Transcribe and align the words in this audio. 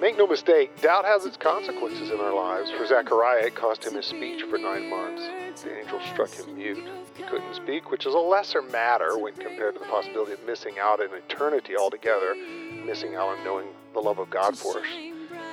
Make 0.00 0.16
no 0.16 0.28
mistake, 0.28 0.80
doubt 0.80 1.04
has 1.04 1.26
its 1.26 1.36
consequences 1.36 2.10
in 2.10 2.20
our 2.20 2.32
lives. 2.32 2.70
For 2.70 2.86
Zechariah, 2.86 3.46
it 3.46 3.56
cost 3.56 3.84
him 3.84 3.94
his 3.94 4.06
speech 4.06 4.44
for 4.44 4.56
nine 4.56 4.88
months. 4.88 5.22
The 5.64 5.76
angel 5.76 5.98
struck 6.12 6.30
him 6.30 6.54
mute. 6.54 6.84
He 7.16 7.24
couldn't 7.24 7.54
speak, 7.54 7.90
which 7.90 8.06
is 8.06 8.14
a 8.14 8.18
lesser 8.18 8.62
matter 8.62 9.18
when 9.18 9.34
compared 9.34 9.74
to 9.74 9.80
the 9.80 9.86
possibility 9.86 10.34
of 10.34 10.46
missing 10.46 10.78
out 10.80 11.00
in 11.00 11.10
eternity 11.12 11.76
altogether, 11.76 12.36
missing 12.84 13.16
out 13.16 13.36
on 13.36 13.44
knowing 13.44 13.66
the 13.92 13.98
love 13.98 14.20
of 14.20 14.30
God 14.30 14.56
for 14.56 14.78
us, 14.78 14.86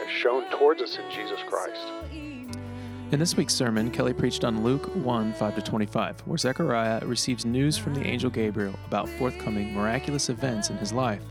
as 0.03 0.11
shown 0.11 0.47
towards 0.51 0.79
us 0.79 0.95
in 0.97 1.09
Jesus 1.09 1.39
Christ. 1.49 1.81
In 3.11 3.19
this 3.19 3.35
week's 3.35 3.55
sermon, 3.55 3.89
Kelly 3.89 4.13
preached 4.13 4.43
on 4.43 4.63
Luke 4.63 4.95
1 4.95 5.33
5 5.33 5.55
to 5.55 5.61
25, 5.63 6.19
where 6.21 6.37
Zechariah 6.37 7.03
receives 7.03 7.45
news 7.45 7.79
from 7.79 7.95
the 7.95 8.05
angel 8.05 8.29
Gabriel 8.29 8.75
about 8.85 9.09
forthcoming 9.09 9.73
miraculous 9.73 10.29
events 10.29 10.69
in 10.69 10.77
his 10.77 10.93
life. 10.93 11.23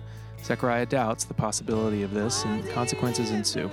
Zechariah 0.45 0.85
doubts 0.85 1.25
the 1.25 1.33
possibility 1.33 2.03
of 2.03 2.13
this, 2.13 2.45
and 2.45 2.69
consequences 2.71 3.31
ensue. 3.31 3.71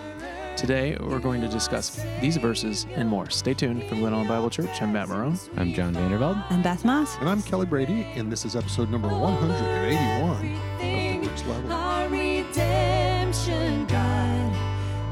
Today, 0.55 0.97
we're 1.01 1.19
going 1.19 1.41
to 1.41 1.49
discuss 1.49 2.01
these 2.21 2.37
verses 2.37 2.87
and 2.95 3.09
more. 3.09 3.29
Stay 3.29 3.53
tuned 3.53 3.83
from 3.89 3.99
Glen 3.99 4.13
Ellyn 4.13 4.27
Bible 4.27 4.49
Church. 4.49 4.81
I'm 4.81 4.93
Matt 4.93 5.09
Marron. 5.09 5.37
I'm 5.57 5.73
John 5.73 5.93
Vandervelde. 5.93 6.41
I'm 6.49 6.61
Beth 6.61 6.85
Maas. 6.85 7.17
And 7.19 7.27
I'm 7.27 7.41
Kelly 7.41 7.65
Brady, 7.65 8.07
and 8.15 8.31
this 8.31 8.45
is 8.45 8.55
episode 8.55 8.89
number 8.89 9.09
181 9.09 10.31
of 10.31 10.39
The 10.79 11.19
Rich 11.19 11.45
Level. 11.45 11.69
Redemption 12.09 13.85
God, 13.87 14.55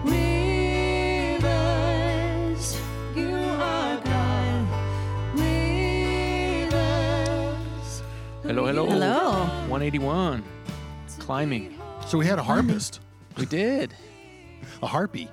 rivers, 0.06 1.46
are 3.18 4.02
God. 4.02 4.68
Hello, 8.44 8.66
hello. 8.66 8.86
Hello. 8.86 9.46
181. 9.68 10.44
Climbing. 11.34 11.78
So 12.08 12.18
we 12.18 12.26
had 12.26 12.40
a 12.40 12.42
harpist, 12.42 13.02
We 13.38 13.46
did. 13.46 13.94
a 14.82 14.88
harpy. 14.88 15.30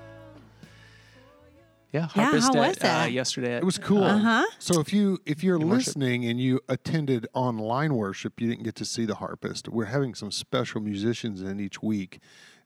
Yeah, 1.91 2.01
Yeah, 2.01 2.05
harpist 2.05 2.53
how 2.53 2.61
at, 2.61 2.67
was 2.67 2.77
that? 2.77 3.05
Uh, 3.05 3.07
yesterday. 3.07 3.53
At, 3.55 3.63
It 3.63 3.65
was 3.65 3.79
cool. 3.79 4.03
Uh-huh. 4.03 4.45
So 4.59 4.79
if 4.79 4.93
you 4.93 5.17
if 5.25 5.43
you're 5.43 5.55
In 5.55 5.67
worship. 5.67 5.87
listening 5.87 6.25
and 6.25 6.39
you 6.39 6.59
attended 6.69 7.25
online 7.33 7.95
worship, 7.95 8.39
you 8.39 8.47
didn't 8.47 8.61
get 8.63 8.75
to 8.75 8.85
see 8.85 9.05
the 9.05 9.15
harpist. 9.15 9.69
We're 9.69 9.85
having 9.85 10.13
some 10.13 10.29
special 10.29 10.81
musicians 10.81 11.41
in 11.41 11.59
each 11.59 11.81
week 11.81 12.19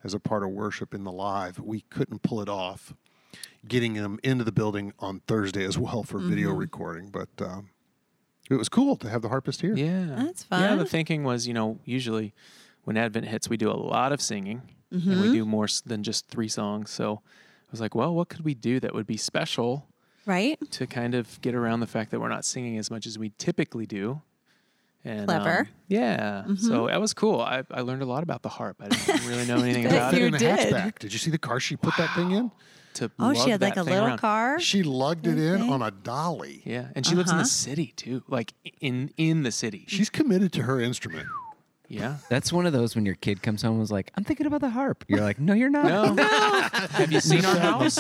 as 0.04 0.14
a 0.14 0.20
part 0.20 0.44
of 0.44 0.50
worship 0.50 0.94
in 0.94 1.06
the 1.06 1.12
live. 1.14 1.58
We 1.58 1.86
couldn't 1.90 2.24
pull 2.24 2.42
it 2.42 2.50
off, 2.50 2.94
getting 3.66 3.94
them 3.94 4.20
into 4.24 4.44
the 4.44 4.52
building 4.52 4.92
on 5.00 5.22
Thursday 5.26 5.64
as 5.64 5.78
well 5.78 6.04
for 6.04 6.18
video 6.20 6.50
Mm-hmm. 6.50 6.58
recording. 6.60 7.10
But 7.12 7.30
um, 7.42 7.70
it 8.50 8.56
was 8.56 8.68
cool 8.68 8.98
to 8.98 9.08
have 9.08 9.22
the 9.22 9.30
harpist 9.30 9.62
here. 9.62 9.74
Yeah. 9.74 10.16
That's 10.18 10.44
fine. 10.44 10.64
Yeah, 10.64 10.72
the 10.76 10.78
fun. 10.80 10.88
thinking 10.88 11.24
was, 11.24 11.48
you 11.48 11.54
know, 11.54 11.80
usually 11.86 12.34
when 12.84 12.98
Advent 12.98 13.28
hits, 13.28 13.50
we 13.50 13.58
do 13.58 13.70
a 13.70 13.74
lot 13.76 14.12
of 14.12 14.22
singing 14.22 14.62
and 14.92 15.02
Mm-hmm. 15.02 15.22
we 15.22 15.32
do 15.32 15.46
more 15.46 15.68
than 15.86 16.04
just 16.04 16.28
three 16.28 16.50
songs. 16.50 16.90
So 16.90 17.22
I 17.24 17.72
was 17.72 17.80
like, 17.80 17.96
well, 17.96 18.14
what 18.14 18.28
could 18.28 18.44
we 18.44 18.54
do 18.54 18.80
that 18.82 18.94
would 18.94 19.08
be 19.08 19.16
special 19.18 19.88
Right? 20.26 20.60
to 20.72 20.86
kind 20.86 21.16
of 21.16 21.40
get 21.42 21.56
around 21.56 21.80
the 21.80 21.88
fact 21.88 22.12
that 22.12 22.20
we're 22.20 22.28
not 22.30 22.44
singing 22.44 22.78
as 22.78 22.92
much 22.92 23.06
as 23.08 23.18
we 23.18 23.32
typically 23.38 23.86
do? 23.86 24.22
And, 25.04 25.26
Clever. 25.28 25.60
um, 25.62 25.68
yeah. 25.88 26.44
So 26.58 26.88
that 26.88 27.00
was 27.02 27.14
cool. 27.14 27.42
I, 27.42 27.64
I 27.72 27.82
learned 27.82 28.02
a 28.04 28.06
lot 28.06 28.22
about 28.22 28.44
the 28.44 28.50
harp. 28.50 28.78
I 28.82 28.90
didn't 28.90 29.26
really 29.26 29.46
know 29.48 29.58
anything 29.64 29.86
about 29.88 30.14
it. 30.14 30.20
you 30.20 30.26
in 30.28 30.36
a 30.36 30.38
did. 30.38 30.60
hatchback. 30.60 31.00
Did 31.00 31.12
you 31.14 31.18
see 31.20 31.32
the 31.32 31.40
car 31.40 31.60
she 31.60 31.76
put 31.76 31.96
that 31.98 32.14
thing 32.16 32.32
in? 32.32 32.52
To 32.96 33.10
Oh, 33.18 33.34
she 33.34 33.50
had 33.50 33.62
like 33.62 33.78
a 33.78 33.84
little 33.84 34.08
around. 34.08 34.18
car. 34.18 34.60
She 34.60 34.84
lugged 34.84 35.26
it 35.26 35.40
in 35.40 35.62
on 35.70 35.82
a 35.82 35.90
dolly. 35.92 36.62
Yeah, 36.66 36.90
and 36.94 37.06
she 37.06 37.16
lives 37.16 37.32
in 37.32 37.38
the 37.38 37.44
Uh-huh. 37.44 37.48
city 37.50 37.94
too, 37.96 38.22
like 38.28 38.54
in 38.82 39.12
in 39.16 39.44
the 39.44 39.52
city. 39.54 39.86
She's 39.88 40.10
committed 40.10 40.52
to 40.54 40.64
her 40.64 40.82
instrument. 40.82 41.28
Yeah. 41.92 42.18
That's 42.30 42.54
one 42.54 42.66
of 42.66 42.74
those 42.74 42.96
when 42.96 43.06
your 43.06 43.16
kid 43.16 43.44
comes 43.44 43.62
home 43.62 43.72
and 43.72 43.80
was 43.82 43.92
like, 43.92 44.12
I'm 44.16 44.24
thinking 44.24 44.46
about 44.46 44.62
the 44.62 44.70
harp. 44.70 45.04
You're 45.08 45.20
like, 45.22 45.40
no, 45.40 45.54
you're 45.54 45.70
not. 45.70 45.86
No. 46.16 46.24
Have 46.92 47.12
you 47.12 47.20
seen 47.20 47.44
our 47.46 47.58
house? 47.60 47.96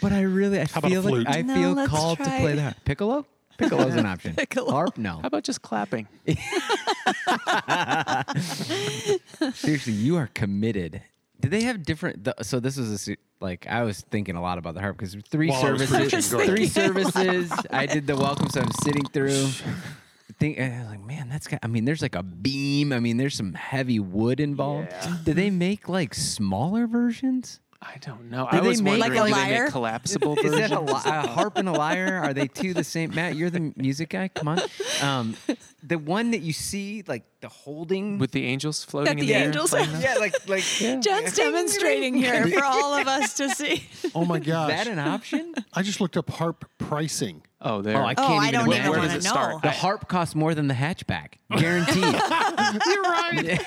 But 0.00 0.12
I 0.12 0.20
really, 0.22 0.60
I 0.60 0.64
about 0.64 0.84
a 0.84 0.88
feel 0.88 1.00
like 1.02 1.10
flute? 1.12 1.26
I 1.28 1.42
No, 1.42 1.54
feel 1.54 1.72
let's 1.72 1.90
called 1.90 2.18
to 2.18 2.24
try 2.24 2.40
play 2.40 2.52
it. 2.52 2.56
the 2.56 2.62
harp. 2.62 2.76
Piccolo? 2.84 3.26
Piccolo's 3.56 3.94
an 3.94 4.04
option. 4.06 4.34
Piccolo. 4.36 4.70
Harp? 4.72 4.98
No. 4.98 5.18
How 5.20 5.26
about 5.28 5.44
just 5.44 5.62
clapping? 5.62 6.06
Seriously, 9.54 9.92
you 9.92 10.16
are 10.16 10.28
committed. 10.34 11.02
Do 11.40 11.48
they 11.48 11.62
have 11.64 11.82
different? 11.82 12.24
The, 12.24 12.34
so 12.42 12.60
this 12.60 12.76
was 12.76 12.90
a 12.90 12.98
se- 12.98 13.16
like 13.40 13.66
I 13.68 13.82
was 13.82 14.00
thinking 14.02 14.36
a 14.36 14.42
lot 14.42 14.58
about 14.58 14.74
the 14.74 14.80
harp 14.80 14.96
because 14.96 15.14
three 15.28 15.48
While 15.50 15.64
I 15.66 15.70
was 15.72 15.88
services, 15.88 16.28
preaching, 16.28 16.30
go 16.30 16.38
ahead. 16.42 16.56
three 16.56 16.66
services. 16.66 17.52
I 17.70 17.86
did 17.86 18.06
the 18.06 18.16
welcome, 18.16 18.48
so 18.50 18.60
I'm 18.60 18.70
sitting 18.82 19.04
through. 19.06 19.48
Think, 20.38 20.58
I 20.58 20.80
was 20.80 20.88
like, 20.88 21.04
man, 21.04 21.28
that's. 21.28 21.46
Got, 21.46 21.60
I 21.62 21.68
mean, 21.68 21.84
there's 21.84 22.02
like 22.02 22.14
a 22.14 22.22
beam. 22.22 22.92
I 22.92 23.00
mean, 23.00 23.16
there's 23.16 23.34
some 23.34 23.54
heavy 23.54 24.00
wood 24.00 24.40
involved. 24.40 24.88
Yeah. 24.90 25.16
Did 25.24 25.36
they 25.36 25.50
make 25.50 25.88
like 25.88 26.14
smaller 26.14 26.86
versions? 26.86 27.60
I 27.86 27.98
don't 28.00 28.30
know. 28.30 28.48
Did 28.50 28.58
I 28.58 28.60
they 28.62 28.68
was 28.68 28.82
make- 28.82 28.98
wondering, 28.98 29.20
Like 29.20 29.30
a 29.30 29.34
do 29.34 29.34
they 29.50 29.60
make 29.60 29.70
collapsible 29.70 30.32
Is 30.38 30.42
versions? 30.50 30.70
that 30.70 30.72
a, 30.72 30.80
li- 30.80 31.02
a 31.04 31.26
harp 31.28 31.56
and 31.58 31.68
a 31.68 31.72
lyre? 31.72 32.18
Are 32.24 32.32
they 32.32 32.48
two 32.48 32.72
the 32.74 32.82
same? 32.82 33.14
Matt, 33.14 33.36
you're 33.36 33.50
the 33.50 33.72
music 33.76 34.08
guy. 34.10 34.28
Come 34.28 34.48
on. 34.48 34.60
Um, 35.02 35.36
the 35.82 35.98
one 35.98 36.30
that 36.30 36.40
you 36.40 36.52
see, 36.54 37.04
like 37.06 37.24
the 37.40 37.48
holding 37.48 38.18
with 38.18 38.32
the 38.32 38.46
angels 38.46 38.82
floating 38.82 39.18
in 39.18 39.26
the 39.26 39.26
the 39.26 39.32
angels- 39.34 39.70
playing 39.70 39.92
that? 39.92 40.02
yeah, 40.02 40.14
like 40.18 40.48
like 40.48 40.62
John's 40.64 41.36
demonstrating 41.36 42.14
here 42.14 42.46
for 42.48 42.64
all 42.64 42.94
of 42.94 43.06
us 43.06 43.34
to 43.34 43.48
see. 43.54 43.86
Oh 44.14 44.24
my 44.24 44.38
gosh, 44.38 44.70
Is 44.72 44.76
that 44.84 44.86
an 44.90 44.98
option? 44.98 45.54
I 45.74 45.82
just 45.82 46.00
looked 46.00 46.16
up 46.16 46.30
harp 46.30 46.64
pricing. 46.78 47.42
Oh, 47.60 47.80
there. 47.80 47.96
Oh, 47.96 48.04
I 48.04 48.12
Oh, 48.12 48.14
can't 48.26 48.30
I 48.42 48.48
even 48.48 48.60
don't 48.60 48.68
Where- 48.68 48.78
even 48.78 48.90
where 48.90 49.00
does 49.02 49.12
it 49.14 49.24
know. 49.24 49.30
start? 49.30 49.62
The 49.62 49.70
harp 49.70 50.08
costs 50.08 50.34
more 50.34 50.54
than 50.54 50.68
the 50.68 50.74
hatchback, 50.74 51.34
guaranteed. 51.56 51.96
You're 52.86 53.02
right. 53.02 53.60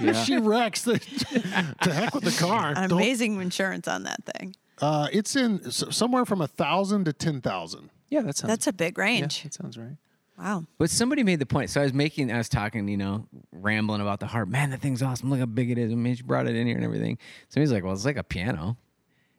Yeah. 0.00 0.10
If 0.10 0.16
she 0.24 0.36
wrecks, 0.38 0.82
the, 0.82 0.98
to 0.98 1.92
heck 1.92 2.14
with 2.14 2.24
the 2.24 2.36
car. 2.38 2.74
Don't- 2.74 2.92
Amazing 2.92 3.40
insurance 3.40 3.86
on 3.88 4.02
that 4.04 4.20
thing. 4.24 4.54
Uh, 4.80 5.08
it's 5.12 5.36
in 5.36 5.60
s- 5.66 5.84
somewhere 5.90 6.24
from 6.24 6.40
a 6.40 6.46
thousand 6.48 7.04
to 7.04 7.12
ten 7.12 7.40
thousand. 7.40 7.90
Yeah, 8.10 8.22
that 8.22 8.36
sounds. 8.36 8.48
That's 8.50 8.66
a 8.66 8.72
big 8.72 8.96
yeah, 8.98 9.04
range. 9.04 9.42
that 9.44 9.54
sounds 9.54 9.78
right. 9.78 9.96
Wow. 10.36 10.64
but 10.78 10.90
somebody 10.90 11.22
made 11.22 11.38
the 11.38 11.46
point. 11.46 11.70
So 11.70 11.80
I 11.80 11.84
was 11.84 11.94
making, 11.94 12.32
I 12.32 12.38
was 12.38 12.48
talking, 12.48 12.88
you 12.88 12.96
know, 12.96 13.28
rambling 13.52 14.00
about 14.00 14.18
the 14.18 14.26
harp. 14.26 14.48
Man, 14.48 14.70
that 14.70 14.80
thing's 14.80 15.00
awesome. 15.00 15.30
Look 15.30 15.38
how 15.38 15.46
big 15.46 15.70
it 15.70 15.78
is. 15.78 15.92
I 15.92 15.94
mean, 15.94 16.16
she 16.16 16.24
brought 16.24 16.48
it 16.48 16.56
in 16.56 16.66
here 16.66 16.74
and 16.74 16.84
everything. 16.84 17.18
So 17.50 17.60
he's 17.60 17.70
like, 17.70 17.84
well, 17.84 17.92
it's 17.92 18.04
like 18.04 18.16
a 18.16 18.24
piano. 18.24 18.76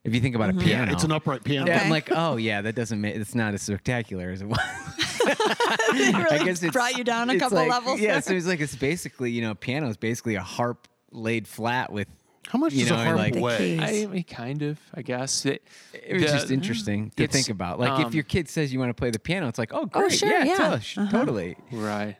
If 0.06 0.14
you 0.14 0.22
think 0.22 0.36
about 0.36 0.52
a 0.52 0.54
piano, 0.54 0.92
It's 0.94 1.04
an 1.04 1.12
upright 1.12 1.44
piano. 1.44 1.70
Okay. 1.72 1.84
I'm 1.84 1.90
like, 1.90 2.10
oh 2.12 2.38
yeah, 2.38 2.62
that 2.62 2.76
doesn't 2.76 3.02
make. 3.02 3.16
It's 3.16 3.36
not 3.36 3.54
as 3.56 3.64
spectacular 3.64 4.30
as 4.30 4.42
it 4.42 4.46
was. 4.48 4.60
I 5.28 6.42
guess 6.46 6.60
it 6.60 6.62
really 6.62 6.70
brought 6.72 6.96
you 6.98 7.04
down 7.04 7.30
a 7.30 7.40
couple 7.40 7.58
like- 7.58 7.70
levels. 7.70 8.00
Yeah, 8.00 8.20
so 8.20 8.34
it's 8.34 8.46
like 8.46 8.60
it's 8.62 8.76
basically 8.76 9.32
you 9.32 9.42
know, 9.42 9.52
a 9.52 9.56
piano 9.56 9.90
is 9.90 9.98
basically 9.98 10.36
a 10.36 10.42
harp 10.44 10.88
laid 11.12 11.48
flat 11.48 11.92
with. 11.92 12.08
How 12.48 12.60
much 12.60 12.74
You 12.74 12.82
does 12.82 12.92
know, 12.92 12.98
a 12.98 13.04
harp 13.04 13.18
like- 13.18 13.34
The 13.34 13.42
weigh? 13.42 13.58
keys. 13.58 13.82
I 13.82 14.06
mean, 14.06 14.24
kind 14.24 14.62
of. 14.62 14.80
I 14.94 15.02
guess 15.02 15.48
it, 15.48 15.64
It 15.94 16.14
was 16.14 16.22
the- 16.24 16.28
just 16.30 16.52
interesting 16.52 17.10
to 17.18 17.28
think 17.28 17.50
about. 17.50 17.80
Like 17.80 18.00
if 18.00 18.06
um, 18.06 18.14
your 18.14 18.24
kid 18.24 18.48
says 18.48 18.72
you 18.72 18.78
want 18.78 18.90
to 18.92 18.94
play 18.94 19.10
the 19.10 19.18
piano, 19.20 19.48
it's 19.48 19.58
like, 19.58 19.74
oh 19.74 19.88
great, 19.88 20.12
sure, 20.14 20.30
yeah, 20.30 20.44
yeah. 20.44 20.56
tush, 20.58 20.98
Uh-huh. 21.00 21.12
totally. 21.12 21.58
Right. 21.72 22.18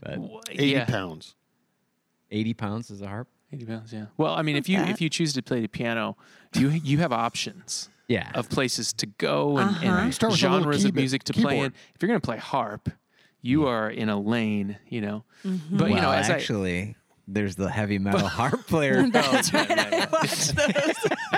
But 0.00 0.20
Eighty 0.52 0.66
yeah. 0.68 0.84
pounds. 0.84 1.34
eighty 2.30 2.54
pounds 2.54 2.90
is 2.92 3.02
a 3.02 3.08
harp. 3.08 3.26
80 3.52 3.64
pounds. 3.66 3.92
Yeah. 3.92 4.06
Well, 4.16 4.34
I 4.34 4.42
mean, 4.42 4.56
if 4.56 4.68
you 4.68 4.78
that. 4.78 4.90
if 4.90 5.00
you 5.00 5.08
choose 5.08 5.32
to 5.34 5.42
play 5.42 5.60
the 5.60 5.68
piano, 5.68 6.16
you 6.54 6.68
you 6.68 6.98
have 6.98 7.12
options. 7.12 7.88
Yeah. 8.08 8.30
Of 8.34 8.48
places 8.48 8.92
to 8.94 9.06
go 9.06 9.58
and, 9.58 9.68
Uh-huh. 9.70 9.86
and 9.86 10.14
Start 10.14 10.32
with 10.32 10.42
a 10.42 10.46
little 10.48 10.62
genres 10.62 10.84
of 10.86 10.94
music 10.94 11.24
to 11.24 11.34
play 11.34 11.58
in. 11.58 11.66
If 11.94 12.00
you're 12.00 12.08
going 12.08 12.18
to 12.20 12.24
play 12.24 12.38
harp, 12.38 12.88
you 13.42 13.66
are 13.66 13.90
in 13.90 14.08
a 14.08 14.18
lane. 14.18 14.78
You 14.88 15.00
know. 15.02 15.24
But 15.70 15.90
you 15.90 15.96
know, 15.96 16.10
as 16.10 16.30
I 16.30 16.34
actually, 16.34 16.96
there's 17.26 17.56
the 17.56 17.70
heavy 17.70 17.98
metal 17.98 18.26
harp 18.38 18.66
player. 18.66 19.06
That's 19.12 19.52
right. 19.52 19.70
I 19.70 20.08
watched 20.10 20.56
those. 20.56 21.37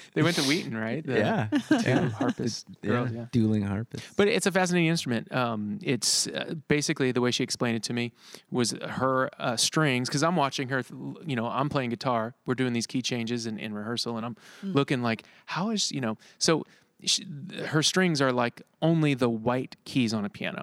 They 0.14 0.22
went 0.22 0.36
to 0.36 0.42
Wheaton, 0.42 0.76
right? 0.76 1.04
The 1.06 1.18
yeah, 1.18 1.48
two 1.68 1.76
yeah, 1.88 2.08
harpist 2.10 2.66
yeah, 2.82 2.90
girls, 2.90 3.12
yeah. 3.12 3.26
dueling 3.30 3.62
harpist. 3.62 4.04
But 4.16 4.28
it's 4.28 4.46
a 4.46 4.52
fascinating 4.52 4.88
instrument. 4.88 5.32
Um, 5.32 5.78
it's 5.82 6.26
uh, 6.26 6.54
basically 6.66 7.12
the 7.12 7.20
way 7.20 7.30
she 7.30 7.44
explained 7.44 7.76
it 7.76 7.82
to 7.84 7.92
me 7.92 8.12
was 8.50 8.72
her 8.72 9.30
uh, 9.38 9.56
strings. 9.56 10.08
Because 10.08 10.22
I'm 10.22 10.36
watching 10.36 10.68
her, 10.70 10.82
th- 10.82 11.00
you 11.26 11.36
know, 11.36 11.46
I'm 11.46 11.68
playing 11.68 11.90
guitar. 11.90 12.34
We're 12.46 12.54
doing 12.54 12.72
these 12.72 12.86
key 12.86 13.02
changes 13.02 13.46
in, 13.46 13.58
in 13.58 13.74
rehearsal, 13.74 14.16
and 14.16 14.26
I'm 14.26 14.36
looking 14.62 15.02
like, 15.02 15.24
how 15.46 15.70
is 15.70 15.92
you 15.92 16.00
know? 16.00 16.16
So 16.38 16.64
she, 17.04 17.26
her 17.66 17.82
strings 17.82 18.20
are 18.20 18.32
like 18.32 18.62
only 18.82 19.14
the 19.14 19.28
white 19.28 19.76
keys 19.84 20.12
on 20.12 20.24
a 20.24 20.28
piano. 20.30 20.62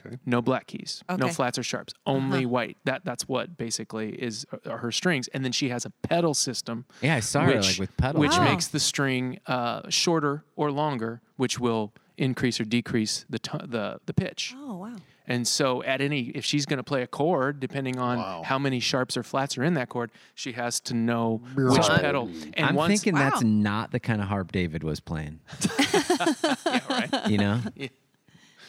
Okay. 0.00 0.16
No 0.24 0.40
black 0.40 0.66
keys, 0.66 1.02
no 1.18 1.28
flats 1.28 1.58
or 1.58 1.62
sharps, 1.62 1.92
only 2.06 2.46
white. 2.46 2.78
That 2.84 3.04
that's 3.04 3.28
what 3.28 3.56
basically 3.58 4.10
is 4.10 4.46
are 4.64 4.78
her 4.78 4.90
strings. 4.92 5.28
And 5.28 5.44
then 5.44 5.52
she 5.52 5.68
has 5.68 5.84
a 5.84 5.90
pedal 6.02 6.32
system 6.34 6.86
Yeah, 7.02 7.16
I 7.16 7.20
saw 7.20 7.42
her 7.42 7.60
like 7.60 7.78
with 7.78 7.94
pedals. 7.96 8.20
which 8.20 8.32
Wow. 8.38 8.44
makes 8.44 8.68
the 8.68 8.80
string 8.80 9.38
uh, 9.46 9.82
shorter 9.90 10.44
or 10.56 10.70
longer, 10.70 11.20
which 11.36 11.58
will 11.58 11.92
increase 12.16 12.58
or 12.58 12.64
decrease 12.64 13.26
the 13.28 13.38
to- 13.38 13.66
the 13.66 14.00
the 14.06 14.14
pitch. 14.14 14.54
Oh 14.56 14.76
wow. 14.76 14.96
And 15.28 15.46
so, 15.46 15.82
at 15.82 16.00
any, 16.00 16.26
if 16.36 16.44
she's 16.44 16.66
going 16.66 16.76
to 16.76 16.84
play 16.84 17.02
a 17.02 17.06
chord, 17.08 17.58
depending 17.58 17.98
on 17.98 18.18
Wow. 18.18 18.42
how 18.44 18.60
many 18.60 18.78
sharps 18.78 19.16
or 19.16 19.24
flats 19.24 19.58
are 19.58 19.64
in 19.64 19.74
that 19.74 19.88
chord, 19.88 20.12
she 20.36 20.52
has 20.52 20.78
to 20.82 20.94
know 20.94 21.42
So 21.56 21.68
which 21.72 21.90
I'm- 21.90 22.00
pedal. 22.00 22.30
And 22.54 22.66
I'm 22.66 22.74
once, 22.76 22.90
thinking 23.02 23.14
that's 23.16 23.42
not 23.42 23.90
the 23.90 23.98
kind 23.98 24.20
of 24.22 24.28
harp 24.28 24.52
David 24.52 24.84
was 24.84 25.00
playing. 25.00 25.40
yeah, 25.90 26.80
right. 26.88 27.28
You 27.28 27.38
know, 27.38 27.60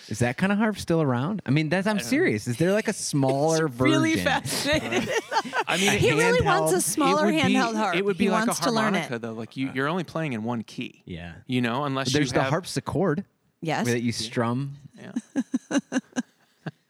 Is 0.09 0.19
that 0.19 0.37
kind 0.37 0.51
of 0.53 0.57
harp 0.57 0.77
still 0.77 1.01
around? 1.01 1.41
I 1.45 1.49
mean, 1.51 1.69
that's 1.69 1.85
I'm 1.85 1.99
serious. 1.99 2.47
Is 2.47 2.57
there 2.57 2.71
like 2.71 2.87
a 2.87 2.93
smaller 3.11 3.67
version? 3.67 3.91
Really 4.01 4.15
fascinated. 4.17 5.09
I 5.67 5.77
mean, 5.77 5.97
He 5.99 6.11
really 6.11 6.41
wants 6.45 6.71
a 6.73 6.81
smaller 6.81 7.25
would 7.25 7.33
be- 7.35 7.39
handheld 7.41 7.75
harp. 7.75 7.95
It 7.95 8.05
would 8.05 8.17
be 8.17 8.25
He 8.25 8.29
like 8.29 8.47
wants 8.47 8.61
a 8.61 8.63
to 8.63 8.71
learn 8.71 8.95
it. 8.95 8.99
harmonica, 9.01 9.19
though. 9.19 9.33
Like 9.33 9.57
you, 9.57 9.69
uh. 9.69 9.73
you're 9.73 9.87
only 9.89 10.03
playing 10.05 10.33
in 10.33 10.43
one 10.43 10.63
key. 10.63 11.03
Yeah. 11.05 11.33
You 11.45 11.61
know, 11.61 11.83
unless 11.83 12.13
There's 12.13 12.29
you 12.29 12.35
the 12.35 12.41
have, 12.43 12.51
harpsichord 12.51 13.25
yes. 13.61 13.85
that 13.87 14.01
you 14.01 14.11
strum. 14.13 14.77
Yeah. 14.97 15.79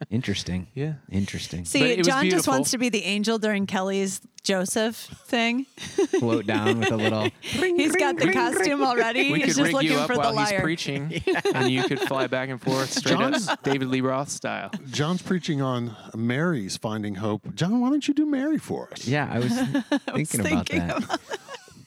Interesting. 0.09 0.67
Yeah. 0.73 0.93
Interesting. 1.11 1.65
See, 1.65 1.83
it 1.83 1.97
was 1.97 2.07
John 2.07 2.29
just 2.29 2.47
wants 2.47 2.71
to 2.71 2.77
be 2.77 2.89
the 2.89 3.03
angel 3.03 3.39
during 3.39 3.65
Kelly's 3.65 4.21
Joseph 4.47 4.95
thing. 5.25 5.65
Float 6.19 6.47
down 6.47 6.79
with 6.79 6.89
a 6.89 6.95
little. 6.95 7.27
He's 7.41 7.93
got 7.97 8.17
the 8.17 8.31
costume 8.31 8.81
already. 8.81 9.33
We 9.33 9.39
He's 9.41 9.47
could 9.47 9.55
just 9.57 9.59
rig 9.61 9.73
looking 9.73 9.91
you 9.91 9.97
up 9.97 10.07
for 10.07 10.13
the 10.13 10.19
while 10.19 10.37
he's 10.37 10.51
lyre. 10.51 10.61
preaching, 10.61 11.21
and 11.53 11.69
you 11.69 11.83
could 11.83 11.99
fly 11.99 12.27
back 12.27 12.47
and 12.47 12.61
forth 12.61 12.91
straight 12.93 13.17
John's- 13.17 13.49
up 13.49 13.61
David 13.63 13.89
Lee 13.89 13.99
Roth 13.99 14.29
style. 14.29 14.71
John's 14.89 15.21
preaching 15.21 15.61
on 15.61 15.95
Mary's 16.15 16.77
finding 16.77 17.15
hope. 17.15 17.53
John, 17.55 17.81
why 17.81 17.89
don't 17.89 18.07
you 18.07 18.13
do 18.13 18.25
Mary 18.25 18.57
for 18.57 18.87
us? 18.93 19.05
Yeah, 19.05 19.27
I 19.29 19.39
was 19.39 19.51
thinking 19.53 20.39
about 20.39 20.67
thinking 20.69 20.87
that. 20.87 21.03
about- 21.03 21.19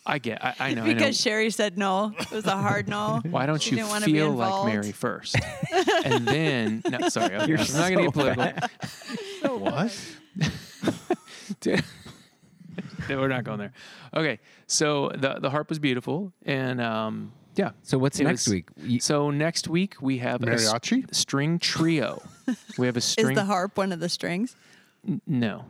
I 0.04 0.18
get. 0.18 0.44
I, 0.44 0.54
I 0.58 0.74
know. 0.74 0.82
I 0.82 0.86
know. 0.88 0.94
because 0.94 1.18
Sherry 1.20 1.50
said 1.50 1.78
no. 1.78 2.12
It 2.18 2.30
was 2.30 2.44
a 2.46 2.56
hard 2.56 2.88
no. 2.88 3.20
Why 3.30 3.46
don't 3.46 3.60
She 3.62 3.70
you 3.70 3.76
didn't 3.76 3.88
wanna 3.90 4.06
be 4.06 4.12
feel 4.14 4.30
like 4.32 4.46
involved. 4.48 4.68
Mary 4.72 4.92
first, 4.92 5.36
and 6.04 6.26
then? 6.26 6.82
No, 6.90 7.08
sorry, 7.08 7.36
I'm, 7.36 7.48
You're 7.48 7.58
I'm 7.58 7.66
not 7.72 7.90
going 7.92 8.12
to 8.12 8.18
so 8.18 8.34
get 8.34 8.68
political. 9.42 9.58
What? 9.60 9.96
Dude. 13.00 13.08
no, 13.10 13.18
we're 13.20 13.28
not 13.28 13.44
going 13.44 13.58
there. 13.58 13.72
Okay, 14.14 14.38
so 14.66 15.10
the 15.16 15.38
the 15.40 15.50
harp 15.50 15.68
was 15.68 15.78
beautiful, 15.78 16.32
and 16.44 16.80
um, 16.80 17.32
yeah. 17.56 17.70
So 17.82 17.98
what's 17.98 18.18
It 18.20 18.24
next 18.24 18.46
was- 18.46 18.52
week? 18.54 18.68
You- 18.78 19.00
So 19.00 19.30
next 19.30 19.68
week 19.68 19.96
we 20.00 20.18
have 20.18 20.42
a 20.42 20.50
s- 20.52 20.72
Mariachi? 20.72 21.14
string 21.14 21.58
trio. 21.58 22.22
We 22.78 22.86
have 22.86 22.96
a 22.96 23.00
string. 23.00 23.30
Is 23.30 23.34
the 23.36 23.44
harp 23.44 23.76
one 23.78 23.92
of 23.92 24.00
the 24.00 24.08
strings? 24.08 24.56
no, 25.26 25.64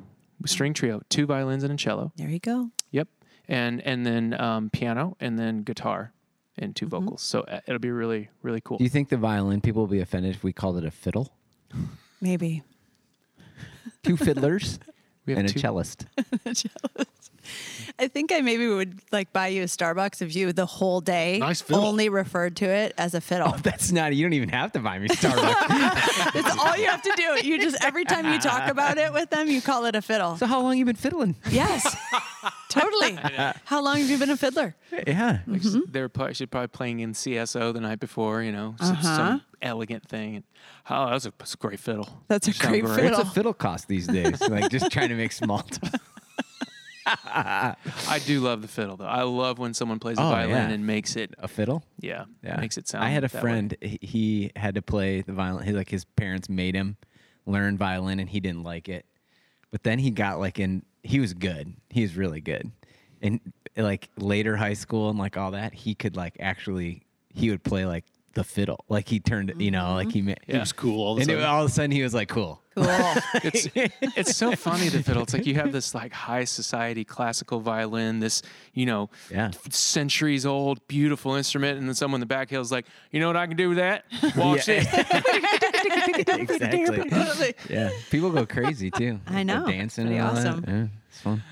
string 0.47 0.73
trio. 0.75 1.03
Two 1.09 1.27
violins 1.27 1.62
and 1.65 1.73
a 1.73 1.77
cello. 1.77 2.12
There 2.17 2.29
you 2.29 2.38
go. 2.41 2.71
Yep, 2.91 3.09
and 3.49 3.81
and 3.83 4.05
then 4.06 4.41
um, 4.41 4.71
piano, 4.71 5.17
and 5.21 5.38
then 5.38 5.62
guitar, 5.62 6.12
and 6.59 6.75
Mm-hmm. 6.75 6.87
2 6.87 6.88
vocals. 6.88 7.23
So 7.23 7.41
uh, 7.43 7.61
it'll 7.67 7.79
be 7.81 7.91
really 7.91 8.29
really 8.43 8.61
cool. 8.61 8.79
Do 8.79 8.85
you 8.85 8.91
think 8.91 9.09
the 9.09 9.17
violin 9.17 9.61
people 9.61 9.83
will 9.83 9.88
be 9.93 10.00
offended 10.00 10.35
if 10.35 10.43
we 10.44 10.53
called 10.53 10.76
it 10.79 10.85
a 10.85 10.91
fiddle? 10.91 11.33
Maybe. 12.21 12.62
Two 14.03 14.17
fiddlers 14.17 14.79
We 15.26 15.33
have 15.35 15.41
and 15.41 15.50
a 15.50 15.53
two- 15.53 15.61
cellist. 15.61 16.06
I 17.98 18.08
think 18.08 18.32
I 18.32 18.40
maybe 18.40 18.66
would 18.69 19.00
like 19.12 19.32
buy 19.32 19.48
you 19.48 19.62
a 19.62 19.66
Starbucks 19.66 20.22
if 20.22 20.34
you 20.34 20.52
the 20.52 20.66
whole 20.66 21.00
day 21.00 21.38
Nice 21.38 21.60
fiddle. 21.60 21.84
only 21.84 22.08
referred 22.08 22.56
to 22.56 22.66
it 22.66 22.94
as 22.98 23.14
a 23.14 23.20
fiddle. 23.20 23.48
Oh, 23.54 23.58
That's 23.62 23.90
not. 23.92 24.14
You 24.14 24.25
don't 24.25 24.32
even 24.34 24.48
have 24.50 24.72
to 24.72 24.81
buy 24.81 24.98
me 24.98 25.08
Starbucks. 25.08 26.32
That's 26.32 26.56
all 26.58 26.76
you 26.76 26.87
have 26.87 27.02
to 27.02 27.12
do. 27.16 27.46
You 27.46 27.58
just 27.60 27.82
every 27.84 28.04
time 28.04 28.32
you 28.32 28.38
talk 28.38 28.69
about 28.70 28.98
it 28.98 29.12
with 29.12 29.31
them, 29.31 29.48
you 29.48 29.60
call 29.62 29.84
it 29.87 29.94
a 29.96 30.02
fiddle. 30.02 30.37
so 30.37 30.46
how 30.46 30.60
long 30.60 30.76
you 30.78 30.84
been 30.84 30.96
fiddling? 30.96 31.34
Yes, 31.50 31.96
totally. 32.69 33.16
How 33.64 33.82
long 33.82 33.98
have 33.98 34.08
you 34.10 34.19
been 34.19 34.31
a 34.31 34.37
fiddler? 34.37 34.76
Yeah. 34.92 35.40
Mm-hmm. 35.48 35.81
They 35.90 36.00
were 36.00 36.08
probably, 36.08 36.34
should 36.34 36.50
probably 36.50 36.69
playing 36.69 37.00
in 37.00 37.12
CSO 37.12 37.72
the 37.72 37.81
night 37.81 38.00
before, 38.00 38.42
you 38.42 38.52
know, 38.52 38.75
some, 38.81 38.90
Uh-huh. 38.96 39.02
some 39.16 39.42
elegant 39.62 40.08
thing. 40.08 40.44
Oh, 40.88 41.06
that 41.06 41.12
was 41.14 41.26
a, 41.26 41.32
that's 41.38 41.54
a 41.54 41.56
great 41.56 41.81
fiddle. 41.81 42.08
That's 42.28 42.48
a 42.48 42.52
Sound 42.52 42.70
great 42.70 42.84
What's 42.84 42.96
fiddle. 42.96 43.20
a 43.20 43.25
fiddle 43.25 43.54
cost 43.54 43.88
these 43.88 44.06
days? 44.06 44.40
like 44.48 44.70
just 44.70 44.90
trying 44.90 45.08
to 45.08 45.14
make 45.16 45.32
small 45.32 45.58
talk. 45.62 46.00
I 47.25 48.21
do 48.27 48.41
love 48.41 48.62
the 48.62 48.69
fiddle 48.69 48.97
though. 48.97 49.07
I 49.07 49.23
love 49.23 49.59
when 49.59 49.75
someone 49.75 49.99
plays 49.99 50.19
a 50.19 50.23
Oh, 50.23 50.31
violin 50.31 50.69
yeah. 50.69 50.71
and 50.71 50.87
makes 50.87 51.17
it, 51.17 51.35
A 51.39 51.49
fiddle? 51.49 51.83
yeah, 52.01 52.25
Yeah. 52.43 52.61
makes 52.61 52.79
it 52.79 52.89
sound. 52.89 53.05
I 53.05 53.09
had 53.11 53.25
a 53.25 53.29
that 53.29 53.35
way. 53.35 53.41
friend. 53.41 53.77
he- 53.81 53.99
He 54.03 54.51
had 54.57 54.75
to 54.75 54.83
play 54.83 55.23
the 55.23 55.33
violin. 55.33 55.65
He, 55.67 55.73
like 55.73 55.89
his 55.91 56.05
parents 56.05 56.49
made 56.49 56.75
him 56.75 56.97
learn 57.47 57.77
violin, 57.79 58.21
and 58.21 58.29
he 58.29 58.41
didn't 58.41 58.65
like 58.65 58.89
it. 58.89 59.07
But 59.71 59.83
then 59.83 59.99
he 59.99 60.11
got 60.11 60.39
like 60.41 60.59
in. 60.59 60.83
He 61.03 61.21
was 61.21 61.33
good. 61.35 61.75
He 61.91 62.03
was 62.03 62.17
really 62.17 62.41
good. 62.41 62.71
And 63.23 63.41
like 63.77 64.09
later 64.17 64.57
high 64.57 64.75
school 64.75 65.09
and 65.11 65.19
like 65.19 65.37
all 65.37 65.53
that, 65.53 65.75
he 65.75 65.95
could 65.95 66.17
like 66.17 66.37
actually. 66.41 67.03
He 67.33 67.49
would 67.51 67.62
play 67.62 67.87
like 67.87 68.05
the 68.35 68.44
fiddle. 68.44 68.85
Like 68.88 69.09
he 69.09 69.21
turned. 69.21 69.53
You 69.59 69.71
know, 69.71 69.94
like 69.94 70.12
he. 70.12 70.23
ma- 70.23 70.35
He 70.47 70.56
was 70.59 70.73
cool 70.73 71.00
all 71.03 71.12
of 71.12 71.19
a 71.19 71.23
And 71.23 71.31
it- 71.31 71.35
sudden. 71.35 71.49
all 71.49 71.65
of 71.65 71.71
a 71.71 71.73
sudden, 71.73 71.91
he 71.91 72.03
was 72.03 72.15
like 72.15 72.29
cool. 72.29 72.61
Cool. 72.77 72.85
It's 73.43 73.69
it's 74.17 74.37
so 74.37 74.53
funny 74.56 74.88
the 74.88 75.03
fiddle. 75.03 75.23
It's 75.25 75.32
like 75.35 75.44
you 75.47 75.55
have 75.56 75.73
this 75.73 75.94
like 75.94 76.12
high 76.12 76.44
society 76.44 77.05
classical 77.05 77.59
violin, 77.61 78.21
this 78.21 78.43
you 78.75 78.87
know 78.87 79.11
Yeah. 79.31 79.50
centuries 79.71 80.47
old 80.47 80.87
beautiful 80.88 81.35
instrument, 81.35 81.79
and 81.79 81.88
then 81.88 81.94
someone 81.94 82.19
in 82.19 82.21
the 82.21 82.27
back 82.27 82.49
hill 82.50 82.61
is 82.62 82.71
like, 82.73 82.87
you 83.11 83.19
know 83.21 83.27
what 83.27 83.37
I 83.37 83.47
can 83.49 83.56
do 83.56 83.69
with 83.71 83.79
that? 83.79 84.05
Watch 84.37 84.69
Yeah. 84.69 84.85
this. 84.85 86.29
exactly. 86.29 87.55
Yeah. 87.69 87.91
People 88.11 88.31
go 88.31 88.47
crazy 88.47 88.91
too. 88.91 89.21
I 89.26 89.43
know. 89.43 89.65
They're 89.67 89.75
dancing 89.75 90.06
Pretty 90.06 90.19
and 90.21 90.29
all 90.29 90.35
that. 90.35 90.47
awesome. 90.47 90.65
Yeah, 90.69 90.87
it's 91.09 91.21
fun. 91.21 91.43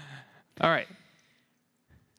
All 0.61 0.71
right, 0.71 0.89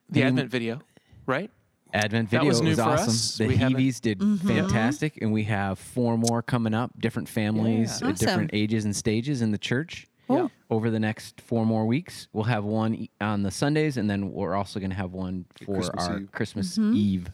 the 0.10 0.22
Mm. 0.22 0.28
Advent 0.28 0.50
video, 0.52 0.82
right? 1.26 1.50
Advent 1.94 2.30
That 2.30 2.38
video 2.42 2.50
was 2.50 2.62
new 2.62 2.76
for 2.76 2.82
awesome. 2.84 3.10
us. 3.10 3.38
The 3.38 3.48
We 3.48 3.56
haven't- 3.56 3.74
Heavies 3.74 4.00
did 4.00 4.20
fantastic, 4.42 5.18
and 5.22 5.32
we 5.34 5.44
have 5.46 5.80
four 5.80 6.18
more 6.18 6.42
coming 6.42 6.74
up. 6.74 6.92
Different 7.00 7.28
families, 7.28 8.00
Yeah. 8.02 8.10
at 8.10 8.18
different 8.18 8.52
ages 8.54 8.86
and 8.86 8.96
stages 8.96 9.42
in 9.42 9.52
the 9.52 9.58
church. 9.58 10.08
Cool. 10.28 10.52
Over 10.70 10.92
the 10.92 11.00
next 11.00 11.42
four 11.42 11.66
more 11.66 11.88
weeks, 11.88 12.28
we'll 12.34 12.44
have 12.44 12.64
one 12.64 13.08
on 13.20 13.42
the 13.42 13.50
Sundays, 13.50 13.98
and 13.98 14.08
then 14.08 14.32
we're 14.32 14.54
also 14.54 14.80
going 14.80 14.92
to 14.92 14.96
have 14.96 15.12
one 15.14 15.46
for 15.66 15.74
Christmas 15.76 16.08
our 16.08 16.20
Eve. 16.20 16.32
Christmas 16.32 16.78
Mm-hmm. 16.78 16.96
Eve, 16.96 17.32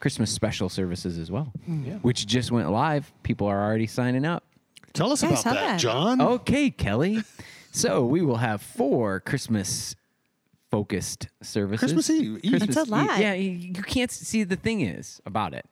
Christmas 0.00 0.30
special 0.30 0.68
services 0.68 1.16
as 1.18 1.30
well, 1.30 1.50
Yeah. 1.66 1.94
which 2.02 2.26
just 2.26 2.52
went 2.52 2.70
live. 2.70 3.10
People 3.22 3.46
are 3.46 3.64
already 3.64 3.86
signing 3.86 4.26
up. 4.26 4.44
Tell 4.92 5.10
us 5.12 5.22
Yeah, 5.22 5.30
about 5.30 5.44
that, 5.44 5.54
that. 5.54 5.80
John. 5.80 6.20
Okay, 6.20 6.70
Kelly. 6.70 7.22
So 7.72 8.04
we 8.04 8.20
will 8.20 8.36
have 8.38 8.60
four 8.60 9.20
Christmas 9.20 9.94
focused 10.70 11.28
services. 11.42 11.78
Christmas 11.80 12.10
Eve. 12.10 12.38
Eve. 12.42 12.50
Christmas 12.52 12.74
That's 12.74 12.88
a 12.88 12.92
lot. 12.92 13.10
Eve. 13.14 13.18
Yeah, 13.20 13.32
you 13.34 13.50
you 13.50 13.82
can't 13.82 14.10
see 14.10 14.44
the 14.44 14.56
thing 14.56 14.80
is 14.80 15.20
about 15.26 15.54
it. 15.54 15.64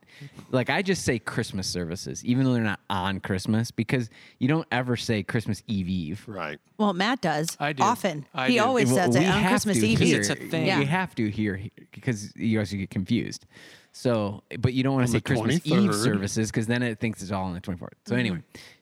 Like 0.51 0.69
I 0.69 0.81
just 0.81 1.03
say 1.03 1.19
Christmas 1.19 1.67
services, 1.67 2.23
even 2.23 2.45
though 2.45 2.53
they're 2.53 2.63
not 2.63 2.79
on 2.89 3.19
Christmas, 3.19 3.71
because 3.71 4.09
you 4.39 4.47
don't 4.47 4.67
ever 4.71 4.95
say 4.95 5.23
Christmas 5.23 5.63
Eve 5.67 5.89
Eve. 5.89 6.23
Right. 6.27 6.59
Well, 6.77 6.93
Matt 6.93 7.21
does 7.21 7.55
I 7.59 7.73
do. 7.73 7.83
often. 7.83 8.25
I 8.33 8.47
he 8.47 8.55
do. 8.55 8.63
always 8.63 8.87
Well, 8.91 9.11
says 9.11 9.15
it 9.15 9.27
on 9.27 9.47
Christmas 9.47 9.79
to 9.79 9.87
Eve. 9.87 9.99
here. 9.99 10.19
It's 10.19 10.29
a 10.29 10.35
thing. 10.35 10.65
Yeah. 10.65 10.79
We 10.79 10.85
have 10.85 11.13
to 11.15 11.29
here 11.29 11.59
because 11.91 12.35
you 12.35 12.59
also 12.59 12.77
get 12.77 12.89
confused. 12.89 13.45
So, 13.91 14.43
but 14.59 14.73
you 14.73 14.83
don't 14.83 14.93
want 14.93 15.05
to 15.07 15.11
say 15.11 15.19
the 15.19 15.21
Christmas 15.23 15.61
Eve 15.65 15.95
services 15.95 16.51
because 16.51 16.67
then 16.67 16.83
it 16.83 16.99
thinks 16.99 17.21
it's 17.21 17.31
all 17.31 17.45
on 17.45 17.53
the 17.53 17.61
24th. 17.61 17.77
Mm-hmm. 17.79 17.87
So 18.07 18.15
anyway, 18.15 18.39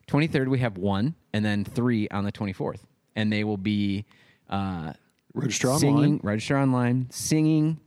23rd 0.08 0.48
we 0.48 0.60
have 0.60 0.78
one, 0.78 1.14
and 1.34 1.46
then 1.46 1.64
three 1.64 2.08
on 2.10 2.24
the 2.24 2.32
24th, 2.32 2.80
and 3.16 3.32
they 3.32 3.44
will 3.44 3.58
be 3.58 4.06
uh, 4.50 4.94
Register 5.34 5.68
online. 5.70 5.80
singing, 5.80 6.20
register 6.24 6.58
online, 6.58 7.08
singing, 7.10 7.80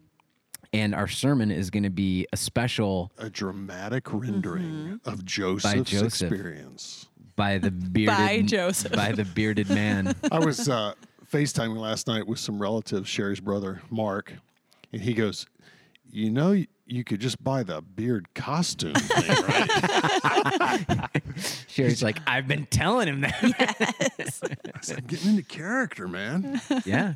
and 0.73 0.95
our 0.95 1.07
sermon 1.09 1.51
is 1.51 1.71
going 1.71 1.85
to 1.85 1.91
be 1.91 2.27
a 2.33 2.37
special 2.37 3.13
A 3.19 3.31
dramatic 3.31 4.13
rendering 4.13 5.01
of 5.05 5.25
Joseph's 5.25 5.75
Mm-hmm. 5.75 5.83
Joseph. 5.85 6.33
experience. 6.33 7.07
by 7.37 7.59
the 7.59 7.71
bearded 7.93 8.17
By 8.17 8.41
Joseph. 8.43 8.93
by 8.93 9.13
the 9.13 9.25
bearded 9.25 9.69
man. 9.71 10.15
I 10.33 10.39
was 10.41 10.69
uh, 10.69 10.95
FaceTiming 11.33 11.77
last 11.77 12.07
night 12.09 12.27
with 12.27 12.39
some 12.41 12.61
relatives, 12.61 13.09
Sherry's 13.09 13.41
brother, 13.41 13.81
Mark, 13.91 14.33
and 14.93 15.01
he 15.03 15.15
goes, 15.15 15.47
You 16.11 16.31
know, 16.31 16.63
you, 16.87 16.99
you 16.99 17.05
could 17.05 17.21
just 17.21 17.43
buy 17.43 17.63
the 17.63 17.83
beard 17.83 18.33
costume 18.35 18.95
thing, 18.95 19.45
right? 19.45 21.11
Sherry's 21.69 22.03
like, 22.03 22.19
I've 22.27 22.49
been 22.49 22.67
telling 22.67 23.09
him 23.09 23.21
that. 23.23 24.15
I 24.19 24.81
said, 24.81 25.07
Getting 25.07 25.31
into 25.31 25.43
character, 25.43 26.09
man. 26.09 26.61
yeah. 26.85 27.15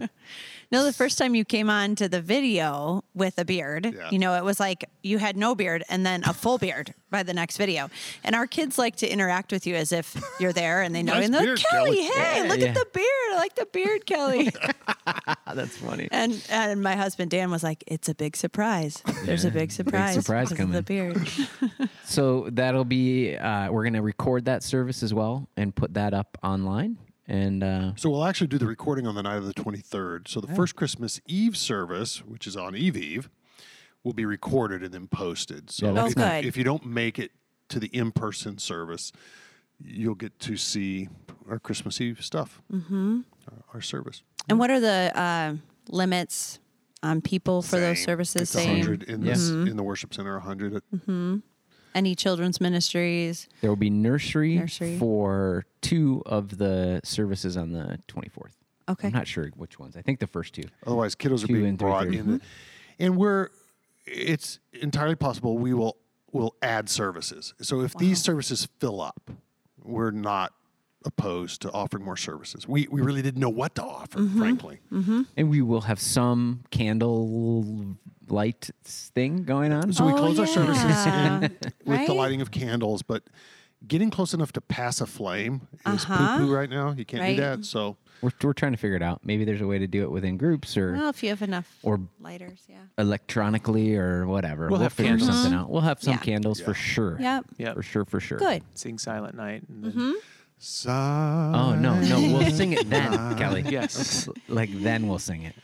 No, 0.73 0.85
the 0.85 0.93
first 0.93 1.19
time 1.19 1.35
you 1.35 1.45
came 1.45 1.69
on 1.69 1.97
to 1.97 2.09
the 2.09 2.21
video 2.21 3.03
with 3.13 3.39
a 3.39 3.45
beard, 3.45 3.87
Yeah. 3.93 4.09
you 4.11 4.21
know, 4.21 4.35
it 4.35 4.45
was 4.45 4.61
like 4.61 4.85
you 5.03 5.19
had 5.19 5.37
no 5.37 5.55
beard 5.57 5.83
and 5.89 6.07
then 6.07 6.23
a 6.25 6.33
full 6.33 6.59
beard 6.59 6.95
by 7.11 7.25
the 7.25 7.35
next 7.35 7.57
video. 7.57 7.91
And 8.23 8.37
our 8.37 8.47
kids 8.47 8.79
like 8.79 8.95
to 8.97 9.09
interact 9.09 9.51
with 9.51 9.67
you 9.67 9.75
as 9.75 9.91
if 9.91 10.17
you're 10.39 10.53
there 10.53 10.83
and 10.83 10.95
they 10.95 11.03
know. 11.03 11.15
Nice 11.15 11.25
and 11.25 11.35
they're 11.35 11.43
beard, 11.43 11.59
like, 11.59 11.67
Kelly, 11.71 11.97
Kelly." 11.97 12.09
hey, 12.15 12.43
Yeah, 12.45 12.49
look 12.49 12.61
yeah. 12.61 12.67
at 12.69 12.75
the 12.75 12.87
beard. 12.95 13.07
I 13.33 13.37
like 13.37 13.55
the 13.57 13.67
beard, 13.67 14.07
Kelly. 14.07 14.51
That's 15.55 15.77
funny. 15.77 16.09
and 16.13 16.41
and 16.51 16.81
my 16.83 16.95
husband 16.95 17.31
Dan 17.33 17.51
was 17.51 17.65
like, 17.65 17.83
it's 17.89 18.09
a 18.09 18.15
big 18.15 18.37
surprise. 18.37 19.03
There's 19.25 19.45
a 19.45 19.51
big 19.51 19.73
surprise. 19.73 20.15
surprise 20.15 20.51
because 20.51 20.67
of 20.67 20.73
The 20.73 20.83
beard. 20.83 21.29
So 22.05 22.49
that'll 22.51 22.85
be 22.85 23.37
uh, 23.37 23.71
we're 23.71 23.85
gonna 23.85 24.03
record 24.03 24.45
that 24.47 24.63
service 24.63 25.03
as 25.03 25.15
well 25.15 25.49
and 25.57 25.75
put 25.75 25.95
that 25.95 26.13
up 26.15 26.39
online. 26.43 26.99
And 27.31 27.63
uh, 27.63 27.93
So 27.95 28.11
we'll 28.11 28.25
actually 28.25 28.49
do 28.49 28.59
the 28.59 28.67
recording 28.67 29.07
on 29.07 29.15
the 29.15 29.23
night 29.23 29.37
of 29.37 29.47
the 29.47 29.55
23rd. 29.55 30.27
So 30.27 30.41
the 30.41 30.49
first 30.49 30.75
Christmas 30.75 31.21
Eve 31.29 31.57
service, 31.57 32.25
which 32.27 32.45
is 32.47 32.57
on 32.57 32.75
Eve 32.75 32.97
Eve, 32.97 33.31
will 34.03 34.13
be 34.15 34.25
recorded 34.25 34.83
and 34.83 34.93
then 34.93 35.07
posted. 35.07 35.71
So 35.71 35.95
Yeah, 35.95 36.07
if, 36.09 36.15
good. 36.17 36.45
if 36.45 36.57
you 36.57 36.65
don't 36.65 36.85
make 36.85 37.19
it 37.21 37.31
to 37.69 37.79
the 37.79 37.87
in-person 37.89 38.59
service, 38.59 39.13
you'll 39.79 40.17
get 40.17 40.41
to 40.41 40.57
see 40.57 41.09
our 41.49 41.61
Christmas 41.61 42.01
Eve 42.01 42.23
stuff, 42.25 42.61
mm-hmm. 42.73 43.21
our 43.73 43.81
service. 43.81 44.23
and 44.49 44.59
what 44.59 44.71
are 44.71 44.81
the 44.81 45.13
uh, 45.15 45.55
limits 45.89 46.59
on 47.03 47.21
people 47.21 47.63
for 47.63 47.79
those 47.79 47.99
Same. 47.99 48.07
services? 48.07 48.43
It's 48.43 48.51
Same. 48.51 48.81
100 48.81 49.05
in, 49.05 49.23
Yeah. 49.23 49.35
this, 49.35 49.49
in 49.51 49.77
the 49.77 49.83
worship 49.85 50.13
center, 50.15 50.35
100 50.39 50.75
at 50.75 50.83
Any 51.95 52.15
children's 52.15 52.61
ministries? 52.61 53.49
There 53.61 53.71
will 53.71 53.77
be 53.77 53.91
nursery, 53.91 54.57
Nursery. 54.57 54.99
for 54.99 55.65
two 55.81 56.23
of 56.27 56.59
the 56.59 57.01
services 57.05 57.57
on 57.57 57.73
the 57.73 57.99
24th. 58.09 58.53
Okay. 58.89 59.09
I'm 59.09 59.13
not 59.15 59.27
sure 59.29 59.49
which 59.57 59.79
ones. 59.79 59.97
I 59.97 60.03
think 60.03 60.19
the 60.21 60.27
first 60.27 60.55
two. 60.55 60.65
Otherwise, 60.87 61.15
kiddos 61.15 61.45
are 61.45 61.47
Two 61.47 61.55
being 61.55 61.67
and 61.67 61.79
brought 61.79 62.07
3:30. 62.07 62.19
in, 62.19 62.43
and 62.99 63.17
we're. 63.17 63.49
It's 64.07 64.59
entirely 64.73 65.15
possible 65.15 65.59
we 65.59 65.73
will 65.75 65.97
will 66.33 66.55
add 66.63 66.89
services. 66.89 67.55
So 67.61 67.81
if 67.83 67.95
these 67.95 68.21
services 68.21 68.67
fill 68.81 69.01
up, 69.01 69.31
we're 69.85 70.11
not 70.11 70.53
opposed 71.05 71.63
to 71.63 71.71
offering 71.73 72.05
more 72.05 72.17
services. 72.17 72.67
We 72.67 72.89
we 72.91 73.01
really 73.01 73.23
didn't 73.23 73.41
know 73.41 73.49
what 73.51 73.75
to 73.77 73.83
offer, 73.85 74.19
Mm-hmm. 74.19 74.39
frankly. 74.39 74.81
And 75.37 75.51
we 75.51 75.63
will 75.63 75.83
have 75.83 76.01
some 76.01 76.65
candle 76.71 77.97
light 78.31 78.71
thing 78.85 79.45
going 79.45 79.73
on. 79.73 79.93
So 79.93 80.07
we 80.07 80.13
Oh, 80.13 80.17
close 80.17 80.39
our 80.39 80.47
services 80.47 81.07
in 81.07 81.41
with 81.41 81.61
the 81.61 81.73
Right? 81.87 82.09
lighting 82.09 82.41
of 82.41 82.51
candles, 82.51 83.03
but 83.03 83.25
getting 83.87 84.11
close 84.11 84.35
enough 84.35 84.53
to 84.53 84.61
pass 84.61 85.01
a 85.01 85.07
flame 85.07 85.63
is 85.87 86.05
Uh-huh. 86.05 86.39
poo 86.39 86.47
poo 86.47 86.55
right 86.55 86.69
now. 86.71 86.93
You 86.97 87.05
can't 87.05 87.23
Right. 87.23 87.37
do 87.37 87.43
that. 87.43 87.65
So 87.65 87.97
We're, 88.23 88.31
we're 88.43 88.53
trying 88.53 88.73
to 88.73 88.79
figure 88.79 88.97
it 88.97 89.03
out. 89.03 89.21
Maybe 89.25 89.45
there's 89.47 89.63
a 89.63 89.67
way 89.67 89.79
to 89.79 89.87
do 89.87 90.03
it 90.03 90.11
within 90.11 90.37
groups 90.37 90.77
or 90.77 90.93
Well, 90.93 91.09
if 91.09 91.23
you 91.23 91.31
have 91.31 91.41
enough 91.41 91.79
or 91.83 91.99
lighters, 92.21 92.65
yeah. 92.69 92.77
electronically 92.99 93.97
or 93.97 94.27
whatever. 94.27 94.69
We'll 94.69 94.81
have 94.81 94.93
figure 94.93 95.13
candles. 95.17 95.31
something 95.43 95.59
out. 95.59 95.71
We'll 95.71 95.81
have 95.81 96.03
some 96.03 96.13
Yeah. 96.13 96.19
candles 96.19 96.61
for 96.61 96.75
sure. 96.75 97.17
Yep. 97.21 97.45
Yep. 97.57 97.75
For 97.77 97.83
sure, 97.83 98.05
for 98.05 98.21
sure. 98.21 98.39
Good. 98.39 98.63
Sing 98.75 98.99
Silent 98.99 99.35
Night. 99.37 99.63
And 99.69 99.85
then, 99.85 99.93
Mm-hmm. 99.93 100.13
Oh 100.87 101.75
no, 101.75 101.99
no, 102.01 102.21
we'll 102.21 102.51
sing 102.51 102.75
it 102.75 102.91
then, 102.91 103.13
Kelly. 103.39 103.65
Yes. 103.67 104.29
Like 104.47 104.69
then 104.83 105.09
we'll 105.09 105.19
sing 105.19 105.45
it. 105.45 105.55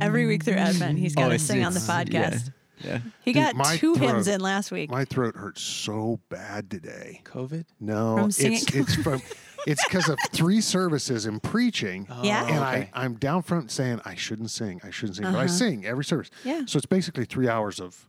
Every 0.00 0.26
week 0.26 0.44
through 0.44 0.54
Advent, 0.54 0.98
he's 0.98 1.14
got 1.14 1.22
to 1.22 1.26
Oh, 1.28 1.34
it's- 1.34 1.42
sing 1.42 1.64
on 1.64 1.74
the 1.74 1.80
podcast. 1.80 2.50
Yeah. 2.82 2.98
He 3.24 3.32
Dude, 3.32 3.42
got 3.42 3.56
my 3.56 3.76
two 3.76 3.94
hymns 3.94 4.28
in 4.28 4.40
last 4.40 4.70
week. 4.70 4.90
My 4.90 5.04
throat 5.04 5.36
hurts 5.36 5.62
so 5.62 6.20
bad 6.28 6.70
today. 6.70 7.22
COVID. 7.24 7.64
No, 7.80 8.16
From 8.16 8.26
it's 8.28 8.36
singing? 8.36 8.60
it's 8.74 8.94
from 8.96 9.22
it's 9.66 9.82
because 9.88 10.08
of 10.10 10.18
three 10.32 10.60
services 10.60 11.24
and 11.24 11.42
preaching. 11.42 12.06
Yeah? 12.22 12.42
and 12.46 12.50
okay. 12.56 12.90
I 12.92 13.04
I'm 13.04 13.14
down 13.14 13.42
front 13.42 13.70
saying 13.70 14.00
I 14.04 14.16
shouldn't 14.16 14.50
sing, 14.50 14.80
I 14.84 14.90
shouldn't 14.90 15.16
sing, 15.16 15.24
but 15.24 15.36
I 15.36 15.46
sing 15.46 15.86
every 15.86 16.04
service. 16.04 16.30
Uh-huh. 16.44 16.50
Yeah. 16.58 16.62
So 16.66 16.76
it's 16.76 16.84
basically 16.86 17.24
three 17.24 17.48
hours 17.48 17.80
of 17.80 18.06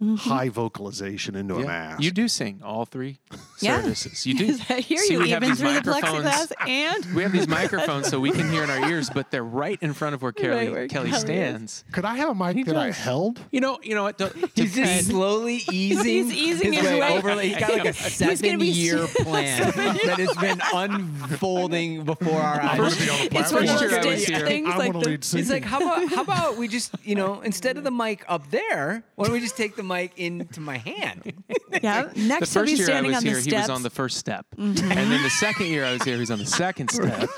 Mm-hmm. 0.00 0.14
high 0.14 0.48
vocalization 0.48 1.34
into 1.34 1.56
a 1.56 1.60
Yeah. 1.62 1.66
mask. 1.66 2.02
You 2.04 2.12
do 2.12 2.28
sing 2.28 2.60
all 2.64 2.84
three 2.84 3.18
Yeah. 3.60 3.82
services. 3.82 4.24
You 4.26 4.34
do. 4.38 4.56
I 4.70 4.74
hear 4.80 4.98
See, 4.98 5.14
you 5.14 5.18
we 5.18 5.30
have 5.30 5.42
even 5.42 5.50
these 5.56 5.58
through 5.60 5.72
the 5.80 5.90
microphones. 5.90 6.24
plexiglass 6.24 6.52
and 6.68 7.14
We 7.16 7.22
have 7.24 7.32
these 7.32 7.48
microphones 7.48 8.06
so 8.08 8.20
we 8.20 8.30
can 8.30 8.48
hear 8.48 8.62
in 8.62 8.70
our 8.70 8.88
ears, 8.88 9.10
but 9.10 9.32
they're 9.32 9.42
right 9.42 9.76
in 9.82 9.92
front 9.94 10.14
of 10.14 10.22
where 10.22 10.30
Kelly, 10.30 10.68
where 10.70 10.86
Kelly 10.86 11.10
Kelly 11.10 11.10
is. 11.10 11.20
stands. 11.20 11.84
Could 11.90 12.04
I 12.04 12.14
have 12.16 12.28
a 12.28 12.34
mic 12.36 12.64
that 12.66 12.76
I 12.76 12.92
held? 12.92 13.40
You 13.50 13.60
know, 13.60 13.80
you 13.82 13.96
know 13.96 14.04
what? 14.04 14.18
Don't, 14.18 14.32
He's 14.54 14.76
just 14.76 15.08
slowly 15.08 15.62
easing, 15.72 16.04
He's 16.04 16.32
easing 16.32 16.72
his 16.74 16.84
way. 16.84 17.02
over. 17.18 17.40
He's 17.40 17.56
got 17.56 17.70
like 17.72 17.80
a 17.80 17.84
gonna 17.84 17.92
seven 17.94 18.58
be 18.60 18.68
year 18.68 19.02
s- 19.02 19.14
plan 19.24 19.62
that 19.72 20.18
has 20.20 20.36
been 20.36 20.60
unfolding 20.72 22.04
before 22.04 22.40
our 22.40 22.60
eyes. 22.62 22.76
First- 22.76 22.98
be 23.00 23.10
on 23.10 23.18
the 23.30 23.38
it's 23.38 23.52
one 23.52 23.62
of 23.64 23.68
those 23.68 23.80
year 23.80 23.90
I 24.00 24.06
was 24.06 24.22
stage 24.22 24.36
here. 24.36 24.46
things 24.46 24.68
I 24.70 24.76
like 24.76 24.92
the, 24.92 24.98
lead 24.98 25.24
singing. 25.24 25.44
He's 25.44 25.52
like, 25.52 25.64
how 25.64 25.78
about 25.80 26.08
how 26.08 26.22
about 26.22 26.56
we 26.56 26.68
just 26.68 26.94
you 27.04 27.14
know 27.14 27.40
instead 27.40 27.76
of 27.76 27.84
the 27.84 27.90
mic 27.90 28.24
up 28.28 28.50
there, 28.50 29.02
why 29.16 29.24
don't 29.24 29.32
we 29.32 29.40
just 29.40 29.56
take 29.56 29.76
the 29.76 29.82
mic 29.88 30.18
into 30.18 30.60
my 30.60 30.78
hand? 30.78 31.32
yeah. 31.82 32.04
the 32.04 32.20
Next 32.20 32.52
he'll 32.52 32.62
first 32.62 32.72
be 32.72 32.78
year 32.78 32.86
I 32.86 32.90
standing 32.90 33.12
was 33.12 33.16
on 33.16 33.22
here, 33.24 33.34
the 33.34 33.40
he 33.40 33.50
steps. 33.50 33.68
was 33.68 33.76
on 33.76 33.82
the 33.82 33.90
first 33.90 34.16
step, 34.18 34.46
mm-hmm. 34.56 34.92
and 34.92 35.10
then 35.12 35.22
the 35.22 35.30
second 35.30 35.66
year 35.66 35.84
I 35.84 35.92
was 35.94 36.02
here, 36.02 36.14
he 36.14 36.20
was 36.20 36.30
on 36.30 36.38
the 36.38 36.46
second 36.46 36.90
step. 36.92 37.28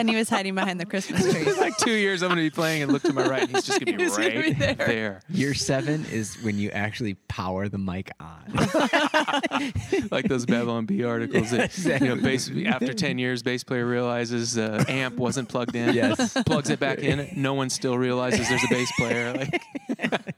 Then 0.00 0.08
he 0.08 0.16
was 0.16 0.30
hiding 0.30 0.54
behind 0.54 0.80
the 0.80 0.86
Christmas 0.86 1.30
tree. 1.30 1.44
like 1.60 1.76
two 1.76 1.92
years, 1.92 2.22
I'm 2.22 2.28
going 2.30 2.38
to 2.38 2.42
be 2.42 2.48
playing 2.48 2.82
and 2.82 2.90
look 2.90 3.02
to 3.02 3.12
my 3.12 3.28
right, 3.28 3.42
and 3.42 3.50
he's 3.50 3.66
just 3.66 3.84
going 3.84 3.98
to 3.98 3.98
be 3.98 4.04
He's 4.04 4.16
gonna 4.16 4.28
right 4.34 4.44
be 4.44 4.52
there. 4.54 4.74
there. 4.74 5.20
Year 5.28 5.52
seven 5.52 6.06
is 6.06 6.36
when 6.42 6.58
you 6.58 6.70
actually 6.70 7.14
power 7.28 7.68
the 7.68 7.76
mic 7.76 8.10
on. 8.18 8.40
like 10.10 10.26
those 10.26 10.46
Babylon 10.46 10.86
Bee 10.86 11.04
articles. 11.04 11.50
that, 11.50 11.64
exactly. 11.66 12.08
You 12.08 12.16
know, 12.16 12.22
bass, 12.22 12.50
after 12.64 12.94
ten 12.94 13.18
years, 13.18 13.42
bass 13.42 13.62
player 13.62 13.84
realizes 13.84 14.56
uh, 14.56 14.82
amp 14.88 15.16
wasn't 15.16 15.50
plugged 15.50 15.76
in. 15.76 15.94
Yes. 15.94 16.32
plugs 16.46 16.70
it 16.70 16.80
back 16.80 17.00
in. 17.00 17.34
No 17.36 17.52
one 17.52 17.68
still 17.68 17.98
realizes 17.98 18.48
there's 18.48 18.64
a 18.64 18.68
bass 18.68 18.90
player. 18.96 19.34
Like, 19.34 19.62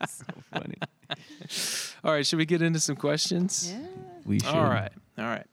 so 0.09 0.25
funny. 0.53 0.75
all 2.03 2.13
right, 2.13 2.27
should 2.27 2.39
we 2.39 2.47
get 2.47 2.63
into 2.63 2.81
some 2.81 2.97
questions? 2.97 3.73
Yeah. 3.73 3.87
We 4.27 4.41
should. 4.41 4.49
All 4.49 4.65
right, 4.65 4.91
all 5.19 5.25
right. 5.25 5.47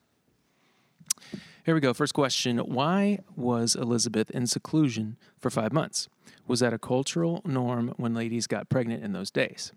Here 1.70 1.76
we 1.76 1.82
go. 1.82 1.94
First 1.94 2.16
question: 2.16 2.58
Why 2.58 3.20
was 3.36 3.76
Elizabeth 3.76 4.32
in 4.32 4.48
seclusion 4.48 5.18
for 5.38 5.52
five 5.52 5.72
months? 5.72 6.10
Was 6.48 6.62
that 6.62 6.74
a 6.74 6.80
cultural 6.80 7.44
norm 7.46 7.94
when 7.98 8.16
ladies 8.16 8.48
got 8.48 8.70
pregnant 8.70 9.04
in 9.04 9.14
those 9.14 9.30
days? 9.30 9.72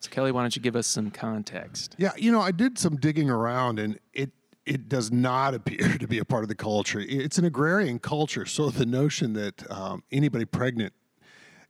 So, 0.00 0.10
Kelly, 0.10 0.32
why 0.32 0.40
don't 0.40 0.56
you 0.56 0.60
give 0.60 0.74
us 0.74 0.88
some 0.88 1.12
context? 1.12 1.94
Yeah, 1.96 2.10
you 2.16 2.32
know, 2.32 2.40
I 2.40 2.50
did 2.50 2.76
some 2.76 2.96
digging 2.96 3.30
around, 3.30 3.78
and 3.78 4.00
it 4.12 4.32
it 4.66 4.88
does 4.88 5.12
not 5.12 5.54
appear 5.58 5.96
to 5.96 6.08
be 6.08 6.18
a 6.18 6.24
part 6.24 6.42
of 6.42 6.48
the 6.48 6.56
culture. 6.56 6.98
It's 6.98 7.38
an 7.38 7.44
agrarian 7.44 8.00
culture, 8.00 8.44
so 8.44 8.70
the 8.70 8.84
notion 8.84 9.34
that 9.34 9.70
um, 9.70 10.02
anybody 10.10 10.44
pregnant 10.44 10.92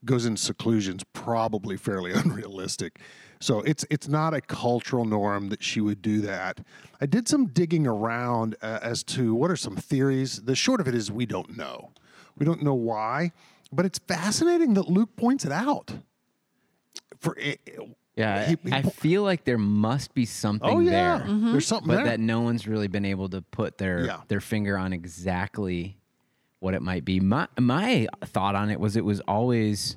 goes 0.03 0.25
in 0.25 0.39
seclusion 0.39 0.97
is 0.97 1.05
probably 1.13 1.77
fairly 1.77 2.13
unrealistic. 2.15 3.01
So 3.41 3.61
it's 3.61 3.85
it's 3.91 4.09
not 4.09 4.35
a 4.35 4.41
cultural 4.41 5.05
norm 5.05 5.49
that 5.51 5.63
she 5.63 5.81
would 5.81 6.03
do 6.03 6.21
that. 6.23 6.61
I 7.01 7.07
did 7.07 7.29
some 7.29 7.47
digging 7.47 7.87
around 7.87 8.57
uh, 8.63 8.81
as 8.83 9.03
to 9.05 9.35
what 9.35 9.51
are 9.51 9.57
some 9.57 9.77
theories. 9.77 10.43
The 10.43 10.57
short 10.57 10.81
of 10.81 10.89
it 10.89 10.95
is 10.95 11.11
we 11.13 11.25
don't 11.27 11.57
know. 11.57 11.93
We 12.37 12.45
don't 12.45 12.63
know 12.63 12.75
why, 12.75 13.33
but 13.73 13.87
it's 13.87 13.99
fascinating 14.01 14.75
that 14.75 14.89
Luke 14.89 15.15
points 15.17 15.45
it 15.45 15.53
out. 15.53 15.93
For 17.21 17.37
it, 17.39 17.61
Yeah, 18.17 18.47
he- 18.49 18.59
he 18.65 18.73
I 18.73 18.83
feel 18.83 19.23
like 19.23 19.45
there 19.45 19.59
must 19.59 20.15
be 20.15 20.25
something 20.25 20.69
oh 20.69 20.81
yeah, 20.81 20.91
there. 21.19 21.27
Mm-hmm. 21.27 21.53
there's 21.53 21.67
something 21.67 21.89
but 21.89 21.97
there. 21.97 22.05
that 22.07 22.21
no 22.21 22.41
one's 22.41 22.67
really 22.67 22.89
been 22.89 23.05
able 23.05 23.29
to 23.31 23.43
put 23.43 23.79
their 23.79 24.05
Yeah. 24.07 24.21
their 24.29 24.41
finger 24.41 24.77
on 24.77 24.93
exactly 24.93 25.97
what 26.61 26.75
it 26.75 26.83
might 26.83 27.05
be. 27.05 27.21
My 27.21 27.47
my 27.59 28.09
thought 28.25 28.55
on 28.57 28.71
it 28.71 28.81
was 28.81 28.97
it 28.97 29.05
was 29.05 29.21
always, 29.29 29.97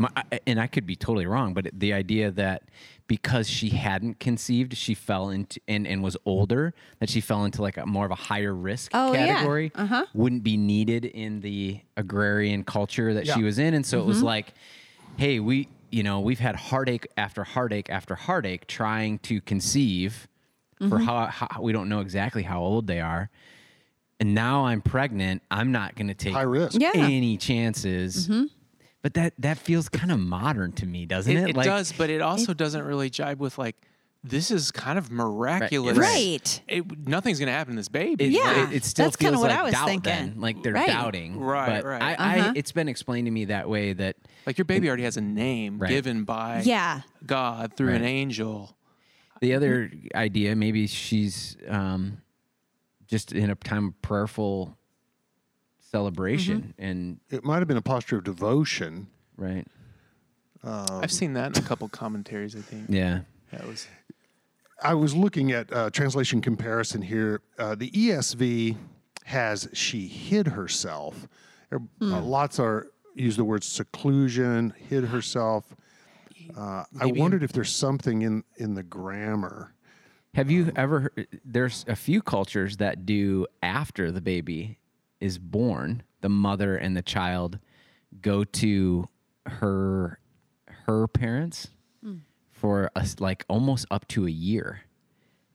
my, 0.00 0.08
and 0.46 0.58
I 0.60 0.66
could 0.66 0.86
be 0.86 0.96
totally 0.96 1.26
wrong, 1.26 1.52
but 1.54 1.68
the 1.72 1.92
idea 1.92 2.30
that 2.32 2.62
because 3.06 3.48
she 3.50 3.68
hadn't 3.70 4.18
conceived, 4.18 4.76
she 4.76 4.94
fell 4.94 5.28
into 5.30 5.60
and, 5.68 5.86
and 5.86 6.02
was 6.02 6.16
older, 6.24 6.74
that 7.00 7.10
she 7.10 7.20
fell 7.20 7.44
into 7.44 7.60
like 7.60 7.76
a 7.76 7.84
more 7.84 8.06
of 8.06 8.10
a 8.10 8.16
higher 8.16 8.54
risk 8.54 8.90
Oh, 8.94 9.12
yeah. 9.12 9.26
category, 9.26 9.72
Uh-huh. 9.74 10.06
wouldn't 10.14 10.42
be 10.42 10.56
needed 10.56 11.04
in 11.04 11.40
the 11.40 11.80
agrarian 11.96 12.64
culture 12.64 13.12
that 13.14 13.26
she 13.26 13.42
was 13.42 13.58
in, 13.58 13.74
and 13.74 13.84
so 13.84 13.98
it 13.98 14.00
Mm-hmm. 14.00 14.08
was 14.08 14.22
like, 14.22 14.54
hey, 15.16 15.38
we 15.38 15.68
you 15.90 16.02
know 16.02 16.20
we've 16.20 16.38
had 16.38 16.54
heartache 16.56 17.06
after 17.16 17.42
heartache 17.44 17.90
after 17.90 18.14
heartache 18.14 18.66
trying 18.68 19.18
to 19.18 19.40
conceive 19.40 20.28
for 20.78 20.96
Mm-hmm. 20.98 21.04
how, 21.04 21.26
how 21.26 21.60
we 21.62 21.72
don't 21.72 21.88
know 21.90 22.00
exactly 22.00 22.42
how 22.44 22.60
old 22.60 22.86
they 22.86 23.00
are 23.00 23.28
and 24.20 24.34
now 24.34 24.64
i'm 24.66 24.80
pregnant 24.80 25.42
i'm 25.50 25.72
not 25.72 25.94
going 25.96 26.06
to 26.08 26.14
take 26.14 26.32
High 26.32 26.42
risk. 26.42 26.80
Yeah. 26.80 26.92
any 26.94 27.36
chances 27.36 28.28
Mm-hmm. 28.28 28.44
But 29.02 29.14
that 29.14 29.34
that 29.38 29.58
feels 29.58 29.88
kind 29.88 30.10
of 30.12 30.18
modern 30.18 30.72
to 30.72 30.86
me 30.86 31.06
doesn't 31.06 31.34
It, 31.36 31.40
it, 31.44 31.50
it 31.50 31.56
Like, 31.56 31.66
does, 31.66 31.92
but 31.92 32.10
it 32.10 32.20
also 32.20 32.54
doesn't 32.54 32.82
really 32.84 33.10
jibe 33.10 33.40
with 33.40 33.58
like 33.58 33.76
this 34.22 34.50
is 34.50 34.70
kind 34.70 34.98
of 34.98 35.10
miraculous. 35.10 35.96
Right. 35.96 36.60
It, 36.68 37.08
nothing's 37.08 37.38
going 37.38 37.46
to 37.46 37.54
happen 37.54 37.72
to 37.72 37.80
this 37.80 37.88
baby. 37.88 38.26
it, 38.26 38.30
Yeah, 38.32 38.68
it, 38.68 38.74
it 38.76 38.84
still 38.84 39.06
that's 39.06 39.16
kinda 39.16 39.32
feels 39.32 39.40
what 39.42 39.50
like 39.50 39.58
I 39.60 39.62
was 39.62 39.72
doubt 39.72 39.86
thinking. 39.88 40.12
then. 40.12 40.34
like 40.36 40.62
they're 40.62 40.74
Right. 40.74 40.86
doubting 40.88 41.40
Right, 41.40 41.82
but 41.82 41.88
right. 41.88 42.02
I, 42.02 42.14
Uh-huh. 42.38 42.48
I 42.50 42.52
it's 42.54 42.72
been 42.72 42.88
explained 42.88 43.28
to 43.28 43.30
me 43.30 43.46
that 43.46 43.66
way 43.70 43.94
that 43.94 44.16
Like 44.44 44.58
your 44.58 44.66
baby 44.66 44.88
already 44.88 45.04
has 45.04 45.16
a 45.16 45.22
name 45.22 45.78
Right. 45.78 45.88
given 45.88 46.24
by 46.24 46.60
Yeah. 46.66 47.00
God 47.24 47.72
through 47.78 47.94
an 47.94 48.04
angel. 48.04 48.76
the 49.40 49.54
other 49.54 49.90
idea 50.14 50.54
maybe 50.54 50.86
she's 50.86 51.56
um 51.66 52.20
just 53.06 53.32
in 53.32 53.48
a 53.48 53.54
time 53.54 53.86
of 53.88 54.02
prayerful 54.02 54.76
celebration 56.10 56.60
Mm-hmm. 56.78 56.82
and 56.84 57.20
it 57.30 57.44
might 57.44 57.58
have 57.58 57.68
been 57.68 57.76
a 57.76 57.82
posture 57.82 58.18
of 58.18 58.24
devotion. 58.24 59.08
right 59.36 59.66
I've 60.62 61.10
seen 61.12 61.32
that 61.34 61.56
in 61.56 61.64
a 61.64 61.66
couple 61.66 61.88
commentaries. 61.88 62.54
I 62.54 62.60
think. 62.60 62.86
yeah 62.88 63.20
That 63.52 63.66
was 63.66 63.86
I 64.82 64.94
was 64.94 65.14
looking 65.14 65.52
at 65.52 65.70
uh, 65.72 65.90
translation 65.90 66.40
comparison 66.40 67.02
here. 67.02 67.42
Uh, 67.58 67.74
the 67.74 67.90
ESV 67.90 68.76
has 69.24 69.68
she 69.74 70.06
hid 70.06 70.46
herself. 70.48 71.28
There- 71.70 71.80
uh, 72.00 72.20
lots 72.22 72.58
are 72.58 72.86
use 73.14 73.36
the 73.36 73.44
word 73.44 73.62
seclusion, 73.64 74.72
hid 74.88 75.04
herself. 75.04 75.74
Uh, 76.56 76.84
I 76.98 77.06
wondered 77.06 77.42
if 77.42 77.52
there's 77.52 77.74
something 77.74 78.22
in 78.22 78.44
in 78.56 78.74
the 78.74 78.82
grammar. 78.82 79.72
Have 80.34 80.50
you 80.50 80.72
ever? 80.76 81.00
heard- 81.00 81.40
There's 81.44 81.84
a 81.88 81.96
few 81.96 82.22
cultures 82.22 82.76
that 82.78 83.04
do 83.06 83.46
after 83.62 84.10
the 84.12 84.20
baby 84.20 84.78
is 85.20 85.38
born, 85.38 86.02
the 86.20 86.28
mother 86.28 86.76
and 86.76 86.96
the 86.96 87.02
child 87.02 87.58
go 88.20 88.44
to 88.44 89.08
her 89.46 90.18
her 90.66 91.06
parents 91.08 91.68
for 92.52 92.90
a, 92.94 93.06
like 93.20 93.44
almost 93.48 93.86
up 93.90 94.06
to 94.08 94.26
a 94.26 94.30
year. 94.30 94.82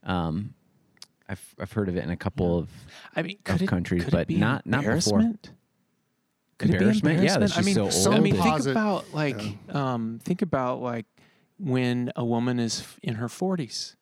Um, 0.03 0.53
I've 1.29 1.55
I've 1.60 1.72
heard 1.72 1.88
of 1.89 1.98
it 1.98 2.03
in 2.03 2.10
a 2.10 2.17
couple 2.17 2.57
of 2.57 2.69
I 3.15 3.22
mean, 3.22 3.38
of 3.38 3.43
could 3.43 3.62
it, 3.63 3.67
countries, 3.67 4.03
could 4.05 4.12
but 4.12 4.22
it 4.22 4.27
be 4.27 4.38
not- 4.38 4.65
not 4.65 4.84
before. 4.84 5.19
embarrassment? 5.19 5.51
Could 6.57 6.69
it 6.69 6.72
be 6.72 6.77
Embarrassment? 6.77 7.15
Yeah, 7.24 7.38
that 7.38 7.57
embarrassment? 7.57 7.77
I 7.77 7.81
mean, 7.84 7.91
so 7.91 8.12
I 8.12 8.15
old 8.15 8.24
mean, 8.24 8.34
think 8.34 8.45
Posit- 8.45 8.72
about 8.72 9.13
like, 9.13 9.41
um, 9.75 10.19
think 10.24 10.41
about 10.41 10.81
like 10.81 11.05
when 11.60 12.12
a 12.15 12.24
woman 12.24 12.60
is 12.60 12.84
in 13.03 13.15
her 13.15 13.27
40s 13.27 13.95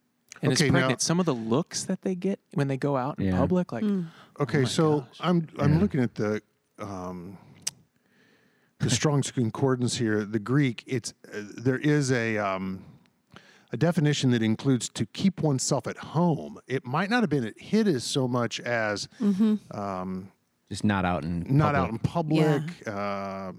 and 0.43 0.53
Okay, 0.53 0.65
is 0.65 0.71
now- 0.71 0.79
pregnant. 0.79 1.01
Some 1.01 1.19
of 1.19 1.25
the 1.25 1.33
looks 1.33 1.83
that 1.85 2.01
they 2.03 2.13
get 2.15 2.39
when 2.53 2.67
they 2.67 2.77
go 2.77 2.97
out 2.97 3.17
in 3.17 3.25
Yeah. 3.25 3.37
public, 3.37 3.71
like, 3.71 3.85
Okay, 4.39 4.65
so 4.65 5.05
I'm 5.19 5.47
I'm 5.57 5.79
looking 5.79 6.01
at 6.01 6.15
the 6.15 6.41
um, 6.79 7.37
the 8.79 8.89
Strong's 8.89 9.31
Concordance 9.31 9.95
here. 9.97 10.25
The 10.25 10.39
Greek, 10.39 10.83
it's 10.85 11.13
uh, 11.33 11.41
there 11.57 11.77
is 11.77 12.11
a 12.11 12.37
um, 12.37 12.83
a 13.71 13.77
definition 13.77 14.31
that 14.31 14.41
includes 14.43 14.89
to 14.89 15.05
keep 15.05 15.41
oneself 15.41 15.87
at 15.87 15.97
home. 15.97 16.59
It 16.67 16.85
might 16.85 17.09
not 17.09 17.23
have 17.23 17.29
been 17.29 17.43
it 17.45 17.59
hit 17.59 17.87
as 17.87 18.03
so 18.03 18.27
much 18.27 18.59
as 18.59 19.07
Just 20.69 20.83
not 20.83 21.05
out 21.05 21.23
in 21.23 21.45
not 21.47 21.73
public. 21.75 21.83
out 21.83 21.89
in 21.89 21.99
public. 21.99 22.87
Uh, 22.87 23.51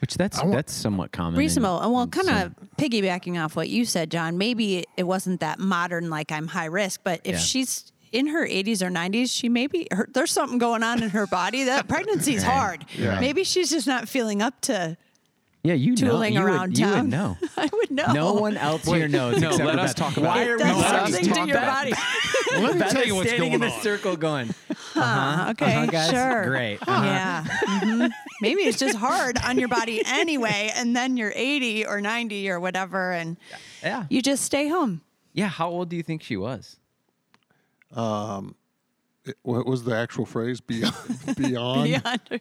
Which 0.00 0.14
that's 0.14 0.38
want- 0.38 0.52
that's 0.52 0.72
somewhat 0.72 1.12
common. 1.12 1.38
Reasonable. 1.38 1.80
And 1.80 1.92
well, 1.92 2.06
kind 2.06 2.26
some- 2.28 2.36
of 2.38 2.54
piggybacking 2.78 3.42
off 3.42 3.54
what 3.56 3.68
you 3.68 3.84
said, 3.84 4.10
John, 4.10 4.38
maybe 4.38 4.84
it 4.96 5.02
wasn't 5.04 5.40
that 5.40 5.58
modern, 5.58 6.08
like 6.10 6.32
I'm 6.32 6.48
high 6.48 6.64
risk, 6.66 7.00
but 7.04 7.20
if 7.24 7.32
Yeah. 7.34 7.38
she's 7.38 7.92
in 8.12 8.26
her 8.28 8.44
80s 8.46 8.82
or 8.82 8.90
90s, 8.90 9.30
she 9.30 9.48
maybe 9.48 9.86
her, 9.92 10.08
there's 10.12 10.32
something 10.32 10.58
going 10.58 10.82
on 10.82 11.02
in 11.02 11.10
her 11.10 11.26
body 11.26 11.64
that 11.64 11.86
pregnancy's 11.86 12.42
hard. 12.54 12.84
Yeah. 12.98 13.20
Maybe 13.20 13.44
she's 13.44 13.70
just 13.70 13.86
not 13.86 14.08
feeling 14.08 14.42
up 14.42 14.60
to 14.62 14.96
Yeah, 15.62 15.74
you 15.74 15.90
know. 15.90 15.96
tooling 16.12 16.34
you 16.34 16.40
around 16.42 16.70
would, 16.70 16.78
You 16.78 16.86
would 16.88 17.08
know. 17.08 17.36
I 17.56 17.68
would 17.70 17.90
know. 17.90 18.12
No 18.12 18.32
one 18.32 18.56
else 18.56 18.84
here 18.84 19.08
knows. 19.08 19.40
no, 19.40 19.50
except 19.50 19.64
let 19.66 19.78
us 19.78 19.92
talk 19.94 20.16
about 20.16 20.36
Why 20.36 20.44
are 20.46 20.56
we 20.56 20.62
It 20.62 20.66
does 20.66 20.76
let 20.78 20.94
us 20.94 21.12
something 21.12 21.32
to 21.34 21.46
your 21.46 21.60
body. 21.60 21.92
let 22.52 22.74
me 22.76 22.80
tell 22.88 23.04
you 23.04 23.14
what's 23.14 23.28
standing 23.28 23.50
going 23.50 23.62
in 23.62 23.68
the 23.68 23.74
on. 23.74 23.82
circle 23.82 24.16
going, 24.16 24.54
Huh, 24.94 25.48
okay, 25.50 25.74
uh-huh, 25.74 25.86
guys, 25.86 26.10
sure. 26.10 26.46
great. 26.46 26.78
Uh-huh. 26.80 27.02
Yeah. 27.04 27.44
mhm. 27.44 28.10
Maybe 28.40 28.62
it's 28.62 28.78
just 28.78 28.96
hard 28.96 29.38
on 29.44 29.58
your 29.58 29.68
body 29.68 30.02
anyway, 30.06 30.70
and 30.74 30.96
then 30.96 31.18
you're 31.18 31.32
80 31.36 31.84
or 31.86 32.00
90 32.00 32.48
or 32.48 32.58
whatever, 32.58 33.12
and 33.12 33.36
yeah. 33.82 34.06
you 34.08 34.22
just 34.22 34.44
stay 34.44 34.66
home. 34.68 35.02
Yeah, 35.34 35.48
how 35.48 35.68
old 35.68 35.90
do 35.90 35.96
you 35.96 36.02
think 36.02 36.22
she 36.22 36.36
was? 36.38 36.78
Um 37.94 38.54
what 39.42 39.66
was 39.66 39.84
the 39.84 39.94
actual 39.94 40.24
phrase? 40.24 40.60
Beyond, 40.60 40.94
beyond, 41.36 41.84
Beyond. 41.84 42.40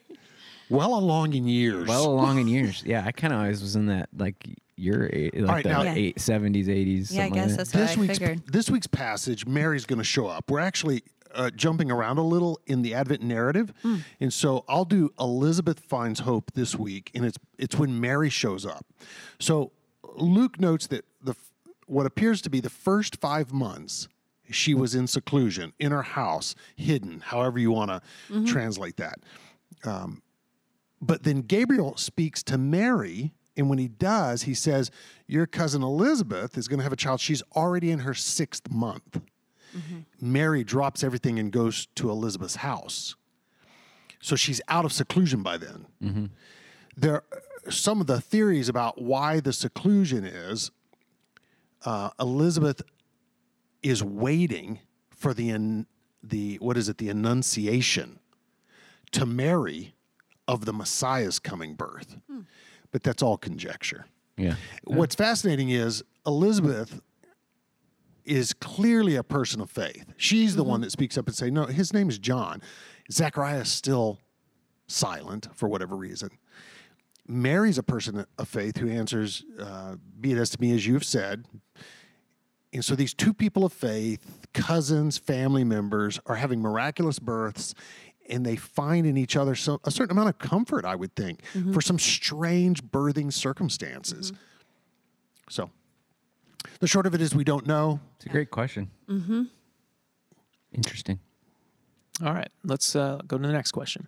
Well 0.69 0.93
along 0.95 1.33
in 1.33 1.47
years. 1.47 1.88
Well 1.88 2.05
along 2.05 2.39
in 2.39 2.47
years. 2.47 2.83
Yeah, 2.85 3.03
I 3.05 3.11
kind 3.11 3.33
of 3.33 3.39
always 3.39 3.61
was 3.61 3.75
in 3.75 3.88
that 3.88 4.09
like 4.17 4.45
your 4.75 5.09
a- 5.11 5.29
like 5.35 5.47
right, 5.49 5.63
the 5.63 5.69
now- 5.69 5.81
Yeah. 5.83 5.93
eight, 5.95 6.17
70s, 6.17 6.67
80s. 6.67 7.11
Yeah, 7.11 7.23
I 7.23 7.27
something 7.27 7.31
like 7.31 7.33
guess 7.33 7.49
that. 7.51 7.57
that's 7.57 7.73
what 7.73 7.79
this 7.81 7.97
I 7.97 7.99
week's 8.01 8.17
figured. 8.19 8.47
this 8.47 8.69
week's 8.69 8.88
passage, 8.88 9.45
Mary's 9.45 9.85
going 9.85 9.99
to 9.99 10.03
show 10.05 10.27
up. 10.27 10.49
We're 10.49 10.59
actually 10.61 11.03
uh, 11.35 11.49
jumping 11.51 11.91
around 11.91 12.17
a 12.17 12.23
little 12.23 12.59
in 12.65 12.81
the 12.81 12.93
Advent 12.95 13.21
narrative, 13.21 13.71
Hmm. 13.83 13.97
and 14.19 14.33
so 14.33 14.65
I'll 14.67 14.85
do 14.85 15.11
Elizabeth 15.19 15.79
finds 15.79 16.21
hope 16.21 16.51
this 16.55 16.75
week, 16.75 17.11
and 17.13 17.23
it's 17.25 17.38
it's 17.57 17.75
when 17.77 17.99
Mary 17.99 18.29
shows 18.31 18.65
up. 18.65 18.85
So 19.39 19.71
Luke 20.15 20.59
notes 20.59 20.88
that 20.88 21.05
the 21.21 21.35
what 21.85 22.05
appears 22.07 22.41
to 22.43 22.49
be 22.49 22.59
the 22.61 22.69
first 22.69 23.17
five 23.21 23.51
months 23.53 24.07
she 24.51 24.73
was 24.73 24.95
in 24.95 25.05
seclusion 25.05 25.73
in 25.77 25.91
her 25.91 26.01
house, 26.01 26.55
hidden, 26.75 27.19
however 27.19 27.59
you 27.59 27.69
want 27.71 27.91
to 27.91 28.01
Mm-hmm. 28.33 28.45
translate 28.45 28.97
that. 28.97 29.19
Um, 29.83 30.23
but 31.01 31.24
then 31.24 31.41
Gabriel 31.41 31.96
speaks 31.98 32.44
to 32.44 32.58
Mary, 32.58 33.34
and 33.56 33.70
when 33.70 33.77
he 33.79 33.88
does, 33.88 34.44
he 34.44 34.53
says, 34.53 34.91
Your 35.27 35.46
cousin 35.46 35.82
Elizabeth 35.84 36.58
is 36.58 36.68
going 36.68 36.79
to 36.79 36.84
have 36.84 36.94
a 36.94 36.98
child. 36.98 37.20
She's 37.20 37.44
already 37.56 37.91
in 37.91 38.00
her 38.00 38.13
sixth 38.13 38.70
month. 38.70 39.22
Mary 40.20 40.63
drops 40.63 41.03
everything 41.03 41.38
and 41.38 41.51
goes 41.51 41.88
to 41.96 42.10
Elizabeth's 42.10 42.58
house. 42.58 43.15
So 44.20 44.36
she's 44.36 44.60
out 44.68 44.84
of 44.84 44.91
seclusion 44.91 45.44
by 45.44 45.58
then. 45.58 45.86
There 46.98 47.15
are 47.15 47.72
some 47.72 48.01
of 48.01 48.08
the 48.08 48.20
theories 48.20 48.68
about 48.68 49.00
why 49.01 49.39
the 49.39 49.53
seclusion 49.53 50.25
is 50.25 50.72
uh, 51.86 52.10
Elizabeth 52.20 52.81
is 53.83 54.03
waiting 54.03 54.79
for 55.12 55.33
the, 55.33 55.50
an- 55.51 55.85
the, 56.24 56.55
what 56.57 56.75
is 56.75 56.90
it, 56.90 56.98
the 56.98 57.07
annunciation 57.09 58.20
to 59.12 59.25
Mary 59.25 59.94
of 60.50 60.66
the 60.66 60.74
Messiah's 60.74 61.38
coming 61.38 61.75
birth. 61.75 62.18
But 62.92 63.03
that's 63.03 63.22
all 63.22 63.38
conjecture. 63.38 64.07
Yeah. 64.35 64.55
What's 64.83 65.14
fascinating 65.14 65.70
is 65.70 66.03
Elizabeth 66.25 67.01
is 68.25 68.53
clearly 68.53 69.16
a 69.16 69.24
person 69.24 69.62
of 69.62 69.70
faith. 69.70 70.12
She's 70.18 70.55
the 70.55 70.64
one 70.64 70.81
that 70.81 70.92
speaks 70.92 71.20
up 71.20 71.27
and 71.27 71.35
say, 71.35 71.51
"No, 71.51 71.68
his 71.68 71.94
name 71.94 72.09
is 72.09 72.18
John." 72.18 72.64
Zechariah 73.12 73.62
is 73.62 73.70
still 73.70 74.20
silent 74.88 75.50
for 75.53 75.70
whatever 75.70 75.96
reason. 75.96 76.31
Mary's 77.27 77.77
a 77.77 77.83
person 77.83 78.25
of 78.40 78.48
faith 78.48 78.77
who 78.77 78.90
answers, 78.90 79.46
uh, 79.59 79.98
"Be 80.20 80.31
it 80.31 80.40
as 80.40 80.50
to 80.51 80.62
me 80.62 80.74
as 80.74 80.88
you 80.88 80.96
have 80.96 81.03
said." 81.03 81.46
And 82.74 82.83
so 82.83 82.96
these 82.96 83.14
two 83.14 83.33
people 83.33 83.66
of 83.66 83.74
faith, 83.74 84.48
cousins, 84.53 85.18
family 85.20 85.64
members, 85.64 86.20
are 86.25 86.35
having 86.35 86.59
miraculous 86.59 87.20
births, 87.20 87.75
and 88.29 88.46
they 88.46 88.55
find 88.55 89.05
in 89.05 89.18
each 89.18 89.35
other 89.35 89.55
some, 89.55 89.79
a 89.83 89.92
certain 89.92 90.11
amount 90.11 90.29
of 90.29 90.39
comfort, 90.39 90.85
I 90.85 90.96
would 90.96 91.15
think, 91.15 91.44
for 91.74 91.81
some 91.81 92.00
strange 92.00 92.83
birthing 92.83 93.33
circumstances. 93.33 94.31
So 95.50 95.70
the 96.79 96.87
short 96.87 97.05
of 97.05 97.13
it 97.15 97.22
is 97.22 97.33
we 97.33 97.44
don't 97.44 97.68
know. 97.68 98.00
It's 98.18 98.25
a 98.25 98.29
great 98.29 98.51
question. 98.51 98.92
Mm-hmm. 99.09 99.44
Interesting. 100.74 101.20
All 102.24 102.33
right, 102.33 102.50
let's 102.63 102.96
uh, 102.96 103.20
go 103.27 103.37
to 103.37 103.48
the 103.48 103.53
next 103.53 103.72
question. 103.72 104.07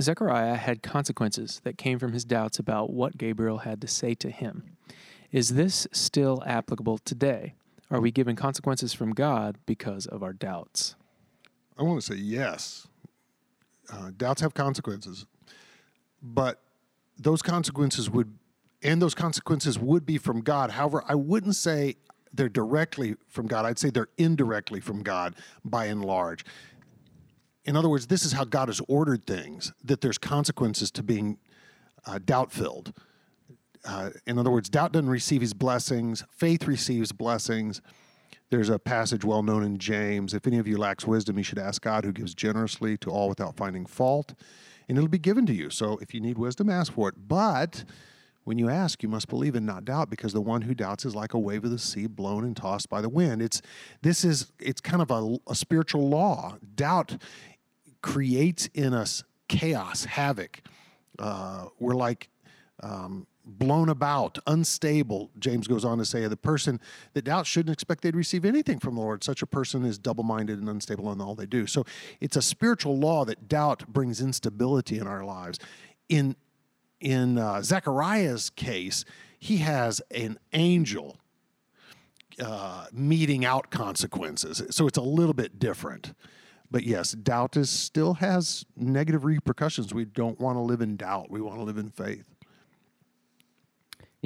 Zechariah 0.00 0.56
had 0.56 0.82
consequences 0.82 1.60
that 1.64 1.78
came 1.78 1.98
from 1.98 2.12
his 2.12 2.24
doubts 2.24 2.58
about 2.58 2.90
what 2.90 3.16
Gabriel 3.16 3.58
had 3.58 3.80
to 3.80 3.88
say 3.88 4.14
to 4.14 4.30
him. 4.30 4.76
Is 5.32 5.50
this 5.50 5.86
still 5.92 6.42
applicable 6.46 6.98
today? 6.98 7.54
Are 7.90 8.00
we 8.00 8.10
given 8.10 8.36
consequences 8.36 8.92
from 8.92 9.12
God 9.12 9.56
because 9.64 10.06
of 10.06 10.22
our 10.22 10.32
doubts? 10.32 10.96
I 11.78 11.82
want 11.82 12.00
to 12.00 12.06
say 12.14 12.18
yes. 12.18 12.88
Uh, 13.90 14.10
doubts 14.16 14.40
have 14.40 14.54
consequences, 14.54 15.26
but 16.22 16.60
those 17.18 17.42
consequences 17.42 18.10
would, 18.10 18.36
and 18.82 19.00
those 19.00 19.14
consequences 19.14 19.78
would 19.78 20.04
be 20.04 20.18
from 20.18 20.40
God. 20.40 20.70
However, 20.70 21.04
I 21.08 21.14
wouldn't 21.14 21.56
say 21.56 21.96
they're 22.32 22.48
directly 22.48 23.16
from 23.28 23.46
God. 23.46 23.64
I'd 23.64 23.78
say 23.78 23.90
they're 23.90 24.08
indirectly 24.18 24.80
from 24.80 25.02
God 25.02 25.34
by 25.64 25.86
and 25.86 26.04
large. 26.04 26.44
In 27.64 27.76
other 27.76 27.88
words, 27.88 28.06
this 28.06 28.24
is 28.24 28.32
how 28.32 28.44
God 28.44 28.68
has 28.68 28.80
ordered 28.88 29.26
things 29.26 29.72
that 29.84 30.00
there's 30.00 30.18
consequences 30.18 30.90
to 30.92 31.02
being 31.02 31.38
uh, 32.06 32.18
doubt 32.24 32.52
filled. 32.52 32.92
Uh, 33.84 34.10
in 34.26 34.38
other 34.38 34.50
words, 34.50 34.68
doubt 34.68 34.92
doesn't 34.92 35.08
receive 35.08 35.40
his 35.40 35.54
blessings, 35.54 36.24
faith 36.30 36.66
receives 36.66 37.12
blessings. 37.12 37.80
There's 38.50 38.68
a 38.68 38.78
passage 38.78 39.24
well 39.24 39.42
known 39.42 39.64
in 39.64 39.78
James 39.78 40.32
if 40.32 40.46
any 40.46 40.58
of 40.58 40.68
you 40.68 40.78
lacks 40.78 41.04
wisdom, 41.04 41.36
you 41.36 41.42
should 41.42 41.58
ask 41.58 41.82
God, 41.82 42.04
who 42.04 42.12
gives 42.12 42.32
generously 42.32 42.96
to 42.98 43.10
all 43.10 43.28
without 43.28 43.56
finding 43.56 43.86
fault, 43.86 44.34
and 44.88 44.96
it'll 44.96 45.08
be 45.08 45.18
given 45.18 45.46
to 45.46 45.52
you. 45.52 45.68
So 45.68 45.98
if 46.00 46.14
you 46.14 46.20
need 46.20 46.38
wisdom, 46.38 46.70
ask 46.70 46.92
for 46.92 47.08
it. 47.08 47.16
But 47.26 47.84
when 48.44 48.56
you 48.58 48.68
ask, 48.68 49.02
you 49.02 49.08
must 49.08 49.28
believe 49.28 49.56
and 49.56 49.66
not 49.66 49.84
doubt, 49.84 50.10
because 50.10 50.32
the 50.32 50.40
one 50.40 50.62
who 50.62 50.74
doubts 50.74 51.04
is 51.04 51.16
like 51.16 51.34
a 51.34 51.38
wave 51.38 51.64
of 51.64 51.72
the 51.72 51.78
sea 51.78 52.06
blown 52.06 52.44
and 52.44 52.56
tossed 52.56 52.88
by 52.88 53.00
the 53.00 53.08
wind. 53.08 53.42
It's 53.42 53.60
this 54.02 54.24
is 54.24 54.52
it's 54.60 54.80
kind 54.80 55.02
of 55.02 55.10
a, 55.10 55.38
a 55.50 55.54
spiritual 55.56 56.08
law. 56.08 56.56
Doubt 56.76 57.16
creates 58.00 58.68
in 58.74 58.94
us 58.94 59.24
chaos, 59.48 60.04
havoc. 60.04 60.60
Uh, 61.18 61.66
we're 61.80 61.94
like 61.94 62.28
um, 62.80 63.26
blown 63.46 63.88
about, 63.88 64.38
unstable. 64.46 65.30
James 65.38 65.68
goes 65.68 65.84
on 65.84 65.98
to 65.98 66.04
say, 66.04 66.26
the 66.26 66.36
person 66.36 66.80
that 67.14 67.24
doubts 67.24 67.48
shouldn't 67.48 67.72
expect 67.72 68.02
they'd 68.02 68.16
receive 68.16 68.44
anything 68.44 68.78
from 68.80 68.96
the 68.96 69.00
Lord. 69.00 69.22
Such 69.22 69.40
a 69.40 69.46
person 69.46 69.84
is 69.84 69.98
double 69.98 70.24
minded 70.24 70.58
and 70.58 70.68
unstable 70.68 71.12
in 71.12 71.20
all 71.20 71.34
they 71.34 71.46
do. 71.46 71.66
So 71.66 71.84
it's 72.20 72.36
a 72.36 72.42
spiritual 72.42 72.98
law 72.98 73.24
that 73.24 73.48
doubt 73.48 73.86
brings 73.86 74.20
instability 74.20 74.98
in 74.98 75.06
our 75.06 75.24
lives. 75.24 75.58
In, 76.08 76.34
in 77.00 77.38
uh, 77.38 77.62
Zechariah's 77.62 78.50
case, 78.50 79.04
he 79.38 79.58
has 79.58 80.02
an 80.10 80.38
angel 80.52 81.16
uh, 82.40 82.86
meeting 82.92 83.44
out 83.44 83.70
consequences. 83.70 84.62
So 84.70 84.86
it's 84.86 84.98
a 84.98 85.02
little 85.02 85.34
bit 85.34 85.58
different. 85.58 86.14
But 86.70 86.82
yes, 86.82 87.12
doubt 87.12 87.56
is 87.56 87.70
still 87.70 88.14
has 88.14 88.66
negative 88.76 89.24
repercussions. 89.24 89.94
We 89.94 90.04
don't 90.04 90.38
want 90.40 90.56
to 90.56 90.60
live 90.60 90.80
in 90.80 90.96
doubt. 90.96 91.30
We 91.30 91.40
want 91.40 91.58
to 91.58 91.64
live 91.64 91.78
in 91.78 91.90
faith. 91.90 92.35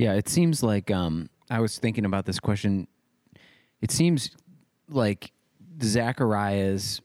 Yeah, 0.00 0.14
it 0.14 0.30
seems 0.30 0.62
like 0.62 0.90
um, 0.90 1.28
I 1.50 1.60
was 1.60 1.78
thinking 1.78 2.06
about 2.06 2.24
this 2.24 2.40
question. 2.40 2.88
It 3.82 3.90
seems 3.90 4.30
like 4.88 5.30
Zechariah's 5.82 7.02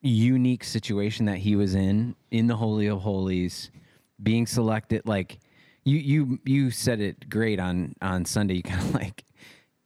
unique 0.00 0.62
situation 0.62 1.26
that 1.26 1.38
he 1.38 1.56
was 1.56 1.74
in 1.74 2.14
in 2.30 2.46
the 2.46 2.54
Holy 2.54 2.86
of 2.86 3.00
Holies, 3.00 3.72
being 4.22 4.46
selected. 4.46 5.02
Like 5.06 5.40
you, 5.84 5.98
you, 5.98 6.38
you 6.44 6.70
said 6.70 7.00
it 7.00 7.28
great 7.28 7.58
on 7.58 7.96
on 8.00 8.24
Sunday. 8.24 8.54
You 8.54 8.62
kind 8.62 8.80
of 8.80 8.94
like, 9.02 9.24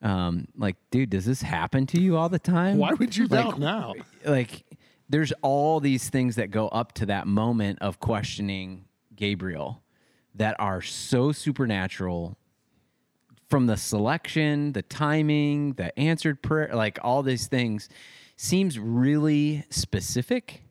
um, 0.03 0.49
like, 0.55 0.77
dude, 0.91 1.09
does 1.09 1.25
this 1.25 1.41
happen 1.41 1.87
to 1.87 2.01
you 2.01 2.19
all 2.19 2.29
the 2.29 2.39
time? 2.39 2.77
Why 2.77 2.93
would 2.93 3.17
you 3.17 3.27
Like, 3.27 3.45
doubt 3.47 3.59
now? 3.59 3.95
like 4.27 4.65
there's 5.09 5.33
all 5.41 5.81
these 5.81 6.11
things 6.11 6.37
that 6.37 6.51
go 6.51 6.69
up 6.69 6.93
to 6.93 7.07
that 7.07 7.27
moment 7.27 7.79
of 7.81 8.01
questioning 8.01 8.85
Gabriel 9.17 9.82
that 10.35 10.57
are 10.59 10.81
so 10.81 11.33
supernatural 11.33 12.37
from 13.49 13.67
the 13.67 13.77
selection, 13.77 14.73
the 14.73 14.83
timing, 14.83 15.75
the 15.75 15.97
answered 15.99 16.43
prayer, 16.43 16.71
like 16.73 16.99
all 17.03 17.23
these 17.23 17.49
things, 17.49 17.89
seems 18.37 18.79
really 18.79 19.65
specific, 19.69 20.63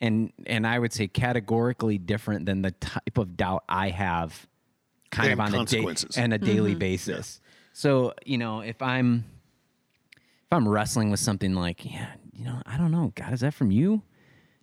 and 0.00 0.32
and 0.46 0.66
I 0.66 0.78
would 0.78 0.92
say 0.92 1.08
categorically 1.08 1.98
different 1.98 2.46
than 2.46 2.62
the 2.62 2.70
type 2.70 3.18
of 3.18 3.36
doubt 3.36 3.64
I 3.68 3.90
have, 3.90 4.46
kind 5.10 5.32
And 5.32 5.40
of 5.40 5.54
on 5.54 5.60
a 5.60 5.64
day, 5.64 5.84
on 6.16 6.32
a 6.32 6.38
daily 6.38 6.70
mm-hmm. 6.70 6.78
basis. 6.78 7.40
So 7.72 8.14
you 8.24 8.38
know, 8.38 8.60
if 8.60 8.80
I'm 8.80 9.24
if 10.12 10.52
I'm 10.52 10.68
wrestling 10.68 11.10
with 11.10 11.20
something 11.20 11.54
like, 11.54 11.84
yeah, 11.84 12.12
you 12.32 12.44
know, 12.44 12.62
I 12.64 12.76
don't 12.76 12.90
know, 12.90 13.12
God, 13.14 13.32
is 13.32 13.40
that 13.40 13.54
from 13.54 13.70
you? 13.70 14.02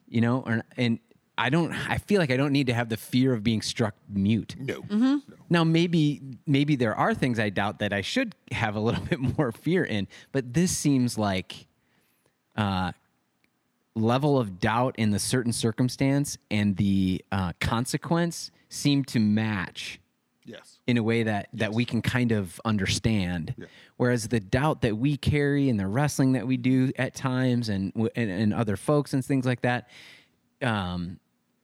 You 0.08 0.22
know, 0.22 0.44
or 0.46 0.64
and 0.78 1.00
I 1.38 1.50
don't. 1.50 1.72
I 1.74 1.98
feel 2.00 2.20
like 2.20 2.32
I 2.32 2.38
don't 2.38 2.52
need 2.52 2.68
to 2.68 2.74
have 2.74 2.90
the 2.90 2.98
fear 2.98 3.32
of 3.34 3.44
being 3.44 3.62
struck 3.62 3.94
mute. 4.10 4.56
No. 4.60 5.22
Now, 5.50 5.64
maybe 5.64 6.22
maybe 6.48 6.76
there 6.76 6.96
are 6.96 7.14
things 7.14 7.38
I 7.40 7.50
doubt 7.50 7.80
that 7.80 7.94
I 7.94 8.02
should 8.02 8.34
have 8.52 8.76
a 8.76 8.80
little 8.80 9.04
bit 9.10 9.20
more 9.20 9.52
fear 9.52 9.84
in, 9.84 10.08
but 10.32 10.54
this 10.54 10.76
seems 10.76 11.18
like 11.18 11.68
uh, 12.56 12.92
level 13.96 14.40
of 14.40 14.60
doubt 14.60 14.96
in 14.98 15.12
the 15.12 15.20
certain 15.20 15.54
circumstance 15.54 16.38
and 16.50 16.76
the 16.78 17.24
uh, 17.32 17.54
consequence 17.60 18.52
seem 18.70 19.04
to 19.06 19.20
match 19.20 20.00
Yes. 20.44 20.80
in 20.88 20.98
a 20.98 21.04
way 21.04 21.24
that 21.24 21.50
that 21.54 21.74
we 21.74 21.84
can 21.84 22.02
kind 22.02 22.32
of 22.32 22.60
understand. 22.64 23.54
Whereas 23.98 24.30
the 24.30 24.40
doubt 24.40 24.82
that 24.84 24.98
we 24.98 25.18
carry 25.18 25.70
and 25.70 25.78
the 25.80 25.88
wrestling 25.88 26.32
that 26.34 26.48
we 26.48 26.56
do 26.58 26.92
at 26.98 27.14
times 27.14 27.68
and 27.70 27.92
and, 28.16 28.30
and 28.32 28.54
other 28.54 28.78
folks 28.78 29.14
and 29.14 29.24
things 29.26 29.46
like 29.46 29.62
that, 29.62 29.90
um, 30.62 31.20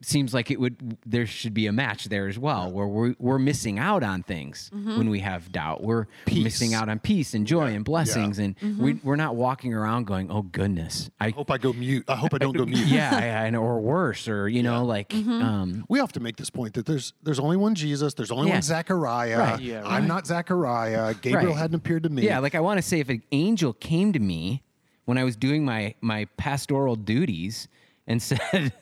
seems 0.05 0.33
like 0.33 0.51
it 0.51 0.59
would 0.59 0.97
there 1.05 1.25
should 1.25 1.53
be 1.53 1.67
a 1.67 1.71
match 1.71 2.05
there 2.05 2.27
as 2.27 2.37
well, 2.37 2.71
where 2.71 2.87
we're 2.87 3.15
we're 3.19 3.39
missing 3.39 3.79
out 3.79 4.03
on 4.03 4.23
things 4.23 4.69
mm-hmm. 4.73 4.97
when 4.97 5.09
we 5.09 5.19
have 5.19 5.51
doubt. 5.51 5.83
We're 5.83 6.07
missing 6.27 6.73
out 6.73 6.89
on 6.89 6.99
peace 6.99 7.33
and 7.33 7.45
joy 7.47 7.73
and 7.73 7.83
blessings, 7.85 8.39
and 8.39 8.57
mm-hmm. 8.59 8.83
we, 8.83 8.93
we're 9.03 9.15
not 9.15 9.35
walking 9.35 9.73
around 9.73 10.05
going, 10.05 10.31
"Oh 10.31 10.43
goodness, 10.43 11.09
I." 11.19 11.29
Hope 11.29 11.49
I 11.51 11.57
go 11.57 11.73
mute. 11.73 12.05
I 12.07 12.15
hope 12.15 12.33
I 12.33 12.37
don't 12.37 12.55
go 12.55 12.65
mute. 12.67 12.87
yeah, 12.87 13.11
I, 13.13 13.45
I 13.45 13.49
know, 13.49 13.63
or 13.63 13.79
worse, 13.79 14.27
or 14.27 14.47
you 14.47 14.63
know, 14.63 14.85
like, 14.85 15.09
mm-hmm. 15.09 15.41
um, 15.41 15.85
We 15.89 15.99
have 15.99 16.11
to 16.13 16.19
make 16.19 16.37
this 16.37 16.49
point 16.49 16.75
that 16.75 16.85
there's 16.85 17.13
there's 17.23 17.39
only 17.39 17.57
one 17.57 17.75
Jesus. 17.75 18.13
There's 18.13 18.31
only 18.31 18.47
Yeah. 18.47 18.55
one 18.55 18.61
Zechariah. 18.61 19.37
Right. 19.37 19.59
Yeah, 19.61 19.83
I'm 19.85 20.07
not 20.07 20.27
Zechariah. 20.27 21.13
Gabriel 21.15 21.49
Right. 21.49 21.57
hadn't 21.57 21.75
appeared 21.75 22.03
to 22.03 22.09
me. 22.09 22.23
Yeah, 22.23 22.39
like 22.39 22.55
I 22.55 22.59
want 22.59 22.77
to 22.77 22.81
say 22.81 22.99
if 22.99 23.09
an 23.09 23.23
angel 23.31 23.73
came 23.73 24.13
to 24.13 24.19
me 24.19 24.63
when 25.05 25.17
I 25.17 25.23
was 25.23 25.35
doing 25.35 25.65
my 25.65 25.95
my 26.01 26.25
pastoral 26.37 26.95
duties 26.95 27.67
and 28.07 28.21
said, 28.21 28.73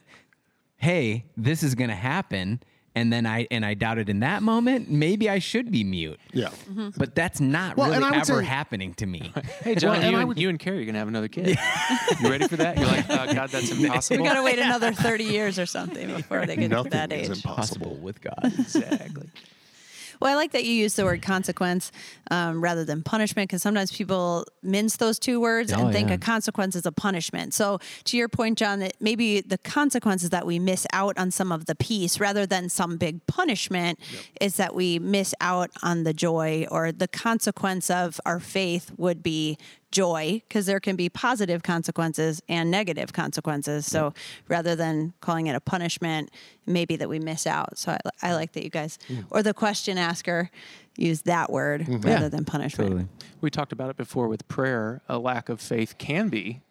"Hey, 0.81 1.25
this 1.37 1.63
is 1.63 1.75
going 1.75 1.89
to 1.89 1.95
happen." 1.95 2.59
And 2.93 3.11
then 3.13 3.25
I 3.25 3.47
and 3.49 3.65
I 3.65 3.73
doubted 3.73 4.09
in 4.09 4.19
that 4.19 4.43
moment, 4.43 4.91
maybe 4.91 5.29
I 5.29 5.39
should 5.39 5.71
be 5.71 5.81
mute. 5.85 6.19
Yeah. 6.33 6.49
But 6.97 7.15
that's 7.15 7.39
not 7.39 7.77
Well, 7.77 7.89
really 7.89 8.17
ever 8.17 8.41
say- 8.41 8.45
happening 8.45 8.93
to 8.95 9.05
me. 9.05 9.31
Hey, 9.63 9.75
John, 9.75 9.97
Well, 10.01 10.11
you, 10.11 10.17
and, 10.17 10.27
would- 10.27 10.37
you 10.37 10.49
and 10.49 10.59
Carrie 10.59 10.81
are 10.81 10.83
going 10.83 10.95
to 10.95 10.99
have 10.99 11.07
another 11.07 11.29
kid. 11.29 11.57
you 12.21 12.29
ready 12.29 12.49
for 12.49 12.57
that? 12.57 12.77
You're 12.77 12.87
like, 12.87 13.09
uh, 13.09 13.31
God, 13.33 13.49
that's 13.49 13.71
impossible. 13.81 14.21
We 14.21 14.27
got 14.27 14.33
to 14.35 14.43
wait 14.43 14.59
another 14.67 14.91
30 14.91 15.23
years 15.23 15.57
or 15.57 15.65
something 15.65 16.13
before 16.13 16.45
they 16.45 16.57
get 16.57 16.63
to 16.63 16.67
Nothing 16.67 16.91
that 16.91 17.13
is 17.13 17.29
age. 17.29 17.37
impossible. 17.37 17.95
With 17.95 18.19
God. 18.19 18.39
exactly. 18.43 19.29
Well, 20.21 20.31
I 20.31 20.35
like 20.35 20.51
that 20.51 20.63
you 20.65 20.71
use 20.73 20.93
the 20.93 21.03
word 21.03 21.21
consequence 21.23 21.91
um, 22.29 22.63
rather 22.63 22.85
than 22.85 23.01
punishment 23.01 23.49
because 23.49 23.63
sometimes 23.63 23.91
people 23.91 24.45
mince 24.61 24.97
those 24.97 25.17
two 25.17 25.41
words 25.41 25.73
Oh, 25.73 25.79
and 25.85 25.93
think 25.93 26.09
yeah. 26.09 26.15
a 26.15 26.17
consequence 26.19 26.75
is 26.75 26.85
a 26.85 26.91
punishment. 26.91 27.53
So, 27.53 27.79
to 28.05 28.17
your 28.17 28.29
point, 28.29 28.57
John, 28.57 28.79
that 28.79 28.93
maybe 28.99 29.41
the 29.41 29.57
consequence 29.57 30.23
is 30.23 30.29
that 30.29 30.45
we 30.45 30.59
miss 30.59 30.85
out 30.93 31.17
on 31.17 31.31
some 31.31 31.51
of 31.51 31.65
the 31.65 31.73
peace 31.75 32.19
rather 32.19 32.45
than 32.45 32.69
some 32.69 32.97
big 32.97 33.25
punishment 33.25 33.99
is 34.39 34.57
that 34.57 34.75
we 34.75 34.99
miss 34.99 35.33
out 35.41 35.71
on 35.81 36.03
the 36.03 36.13
joy 36.13 36.67
or 36.69 36.91
the 36.91 37.07
consequence 37.07 37.89
of 37.89 38.19
our 38.25 38.39
faith 38.39 38.91
would 38.97 39.23
be 39.23 39.57
joy 39.91 40.41
because 40.47 40.65
there 40.65 40.79
can 40.79 40.95
be 40.95 41.09
positive 41.09 41.63
consequences 41.63 42.41
and 42.47 42.71
negative 42.71 43.13
consequences. 43.13 43.85
So 43.85 44.13
rather 44.47 44.75
than 44.75 45.13
calling 45.21 45.47
it 45.47 45.55
a 45.55 45.59
punishment, 45.59 46.31
maybe 46.65 46.95
that 46.95 47.09
we 47.09 47.19
miss 47.19 47.45
out. 47.45 47.77
So 47.77 47.91
I, 47.91 48.29
I 48.29 48.33
like 48.33 48.53
that 48.53 48.63
you 48.63 48.69
guys 48.69 48.97
or 49.29 49.43
the 49.43 49.53
question 49.53 49.97
asker 49.97 50.49
use 50.97 51.23
that 51.23 51.51
word 51.51 51.81
mm-hmm. 51.81 52.01
rather 52.01 52.25
Yeah, 52.25 52.29
than 52.29 52.45
punishment. 52.45 52.89
Totally. 52.89 53.07
We 53.41 53.49
talked 53.49 53.71
about 53.71 53.89
it 53.89 53.97
before 53.97 54.27
with 54.27 54.47
prayer. 54.47 55.01
A 55.07 55.17
lack 55.17 55.49
of 55.49 55.59
faith 55.59 55.97
can 55.97 56.29
be 56.29 56.61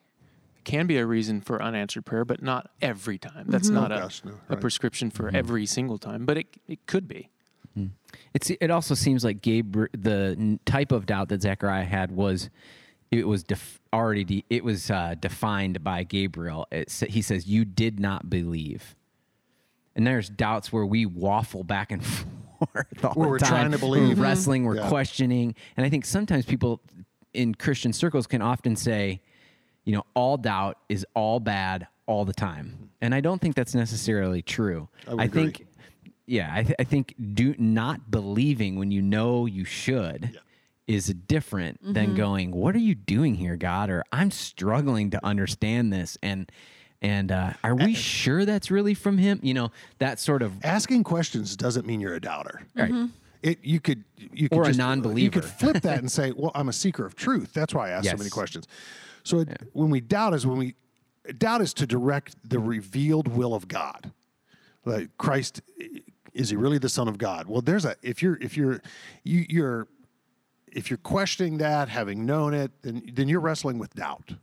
can 0.62 0.86
be 0.86 0.98
a 0.98 1.06
reason 1.06 1.40
for 1.40 1.62
unanswered 1.62 2.04
prayer, 2.04 2.24
but 2.24 2.42
not 2.42 2.70
every 2.82 3.18
time. 3.18 3.46
That's 3.48 3.68
mm-hmm. 3.68 3.76
not 3.76 3.92
oh 3.92 3.96
a, 3.96 4.00
gosh, 4.00 4.22
no, 4.24 4.32
a 4.50 4.56
prescription 4.56 5.10
for 5.10 5.24
mm-hmm. 5.24 5.36
every 5.36 5.66
single 5.66 5.98
time, 5.98 6.26
but 6.26 6.36
it 6.38 6.46
it 6.68 6.86
could 6.86 7.08
be. 7.08 7.30
Mm. 7.78 7.90
It's 8.34 8.50
it 8.50 8.70
also 8.70 8.94
seems 8.94 9.24
like 9.24 9.40
Gabriel 9.40 9.88
the 9.92 10.58
type 10.64 10.92
of 10.92 11.06
doubt 11.06 11.28
that 11.30 11.42
Zechariah 11.42 11.84
had 11.84 12.12
was 12.12 12.50
it 13.10 13.26
was 13.26 13.42
def, 13.42 13.80
already 13.92 14.24
de, 14.24 14.44
it 14.50 14.62
was 14.64 14.90
uh, 14.90 15.14
defined 15.20 15.82
by 15.82 16.04
Gabriel. 16.04 16.66
It, 16.70 16.90
sa- 16.90 17.06
he 17.06 17.22
says 17.22 17.46
you 17.46 17.64
did 17.64 17.98
not 18.00 18.30
believe, 18.30 18.94
and 19.96 20.06
there's 20.06 20.28
doubts 20.28 20.72
where 20.72 20.86
we 20.86 21.06
waffle 21.06 21.64
back 21.64 21.90
and 21.92 22.04
forth 22.06 22.26
all 23.04 23.12
Where 23.14 23.26
the 23.26 23.30
we're 23.30 23.38
time. 23.38 23.48
trying 23.48 23.70
to 23.72 23.78
believe. 23.78 24.18
we're 24.18 24.22
wrestling, 24.24 24.64
we're 24.64 24.76
Yeah. 24.76 24.88
questioning, 24.88 25.54
and 25.76 25.84
I 25.84 25.88
think 25.88 26.04
sometimes 26.04 26.44
people 26.44 26.80
in 27.34 27.54
Christian 27.54 27.92
circles 27.92 28.26
can 28.26 28.42
often 28.42 28.76
say, 28.76 29.20
you 29.84 29.92
know, 29.94 30.04
all 30.14 30.36
doubt 30.36 30.78
is 30.88 31.04
all 31.14 31.40
bad 31.40 31.86
all 32.06 32.24
the 32.24 32.32
time, 32.34 32.90
and 33.00 33.14
I 33.14 33.20
don't 33.20 33.40
think 33.40 33.54
that's 33.56 33.74
necessarily 33.74 34.42
true. 34.42 34.88
I 35.08 35.24
agree. 35.24 35.42
think 35.44 35.66
yeah, 36.26 36.50
I, 36.54 36.62
th- 36.62 36.76
I 36.78 36.84
think 36.84 37.14
do 37.34 37.56
not 37.58 38.08
believing 38.08 38.76
when 38.76 38.92
you 38.92 39.02
know 39.02 39.46
you 39.46 39.64
should 39.64 40.38
is 40.90 41.06
different 41.06 41.78
than 41.82 42.08
mm-hmm. 42.08 42.16
going, 42.16 42.50
"What 42.50 42.74
are 42.74 42.80
you 42.80 42.96
doing 42.96 43.36
here, 43.36 43.56
God?" 43.56 43.90
or 43.90 44.02
"I'm 44.10 44.32
struggling 44.32 45.10
to 45.10 45.24
understand 45.24 45.92
this," 45.92 46.18
and 46.20 46.50
and 47.00 47.30
uh, 47.30 47.52
are 47.62 47.76
we 47.76 47.94
sure 47.94 48.44
that's 48.44 48.72
really 48.72 48.94
from 48.94 49.16
Him? 49.16 49.38
You 49.40 49.54
know, 49.54 49.70
that 49.98 50.18
sort 50.18 50.42
of 50.42 50.52
Asking 50.64 51.04
questions 51.04 51.56
doesn't 51.56 51.86
mean 51.86 52.00
you're 52.00 52.14
a 52.14 52.20
doubter. 52.20 52.62
right. 52.74 52.90
Mm-hmm. 52.90 53.06
It 53.42 53.60
you 53.62 53.78
could 53.78 54.04
you 54.16 54.48
could 54.48 54.58
Or 54.58 54.64
a 54.64 54.72
non-believer. 54.72 55.20
You 55.20 55.30
could 55.30 55.44
flip 55.44 55.82
that 55.82 55.98
and 56.00 56.10
say, 56.10 56.32
"Well, 56.32 56.50
I'm 56.56 56.68
a 56.68 56.72
seeker 56.72 57.06
of 57.06 57.14
truth. 57.14 57.52
That's 57.54 57.72
why 57.72 57.88
I 57.88 57.90
ask 57.92 58.10
so 58.10 58.16
many 58.16 58.28
questions." 58.28 58.66
So 59.22 59.40
it, 59.40 59.48
when 59.72 59.90
we 59.90 60.00
doubt 60.00 60.34
is 60.34 60.44
when 60.44 60.58
we 60.58 60.74
doubt 61.38 61.60
is 61.60 61.72
to 61.74 61.86
direct 61.86 62.34
the 62.44 62.58
revealed 62.58 63.28
will 63.28 63.54
of 63.54 63.68
God. 63.68 64.10
Like 64.84 65.16
Christ, 65.18 65.62
eh, 65.80 66.00
is 66.34 66.50
he 66.50 66.56
really 66.56 66.78
the 66.78 66.88
Son 66.88 67.06
of 67.06 67.16
God? 67.16 67.46
Well, 67.46 67.62
there's 67.62 67.84
a 67.84 67.94
if 68.02 68.22
you're 68.22 68.36
if 68.38 68.56
you're 68.56 68.82
you, 69.22 69.46
you're 69.48 69.82
if 69.82 69.86
you're 70.90 70.98
questioning 70.98 71.58
that, 71.58 71.88
having 71.88 72.26
known 72.26 72.54
it, 72.54 72.70
then 72.82 73.02
then 73.12 73.28
you're 73.28 73.40
wrestling 73.40 73.78
with 73.78 73.94
doubt. 73.94 74.34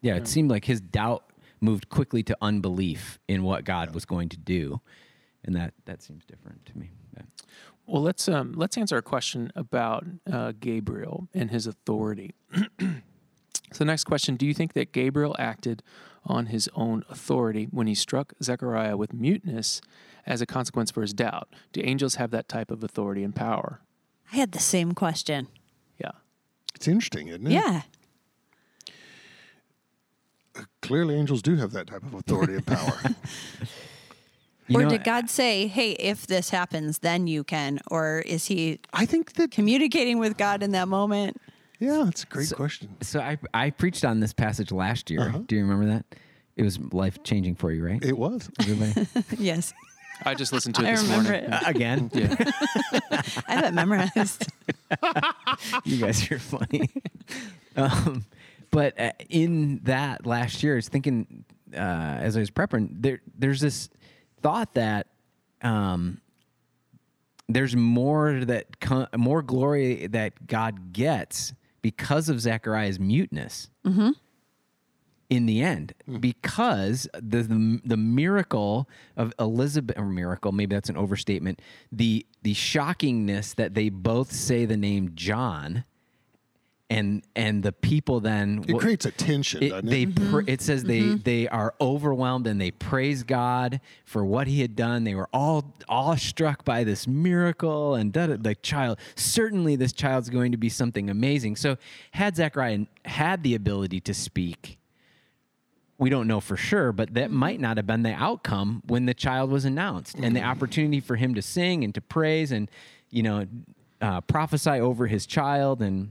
Yeah, 0.00 0.16
it 0.16 0.26
seemed 0.26 0.50
like 0.50 0.64
his 0.64 0.80
doubt 0.80 1.24
moved 1.60 1.88
quickly 1.88 2.22
to 2.24 2.36
unbelief 2.42 3.18
in 3.28 3.44
what 3.44 3.64
God 3.64 3.94
was 3.94 4.04
going 4.04 4.28
to 4.30 4.36
do, 4.36 4.80
and 5.44 5.54
that 5.54 5.74
that 5.84 6.02
seems 6.02 6.24
different 6.24 6.66
to 6.66 6.76
me. 6.76 6.90
Yeah. 7.16 7.22
Well, 7.86 8.02
let's 8.02 8.28
um, 8.28 8.52
let's 8.56 8.76
answer 8.76 8.96
a 8.96 9.02
question 9.02 9.52
about 9.54 10.04
uh, 10.30 10.52
Gabriel 10.58 11.28
and 11.34 11.50
his 11.50 11.66
authority. 11.66 12.34
so, 13.72 13.84
next 13.84 14.04
question: 14.04 14.36
Do 14.36 14.46
you 14.46 14.54
think 14.54 14.72
that 14.74 14.92
Gabriel 14.92 15.36
acted 15.38 15.82
on 16.24 16.46
his 16.46 16.68
own 16.74 17.04
authority 17.08 17.68
when 17.70 17.86
he 17.86 17.94
struck 17.94 18.32
Zechariah 18.42 18.96
with 18.96 19.12
muteness 19.12 19.80
as 20.26 20.40
a 20.40 20.46
consequence 20.46 20.90
for 20.90 21.02
his 21.02 21.12
doubt? 21.12 21.48
Do 21.72 21.80
angels 21.82 22.16
have 22.16 22.30
that 22.30 22.48
type 22.48 22.70
of 22.70 22.82
authority 22.82 23.24
and 23.24 23.34
power? 23.34 23.80
I 24.32 24.36
had 24.36 24.52
the 24.52 24.58
same 24.58 24.92
question. 24.92 25.48
Yeah. 25.98 26.12
It's 26.74 26.88
interesting, 26.88 27.28
isn't 27.28 27.46
it? 27.46 27.52
Yeah. 27.52 27.82
Clearly, 30.80 31.16
angels 31.16 31.42
do 31.42 31.56
have 31.56 31.72
that 31.72 31.86
type 31.86 32.02
of 32.02 32.14
authority 32.14 32.54
and 32.54 32.66
power. 32.66 33.00
You 34.68 34.78
or 34.78 34.82
know, 34.84 34.90
did 34.90 35.04
God 35.04 35.28
say, 35.28 35.66
hey, 35.66 35.92
if 35.92 36.26
this 36.26 36.50
happens, 36.50 37.00
then 37.00 37.26
you 37.26 37.44
can? 37.44 37.80
Or 37.90 38.20
is 38.24 38.46
he 38.46 38.78
I 38.92 39.06
think 39.06 39.34
that 39.34 39.50
communicating 39.50 40.18
with 40.18 40.38
God 40.38 40.62
in 40.62 40.70
that 40.70 40.88
moment? 40.88 41.36
yeah, 41.78 42.02
that's 42.04 42.22
a 42.22 42.26
great 42.26 42.52
question. 42.54 42.96
So 43.02 43.20
I 43.20 43.38
I 43.52 43.70
preached 43.70 44.04
on 44.04 44.20
this 44.20 44.32
passage 44.32 44.70
last 44.70 45.10
year. 45.10 45.22
Uh-huh. 45.22 45.40
Do 45.46 45.56
you 45.56 45.62
remember 45.62 45.86
that? 45.86 46.06
It 46.56 46.62
was 46.62 46.78
life 46.92 47.22
changing 47.24 47.56
for 47.56 47.72
you, 47.72 47.84
right? 47.84 48.02
It 48.04 48.16
was. 48.16 48.48
Everybody? 48.60 49.06
yes. 49.42 49.74
I 50.24 50.34
just 50.34 50.52
listened 50.52 50.74
to 50.76 50.82
it 50.82 50.86
I 50.88 50.92
this 50.92 51.02
remember 51.02 51.30
morning. 51.32 51.52
it. 51.52 51.66
Again, 51.66 52.10
Yeah. 52.12 52.34
I 53.48 53.54
have 53.54 53.64
it 53.64 53.74
memorized. 53.74 54.46
you 55.84 55.98
guys 55.98 56.30
are 56.30 56.38
funny. 56.38 56.90
um, 57.76 58.24
but 58.70 58.98
uh, 59.00 59.12
in 59.28 59.80
that 59.84 60.26
last 60.26 60.62
year, 60.62 60.74
I 60.74 60.76
was 60.76 60.88
thinking 60.88 61.44
uh, 61.74 61.78
as 61.78 62.36
I 62.36 62.40
was 62.40 62.50
prepping, 62.50 62.88
there 63.00 63.20
there's 63.38 63.60
this 63.60 63.88
thought 64.42 64.74
that 64.74 65.08
um, 65.62 66.20
there's 67.48 67.74
more 67.76 68.44
that 68.44 68.80
co- 68.80 69.08
more 69.16 69.42
glory 69.42 70.06
that 70.08 70.46
God 70.46 70.92
gets 70.92 71.52
because 71.82 72.28
of 72.28 72.40
Zechariah's 72.40 73.00
muteness. 73.00 73.68
In 75.32 75.46
the 75.46 75.62
end 75.62 75.94
hmm. 76.04 76.18
because 76.18 77.08
the, 77.14 77.42
the 77.42 77.80
the 77.86 77.96
miracle 77.96 78.86
of 79.16 79.32
Elizabeth 79.38 79.98
or 79.98 80.04
miracle 80.04 80.52
maybe 80.52 80.76
that's 80.76 80.90
an 80.90 80.96
overstatement 80.96 81.58
the 81.90 82.26
the 82.42 82.52
shockingness 82.52 83.54
that 83.54 83.72
they 83.72 83.88
both 83.88 84.30
say 84.30 84.66
the 84.66 84.76
name 84.76 85.12
John 85.14 85.84
and 86.90 87.22
and 87.34 87.62
the 87.62 87.72
people 87.72 88.20
then 88.20 88.62
It 88.68 88.78
creates 88.78 89.06
a 89.06 89.10
tension, 89.10 89.62
it, 89.62 89.68
doesn't 89.70 89.88
they 89.88 90.02
it? 90.02 90.14
pr- 90.14 90.22
mm-hmm. 90.22 90.48
it 90.48 90.60
says 90.60 90.84
they 90.84 91.00
mm-hmm. 91.00 91.22
they 91.22 91.48
are 91.48 91.74
overwhelmed 91.80 92.46
and 92.46 92.60
they 92.60 92.70
praise 92.70 93.22
God 93.22 93.80
for 94.04 94.26
what 94.26 94.46
He 94.46 94.60
had 94.60 94.76
done. 94.76 95.04
They 95.04 95.14
were 95.14 95.30
all 95.32 95.74
awestruck 95.88 96.66
by 96.66 96.84
this 96.84 97.06
miracle 97.06 97.94
and 97.94 98.12
da, 98.12 98.26
da, 98.26 98.36
the 98.36 98.54
child. 98.56 98.98
Certainly, 99.14 99.76
this 99.76 99.94
child's 99.94 100.28
going 100.28 100.52
to 100.52 100.58
be 100.58 100.68
something 100.68 101.08
amazing. 101.08 101.56
So, 101.56 101.78
had 102.10 102.36
Zechariah 102.36 102.80
had 103.06 103.42
the 103.42 103.54
ability 103.54 104.00
to 104.00 104.12
speak, 104.12 104.78
we 106.02 106.10
don't 106.10 106.26
know 106.26 106.40
for 106.40 106.56
sure, 106.56 106.90
but 106.90 107.14
that 107.14 107.30
might 107.30 107.60
not 107.60 107.76
have 107.76 107.86
been 107.86 108.02
the 108.02 108.12
outcome 108.12 108.82
when 108.88 109.06
the 109.06 109.14
child 109.14 109.50
was 109.52 109.64
announced, 109.64 110.16
and 110.18 110.34
the 110.34 110.42
opportunity 110.42 110.98
for 110.98 111.14
him 111.14 111.32
to 111.36 111.40
sing 111.42 111.84
and 111.84 111.94
to 111.94 112.00
praise 112.00 112.50
and 112.50 112.68
you 113.10 113.22
know 113.22 113.46
uh, 114.00 114.20
prophesy 114.22 114.80
over 114.80 115.06
his 115.06 115.26
child 115.26 115.80
and 115.80 116.10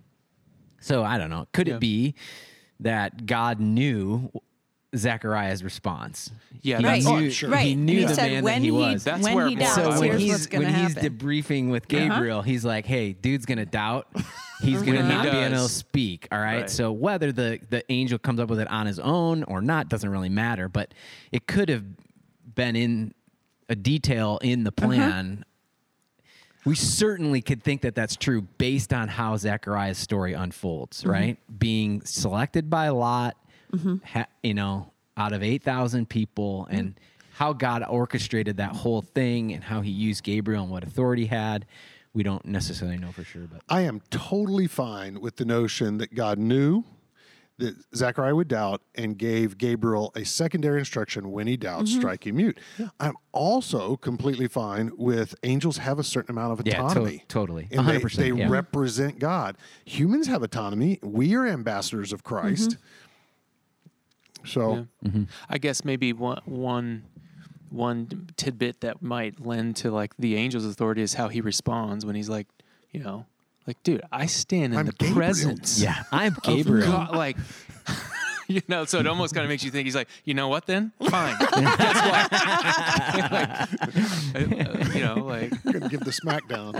so 0.80 1.04
I 1.04 1.18
don't 1.18 1.30
know. 1.30 1.46
Could 1.52 1.68
Yeah. 1.68 1.76
it 1.76 1.80
be 1.82 2.16
that 2.80 3.26
God 3.26 3.60
knew 3.60 4.32
Zechariah's 4.96 5.64
response? 5.64 6.32
Yeah, 6.62 6.78
he 6.78 6.84
that's- 6.84 7.06
knew, 7.06 7.28
Oh, 7.28 7.30
sure. 7.30 7.50
right. 7.50 7.68
he 7.68 7.76
knew 7.76 8.00
he 8.00 8.06
the 8.06 8.16
said 8.16 8.32
man 8.32 8.44
when 8.44 8.62
that 8.62 8.66
he, 8.66 8.72
was. 8.72 9.04
That's 9.04 9.24
when 9.24 9.36
where 9.36 9.48
he 9.48 9.56
more 9.56 9.66
doubts, 9.66 9.78
I 9.78 9.82
so 9.84 9.90
was- 9.90 10.00
when 10.00 10.10
here's 10.10 10.22
he's 10.22 10.32
what's 10.32 10.52
when 10.52 10.62
to 10.62 10.72
he's 10.72 10.96
debriefing 10.96 11.70
with 11.70 11.84
uh-huh. 11.84 12.10
Gabriel, 12.10 12.42
he's 12.42 12.66
like, 12.66 12.86
"Hey, 12.86 13.14
dude's 13.14 13.46
gonna 13.46 13.66
doubt. 13.66 14.08
He's 14.62 14.82
gonna 14.82 14.98
When 14.98 15.06
he 15.06 15.12
not 15.12 15.24
be 15.24 15.30
able 15.30 15.58
to 15.58 15.70
speak. 15.70 16.28
All 16.32 16.40
right? 16.40 16.62
Right. 16.62 16.70
So 16.70 16.92
whether 16.92 17.32
the 17.32 17.60
the 17.70 17.84
angel 17.92 18.20
comes 18.20 18.40
up 18.40 18.50
with 18.50 18.60
it 18.60 18.70
on 18.70 18.86
his 18.86 19.00
own 19.00 19.44
or 19.44 19.62
not 19.62 19.90
doesn't 19.90 20.10
really 20.10 20.30
matter. 20.30 20.70
But 20.70 20.94
it 21.32 21.48
could 21.48 21.70
have 21.70 21.84
been 22.54 22.76
in 22.76 23.14
a 23.70 23.76
detail 23.76 24.38
in 24.42 24.64
the 24.64 24.74
uh-huh. 24.78 24.88
plan. 24.88 25.46
We 26.64 26.76
certainly 26.76 27.42
could 27.42 27.64
think 27.64 27.82
that 27.82 27.96
that's 27.96 28.16
true 28.16 28.42
based 28.42 28.94
on 28.94 29.08
how 29.08 29.36
Zechariah's 29.36 29.98
story 29.98 30.34
unfolds, 30.34 31.02
mm-hmm. 31.02 31.10
right? 31.10 31.38
Being 31.60 32.02
selected 32.02 32.70
by 32.70 32.90
Lot, 32.90 33.36
Mm-hmm. 33.72 33.96
ha, 34.06 34.26
you 34.44 34.54
know, 34.54 34.92
out 35.18 35.34
of 35.34 35.44
8,000 35.44 36.10
people, 36.10 36.66
mm-hmm. 36.70 36.78
and 36.78 37.00
how 37.34 37.54
God 37.54 37.84
orchestrated 37.88 38.58
that 38.58 38.76
whole 38.76 39.02
thing 39.02 39.54
and 39.54 39.64
how 39.64 39.82
he 39.82 39.92
used 39.92 40.24
Gabriel 40.24 40.64
and 40.64 40.72
what 40.72 40.84
authority 40.84 41.24
he 41.24 41.28
had. 41.28 41.66
We 42.14 42.24
don't 42.24 42.46
necessarily 42.46 42.98
know 42.98 43.12
for 43.12 43.24
sure, 43.24 43.44
but 43.52 43.62
I 43.70 43.82
am 43.82 44.02
totally 44.10 44.68
fine 44.68 45.22
with 45.22 45.38
the 45.38 45.46
notion 45.46 45.98
that 46.00 46.14
God 46.14 46.38
knew 46.38 46.84
that 47.58 47.76
Zechariah 47.96 48.36
would 48.36 48.48
doubt 48.48 48.82
and 48.96 49.18
gave 49.18 49.58
Gabriel 49.58 50.12
a 50.16 50.26
secondary 50.26 50.80
instruction 50.80 51.32
when 51.32 51.48
he 51.48 51.56
doubts, 51.56 51.92
mm-hmm. 51.92 52.00
strike 52.00 52.26
him 52.28 52.36
mute. 52.38 52.60
I'm 53.00 53.16
also 53.32 53.96
completely 53.98 54.48
fine 54.48 54.92
with 54.98 55.36
angels 55.44 55.78
have 55.78 56.00
a 56.00 56.04
certain 56.04 56.32
amount 56.32 56.60
of 56.60 56.66
Yeah, 56.66 56.78
to- 56.78 56.86
autonomy. 56.86 57.24
totally. 57.28 57.68
And 57.72 57.88
they, 57.88 58.00
100%, 58.00 58.16
they 58.16 58.32
yeah. 58.32 58.50
represent 58.50 59.20
God. 59.20 59.58
Humans 59.86 60.28
have 60.28 60.44
autonomy. 60.44 61.00
We 61.02 61.36
are 61.36 61.48
ambassadors 61.48 62.12
of 62.12 62.24
Christ. 62.24 62.78
So 64.46 64.88
Yeah. 65.02 65.24
I 65.50 65.58
guess 65.58 65.84
maybe 65.86 66.14
one 66.14 66.42
one 66.46 67.04
one 67.70 68.28
tidbit 68.38 68.82
that 68.82 69.02
might 69.02 69.46
lend 69.46 69.78
to 69.78 69.92
like 69.92 70.12
the 70.20 70.38
angel's 70.38 70.66
authority 70.66 71.02
is 71.02 71.14
how 71.14 71.30
he 71.30 71.40
responds 71.42 72.06
when 72.06 72.16
he's 72.16 72.28
like, 72.30 72.48
you 72.92 73.02
know, 73.02 73.26
like, 73.68 73.82
dude, 73.84 74.02
I 74.12 74.26
stand 74.26 74.74
in 74.74 74.80
I'm 74.80 74.86
the 74.88 74.92
Gabriel. 74.94 75.16
presence. 75.16 75.80
yeah, 75.82 76.04
I'm 76.12 76.36
Gabriel. 76.44 76.92
God, 76.92 77.16
like. 77.16 77.38
You 78.48 78.62
know, 78.68 78.84
so 78.84 79.00
it 79.00 79.08
almost 79.08 79.34
kind 79.34 79.46
of 79.46 79.50
makes 79.50 79.64
you 79.64 79.72
think 79.72 79.86
he's 79.86 79.96
like, 79.96 80.10
you 80.26 80.34
know 80.34 80.50
what? 80.50 80.66
Then 80.66 80.92
fine. 81.10 81.38
Guess 81.40 82.02
what? 82.12 82.32
Like, 83.32 84.68
uh, 84.68 84.90
you 84.94 85.00
know, 85.06 85.16
like 85.24 85.54
I'm 85.66 85.72
going 85.72 85.84
to 85.84 85.88
give 85.90 86.02
the 86.02 86.12
smackdown. 86.12 86.76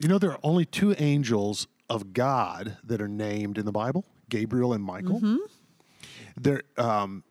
you 0.00 0.08
know, 0.08 0.18
there 0.18 0.30
are 0.32 0.38
only 0.42 0.64
two 0.64 0.94
angels 0.98 1.66
of 1.90 2.14
God 2.14 2.78
that 2.84 3.02
are 3.02 3.08
named 3.08 3.58
in 3.58 3.66
the 3.66 3.72
Bible 3.72 4.06
Gabriel 4.28 4.72
and 4.72 4.82
Michael. 4.82 5.20
There, 6.36 6.62
um, 6.76 7.22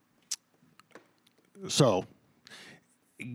so, 1.68 2.06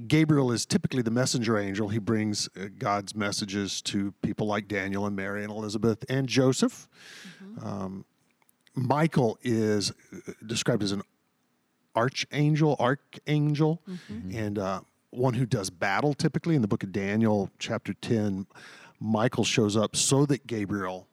Gabriel 0.07 0.53
is 0.53 0.67
typically 0.67 1.03
the 1.03 1.11
messenger 1.11 1.59
angel. 1.59 1.89
He 1.89 1.99
brings 1.99 2.49
uh, 2.57 2.69
God's 2.79 3.15
messages 3.15 3.81
to 3.83 4.13
people 4.23 4.47
like 4.47 4.69
Daniel 4.69 5.07
and 5.07 5.17
Mary 5.17 5.43
and 5.43 5.51
Elizabeth 5.51 6.05
and 6.09 6.29
Joseph. 6.29 6.89
Um, 7.63 8.05
Michael 8.75 9.39
is 9.43 9.91
uh, 9.91 10.33
described 10.47 10.83
as 10.83 10.93
an 10.93 11.03
archangel, 11.97 12.77
archangel, 12.79 13.83
and 14.37 14.59
uh, 14.59 14.81
one 15.11 15.35
who 15.35 15.47
does 15.47 15.69
battle. 15.71 16.15
Typically, 16.15 16.55
in 16.55 16.63
the 16.63 16.69
book 16.69 16.83
of 16.83 16.93
Daniel, 16.93 17.51
chapter 17.59 17.93
ten, 17.95 18.47
Michael 19.01 19.45
shows 19.45 19.77
up 19.77 19.97
so 19.97 20.25
that 20.27 20.47
Gabriel. 20.47 21.08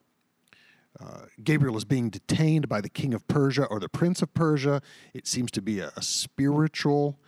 Uh, 0.99 1.25
Gabriel 1.43 1.75
is 1.77 1.85
being 1.85 2.09
detained 2.09 2.69
by 2.69 2.79
the 2.79 2.89
king 2.89 3.13
of 3.13 3.27
Persia 3.27 3.65
or 3.65 3.79
the 3.79 3.89
prince 3.89 4.21
of 4.21 4.33
Persia. 4.33 4.81
It 5.13 5.27
seems 5.27 5.51
to 5.51 5.61
be 5.61 5.79
a, 5.79 5.91
a 5.95 6.01
spiritual 6.01 7.19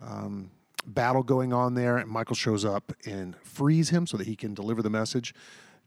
um, 0.00 0.50
battle 0.86 1.22
going 1.22 1.52
on 1.52 1.74
there, 1.74 1.98
and 1.98 2.10
Michael 2.10 2.36
shows 2.36 2.64
up 2.64 2.92
and 3.04 3.36
frees 3.42 3.90
him 3.90 4.06
so 4.06 4.16
that 4.16 4.26
he 4.26 4.36
can 4.36 4.54
deliver 4.54 4.82
the 4.82 4.90
message 4.90 5.34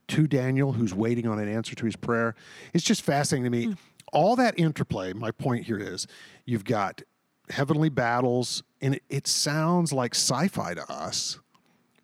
to 0.08 0.26
Daniel, 0.26 0.72
who's 0.72 0.94
waiting 0.94 1.26
on 1.26 1.38
an 1.38 1.48
answer 1.48 1.74
to 1.74 1.86
his 1.86 1.96
prayer. 1.96 2.34
It's 2.72 2.84
just 2.84 3.02
fascinating 3.02 3.44
to 3.44 3.50
me. 3.50 3.76
All 4.12 4.36
that 4.36 4.58
interplay, 4.58 5.12
my 5.12 5.30
point 5.30 5.64
here 5.64 5.78
is 5.78 6.06
you've 6.44 6.64
got 6.64 7.02
heavenly 7.50 7.88
battles, 7.88 8.62
and 8.80 8.94
it, 8.94 9.02
it 9.08 9.26
sounds 9.26 9.92
like 9.92 10.14
sci 10.14 10.48
fi 10.48 10.74
to 10.74 10.92
us, 10.92 11.40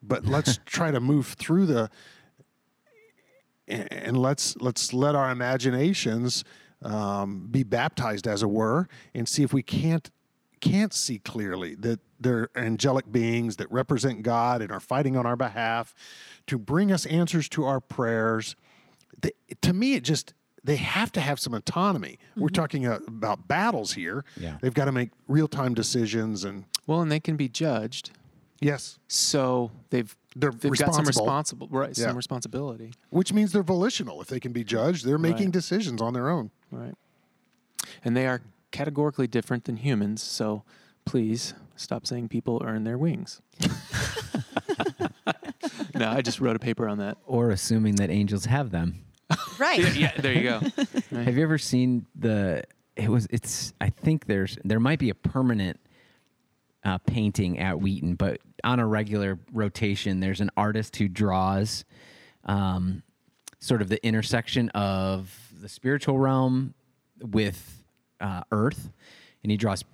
but 0.03 0.25
let's 0.27 0.59
try 0.67 0.91
to 0.91 0.99
move 0.99 1.29
through 1.39 1.67
the 1.67 1.91
and 3.71 3.93
and 3.93 4.17
let's 4.17 4.57
let's 4.59 4.93
let 4.93 5.15
our 5.15 5.31
imaginations 5.31 6.45
um, 6.83 7.49
be 7.51 7.63
baptized, 7.63 8.27
as 8.27 8.43
it 8.43 8.51
were, 8.51 8.89
and 9.15 9.29
see 9.29 9.43
if 9.43 9.53
we 9.53 9.63
can't 9.63 10.11
can't 10.61 10.93
see 10.93 11.19
clearly 11.19 11.75
that 11.77 12.01
they're 12.21 12.51
angelic 12.55 13.11
beings 13.11 13.57
that 13.57 13.71
represent 13.73 14.23
God 14.23 14.61
and 14.61 14.71
are 14.71 14.81
fighting 14.81 15.17
on 15.17 15.25
our 15.25 15.37
behalf 15.37 15.95
to 16.47 16.59
bring 16.59 16.93
us 16.93 17.07
answers 17.07 17.49
to 17.51 17.65
our 17.65 17.81
prayers. 17.81 18.57
They, 19.21 19.33
to 19.63 19.73
me, 19.73 19.95
it 19.95 20.05
just 20.05 20.35
they 20.63 20.77
have 20.77 21.11
to 21.13 21.21
have 21.21 21.41
some 21.41 21.55
autonomy. 21.55 22.19
We're 22.37 22.49
talking 22.49 22.87
uh, 22.87 22.99
about 23.07 23.49
battles 23.49 23.95
here. 23.95 24.25
Yeah. 24.37 24.59
They've 24.61 24.75
got 24.75 24.85
to 24.85 24.93
make 24.93 25.11
real 25.29 25.49
time 25.49 25.73
decisions, 25.75 26.45
and 26.45 26.65
well, 26.87 27.01
and 27.01 27.11
they 27.11 27.21
can 27.21 27.37
be 27.37 27.49
judged. 27.49 28.11
yes, 28.61 28.99
So 29.09 29.71
they've 29.89 30.15
They're 30.37 30.51
they've 30.53 30.71
got 30.73 30.95
some 30.95 31.05
responsible. 31.05 31.67
responsible 31.67 31.69
right, 31.71 31.99
Yeah. 31.99 32.07
some 32.07 32.17
responsibility. 32.17 32.93
which 33.11 33.33
means 33.33 33.53
they're 33.53 33.63
volitional. 33.63 34.21
If 34.21 34.29
they 34.29 34.39
can 34.41 34.53
be 34.53 34.63
judged, 34.65 35.05
they're 35.05 35.19
making 35.19 35.47
Right. 35.47 35.53
decisions 35.53 36.01
on 36.01 36.13
their 36.15 36.29
own. 36.31 36.51
Right. 36.71 36.95
And 38.05 38.17
they 38.17 38.27
are 38.27 38.41
categorically 38.71 39.27
different 39.27 39.65
than 39.65 39.77
humans, 39.79 40.23
so 40.23 40.63
please 41.05 41.55
stop 41.75 42.07
saying 42.07 42.29
people 42.29 42.63
earn 42.65 42.85
their 42.85 42.97
wings. 42.99 43.41
no, 45.95 46.09
I 46.11 46.23
just 46.23 46.41
wrote 46.41 46.57
a 46.57 46.61
paper 46.61 46.89
on 46.89 46.99
that. 46.99 47.19
or 47.27 47.51
assuming 47.51 47.97
that 47.97 48.11
angels 48.11 48.45
have 48.47 48.71
them. 48.71 49.05
Right. 49.59 49.95
Yeah, 49.95 50.13
there 50.19 50.33
you 50.33 50.43
go. 50.43 50.61
Have 51.23 51.37
you 51.37 51.43
ever 51.43 51.59
seen 51.59 52.07
the? 52.19 52.65
It 52.97 53.11
was. 53.11 53.27
It's. 53.31 53.75
I 53.81 53.91
think 53.91 54.25
there's. 54.27 54.57
There 54.65 54.81
might 54.81 54.99
be 54.99 55.11
a 55.11 55.15
permanent 55.15 55.79
uh, 56.85 56.99
painting 56.99 57.59
at 57.59 57.81
Wheaton, 57.81 58.15
but 58.15 58.41
on 58.65 58.79
a 58.81 58.87
regular 58.87 59.39
rotation, 59.53 60.21
there's 60.21 60.41
an 60.41 60.51
artist 60.57 60.97
who 60.97 61.09
draws 61.09 61.85
um, 62.45 63.03
sort 63.59 63.83
of 63.83 63.89
the 63.89 64.05
intersection 64.07 64.69
of 64.71 65.53
the 65.61 65.69
spiritual 65.69 66.19
realm 66.19 66.73
with 67.21 67.85
uh, 68.21 68.43
Earth, 68.51 68.91
and 69.43 69.51
he 69.51 69.57
draws. 69.57 69.85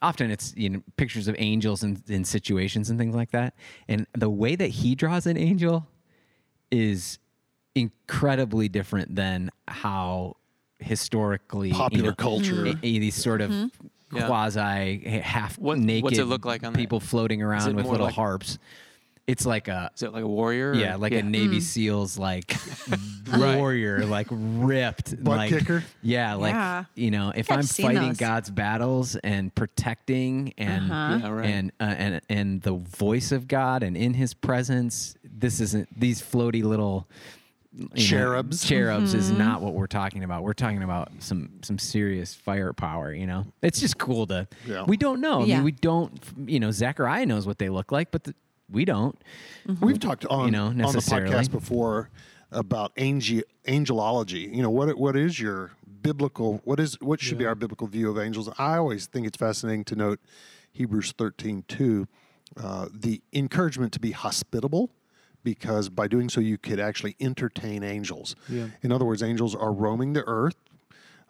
Often 0.00 0.30
it's 0.30 0.54
you 0.56 0.70
know 0.70 0.82
pictures 0.96 1.26
of 1.26 1.34
angels 1.38 1.82
in, 1.82 2.00
in 2.08 2.24
situations 2.24 2.88
and 2.88 2.98
things 3.00 3.16
like 3.16 3.32
that, 3.32 3.54
and 3.88 4.06
the 4.16 4.30
way 4.30 4.54
that 4.54 4.68
he 4.68 4.94
draws 4.94 5.26
an 5.26 5.36
angel 5.36 5.88
is 6.70 7.18
incredibly 7.74 8.68
different 8.68 9.14
than 9.16 9.50
how 9.66 10.36
historically 10.78 11.68
you 11.70 11.74
Popular 11.74 12.10
know, 12.10 12.14
culture. 12.14 12.66
i- 12.66 12.70
i- 12.70 12.74
these 12.80 13.14
sort 13.16 13.40
of 13.40 13.50
Yeah. 14.12 14.26
quasi 14.26 15.20
half 15.22 15.58
What- 15.58 15.78
naked 15.78 16.04
what's 16.04 16.18
it 16.18 16.24
look 16.24 16.44
like 16.44 16.64
on 16.64 16.72
that? 16.72 16.78
people 16.78 17.00
floating 17.00 17.42
around 17.42 17.76
with 17.76 17.86
little 17.86 18.06
like- 18.06 18.14
harps. 18.14 18.58
It's 19.26 19.44
like 19.44 19.68
a 19.68 19.90
Is 19.94 20.02
it 20.02 20.14
like 20.14 20.22
a 20.24 20.26
warrior? 20.26 20.72
yeah, 20.72 20.96
like 20.96 21.12
a 21.12 21.22
Navy 21.22 21.60
SEALs 21.60 22.16
like 22.16 22.56
warrior, 23.36 24.06
like 24.06 24.26
ripped, 24.30 25.22
Butt 25.22 25.36
like 25.36 25.50
kicker? 25.50 25.84
Yeah, 26.02 26.34
like 26.34 26.54
Yeah. 26.54 26.84
you 26.94 27.10
know, 27.10 27.32
if 27.34 27.50
I've 27.50 27.58
I'm 27.58 27.64
fighting 27.66 28.08
those. 28.08 28.16
God's 28.16 28.50
battles 28.50 29.16
and 29.16 29.54
protecting 29.54 30.54
and 30.56 30.90
Uh-huh. 30.90 31.18
Yeah, 31.22 31.28
right. 31.30 31.46
and 31.46 31.72
uh, 31.80 31.84
and 31.84 32.20
and 32.30 32.62
the 32.62 32.72
voice 32.72 33.32
of 33.32 33.48
God 33.48 33.82
and 33.82 33.96
in 33.98 34.14
His 34.14 34.32
presence, 34.34 35.14
this 35.22 35.60
isn't 35.60 35.88
these 35.98 36.22
floaty 36.22 36.62
little 36.64 37.06
you 37.78 37.84
know, 37.84 37.94
Cherubs. 37.96 38.64
cherubs 38.66 39.14
is 39.14 39.28
Mm-hmm. 39.30 39.38
not 39.38 39.62
what 39.62 39.72
we're 39.74 39.86
talking 39.86 40.24
about. 40.24 40.42
We're 40.42 40.52
talking 40.52 40.82
about 40.82 41.10
some 41.20 41.50
some 41.62 41.78
serious 41.78 42.34
firepower. 42.34 43.12
You 43.14 43.26
know, 43.26 43.46
it's 43.62 43.78
just 43.80 43.98
cool 43.98 44.26
to. 44.26 44.48
Yeah. 44.66 44.84
We 44.84 44.96
don't 44.96 45.20
know. 45.20 45.42
I 45.42 45.44
Yeah. 45.44 45.54
mean, 45.56 45.64
we 45.64 45.72
don't. 45.72 46.20
You 46.46 46.58
know, 46.60 46.70
Zechariah 46.72 47.24
knows 47.26 47.46
what 47.46 47.58
they 47.58 47.68
look 47.68 47.92
like, 47.92 48.10
but 48.10 48.24
the, 48.24 48.34
we 48.70 48.84
don't. 48.84 49.16
We've 49.80 49.98
talked 50.00 50.26
on, 50.26 50.46
You 50.46 50.50
know, 50.50 50.66
on 50.66 50.76
the 50.76 50.84
podcast 50.84 51.50
before 51.50 52.10
about 52.50 52.92
angel, 52.96 53.42
angelology. 53.66 54.54
You 54.54 54.62
know, 54.62 54.70
what 54.70 54.98
what 54.98 55.16
is 55.16 55.38
your 55.40 55.70
biblical 56.02 56.60
what 56.64 56.80
is 56.80 56.94
what 57.00 57.20
should 57.20 57.38
be 57.38 57.46
our 57.46 57.54
biblical 57.54 57.86
view 57.86 58.10
of 58.10 58.18
angels? 58.18 58.48
I 58.58 58.76
always 58.76 59.06
think 59.06 59.26
it's 59.26 59.36
fascinating 59.36 59.84
to 59.84 59.96
note 59.96 60.20
Hebrews 60.72 61.12
13, 61.16 61.64
2, 61.68 62.06
uh, 62.56 62.88
the 62.92 63.20
encouragement 63.32 63.92
to 63.94 64.00
be 64.00 64.10
hospitable 64.12 64.90
because 65.44 65.88
by 65.88 66.08
doing 66.08 66.28
so 66.28 66.40
you 66.40 66.58
could 66.58 66.80
actually 66.80 67.16
entertain 67.20 67.82
angels. 67.82 68.36
Yeah. 68.48 68.68
In 68.82 68.92
other 68.92 69.04
words, 69.04 69.22
angels 69.22 69.54
are 69.54 69.72
roaming 69.72 70.12
the 70.12 70.24
earth, 70.26 70.56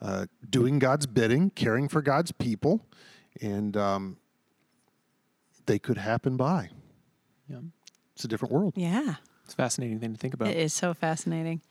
uh, 0.00 0.26
doing 0.48 0.78
God's 0.78 1.06
bidding, 1.06 1.50
caring 1.50 1.88
for 1.88 2.02
God's 2.02 2.32
people, 2.32 2.86
and 3.40 3.76
um, 3.76 4.16
they 5.66 5.78
could 5.78 5.98
happen 5.98 6.36
by. 6.36 6.70
Yeah. 7.48 7.58
It's 8.14 8.24
a 8.24 8.28
different 8.28 8.52
world. 8.52 8.74
Yeah. 8.76 9.16
It's 9.44 9.54
a 9.54 9.56
fascinating 9.56 10.00
thing 10.00 10.12
to 10.12 10.18
think 10.18 10.34
about. 10.34 10.48
It 10.48 10.56
is 10.56 10.74
so 10.74 10.92
fascinating. 10.92 11.62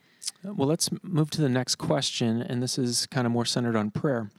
Well, 0.43 0.67
let's 0.67 0.89
move 1.03 1.29
to 1.31 1.41
the 1.41 1.49
next 1.49 1.75
question, 1.75 2.41
and 2.41 2.61
this 2.61 2.77
is 2.77 3.05
kind 3.07 3.25
of 3.25 3.31
more 3.31 3.45
centered 3.45 3.75
on 3.75 3.91
prayer. 3.91 4.31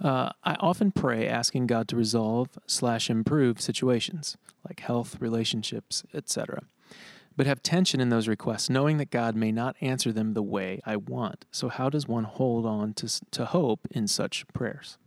Uh, 0.00 0.30
I 0.42 0.54
often 0.54 0.90
pray 0.90 1.28
asking 1.28 1.66
God 1.66 1.88
to 1.88 1.96
resolve 1.96 2.58
slash 2.66 3.08
improve 3.08 3.60
situations 3.60 4.36
like 4.66 4.80
health, 4.80 5.20
relationships, 5.20 6.02
etc., 6.12 6.64
but 7.36 7.46
have 7.46 7.62
tension 7.62 8.00
in 8.00 8.10
those 8.10 8.28
requests, 8.28 8.70
knowing 8.70 8.98
that 8.98 9.10
God 9.10 9.34
may 9.34 9.50
not 9.50 9.74
answer 9.80 10.12
them 10.12 10.34
the 10.34 10.42
way 10.42 10.80
I 10.86 10.96
want. 10.96 11.46
So, 11.50 11.68
how 11.68 11.90
does 11.90 12.06
one 12.06 12.24
hold 12.24 12.64
on 12.64 12.94
to 12.94 13.20
to 13.32 13.44
hope 13.46 13.88
in 13.90 14.06
such 14.06 14.46
prayers? 14.52 14.98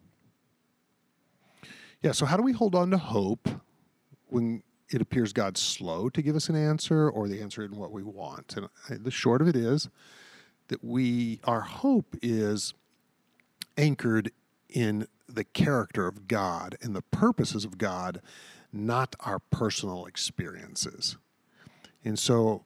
Yeah, 2.02 2.12
so 2.12 2.26
how 2.26 2.38
do 2.38 2.44
we 2.44 2.52
hold 2.52 2.76
on 2.76 2.92
to 2.92 2.98
hope 2.98 3.48
when 4.28 4.62
it 4.90 5.02
appears 5.02 5.34
God's 5.34 5.62
slow 5.62 6.10
to 6.10 6.22
give 6.22 6.36
us 6.36 6.48
an 6.50 6.56
answer 6.56 7.10
or 7.10 7.28
the 7.28 7.42
answer 7.42 7.64
in 7.64 7.76
what 7.76 7.92
we 7.92 8.04
want? 8.04 8.56
And 8.56 8.66
uh, 8.66 8.96
the 9.02 9.12
short 9.12 9.42
of 9.42 9.48
it 9.48 9.56
is 9.56 9.90
that 10.68 10.84
we 10.84 11.40
our 11.44 11.62
hope 11.62 12.16
is 12.22 12.74
anchored 13.78 14.32
in 14.70 15.08
the 15.28 15.44
character 15.44 16.08
of 16.08 16.28
God 16.28 16.78
and 16.82 16.96
the 16.96 17.02
purposes 17.02 17.66
of 17.66 17.78
God, 17.78 18.22
not 18.72 19.16
our 19.20 19.40
personal 19.40 20.06
experiences. 20.06 21.18
And 22.04 22.18
so 22.18 22.64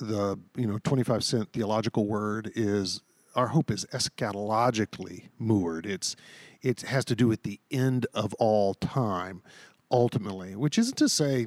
the 0.00 0.38
you 0.56 0.66
know 0.66 0.78
25 0.78 1.24
cent 1.24 1.52
theological 1.52 2.06
word 2.06 2.50
is 2.54 3.02
our 3.34 3.48
hope 3.48 3.70
is 3.70 3.84
eschatologically 3.86 5.28
moored 5.38 5.86
it's 5.86 6.16
it 6.62 6.82
has 6.82 7.04
to 7.04 7.14
do 7.14 7.28
with 7.28 7.42
the 7.42 7.60
end 7.70 8.06
of 8.14 8.32
all 8.34 8.74
time 8.74 9.42
ultimately 9.90 10.54
which 10.54 10.78
isn't 10.78 10.96
to 10.96 11.08
say 11.08 11.46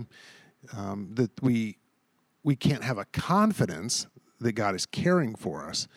um, 0.76 1.10
that 1.14 1.32
we 1.42 1.78
we 2.44 2.56
can't 2.56 2.84
have 2.84 2.98
a 2.98 3.06
confidence 3.06 4.08
that 4.40 4.54
god 4.54 4.76
is 4.76 4.86
caring 4.86 5.36
for 5.36 5.66
us 5.66 5.88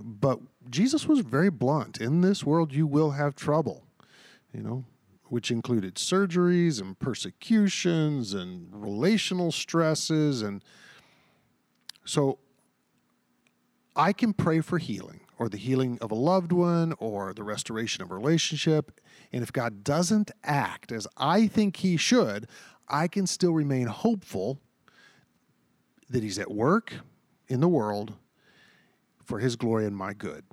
but 0.00 0.38
jesus 0.70 1.06
was 1.06 1.20
very 1.20 1.50
blunt 1.50 2.00
in 2.00 2.20
this 2.20 2.44
world 2.44 2.72
you 2.72 2.86
will 2.86 3.12
have 3.12 3.34
trouble 3.34 3.84
you 4.52 4.60
know 4.60 4.84
which 5.24 5.50
included 5.50 5.94
surgeries 5.94 6.80
and 6.80 6.98
persecutions 6.98 8.34
and 8.34 8.68
relational 8.72 9.50
stresses 9.50 10.42
and 10.42 10.62
so 12.04 12.38
I 13.94 14.12
can 14.12 14.32
pray 14.32 14.60
for 14.60 14.78
healing 14.78 15.20
or 15.38 15.48
the 15.48 15.58
healing 15.58 15.98
of 16.00 16.10
a 16.10 16.14
loved 16.16 16.52
one 16.52 16.94
or 16.98 17.34
the 17.34 17.42
restoration 17.42 18.02
of 18.02 18.10
a 18.10 18.14
relationship. 18.14 19.00
And 19.32 19.42
if 19.42 19.52
God 19.52 19.84
doesn't 19.84 20.30
act 20.44 20.92
as 20.92 21.06
I 21.16 21.46
think 21.46 21.76
he 21.76 21.96
should, 21.96 22.48
I 22.88 23.08
can 23.08 23.26
still 23.26 23.52
remain 23.52 23.86
hopeful 23.86 24.60
that 26.08 26.22
he's 26.22 26.38
at 26.38 26.50
work 26.50 26.94
in 27.48 27.60
the 27.60 27.68
world 27.68 28.14
for 29.32 29.38
his 29.38 29.56
glory 29.56 29.86
and 29.86 29.96
my 29.96 30.12
good. 30.12 30.44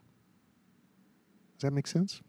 Does 1.57 1.63
that 1.63 1.71
make 1.73 1.85
sense? 1.85 2.21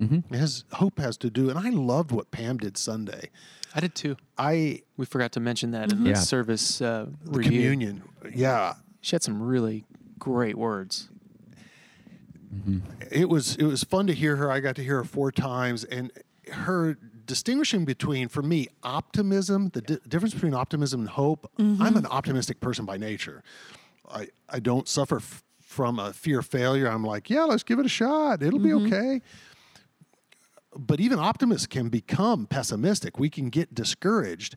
Mm-hmm. 0.00 0.34
His 0.34 0.64
hope 0.72 0.98
has 0.98 1.16
to 1.18 1.30
do, 1.30 1.48
and 1.50 1.56
I 1.56 1.70
loved 1.70 2.10
what 2.10 2.32
Pam 2.32 2.58
did 2.58 2.76
Sunday. 2.76 3.30
I 3.72 3.78
did 3.78 3.94
too. 3.94 4.16
I 4.36 4.82
We 4.96 5.06
forgot 5.06 5.30
to 5.32 5.40
mention 5.40 5.70
that 5.70 5.92
in 5.92 6.02
the 6.02 6.10
Yeah. 6.10 6.16
service 6.16 6.80
uh, 6.82 7.06
the 7.24 7.30
review. 7.38 7.52
communion, 7.60 8.02
yeah, 8.34 8.74
She 9.02 9.14
had 9.14 9.22
some 9.22 9.40
really 9.40 9.84
great 10.18 10.58
words. 10.58 11.08
it 13.12 13.28
was 13.28 13.54
it 13.56 13.64
was 13.64 13.84
fun 13.84 14.08
to 14.08 14.12
hear 14.14 14.34
her. 14.36 14.50
I 14.50 14.58
got 14.58 14.74
to 14.76 14.82
hear 14.82 14.96
her 14.96 15.04
four 15.04 15.30
times, 15.30 15.84
and 15.84 16.10
her 16.50 16.98
distinguishing 17.24 17.84
between, 17.84 18.26
for 18.26 18.42
me, 18.42 18.66
optimism, 18.82 19.68
the 19.72 19.80
di- 19.80 19.98
difference 20.08 20.34
between 20.34 20.54
optimism 20.54 21.00
and 21.02 21.08
hope. 21.08 21.48
I'm 21.58 21.96
an 21.96 22.06
optimistic 22.06 22.58
person 22.58 22.84
by 22.84 22.96
nature. 22.96 23.44
I 24.10 24.26
I 24.48 24.58
don't 24.58 24.88
suffer 24.88 25.16
f- 25.18 25.44
from 25.72 25.98
a 25.98 26.12
fear 26.12 26.40
of 26.40 26.46
failure. 26.46 26.86
I'm 26.86 27.02
like, 27.02 27.30
yeah, 27.30 27.44
let's 27.44 27.62
give 27.62 27.78
it 27.78 27.86
a 27.86 27.88
shot. 27.88 28.42
It'll 28.42 28.58
be 28.58 28.74
okay. 28.74 29.22
But 30.76 31.00
even 31.00 31.18
optimists 31.18 31.66
can 31.66 31.88
become 31.88 32.46
pessimistic. 32.46 33.18
We 33.18 33.30
can 33.30 33.48
get 33.48 33.74
discouraged. 33.74 34.56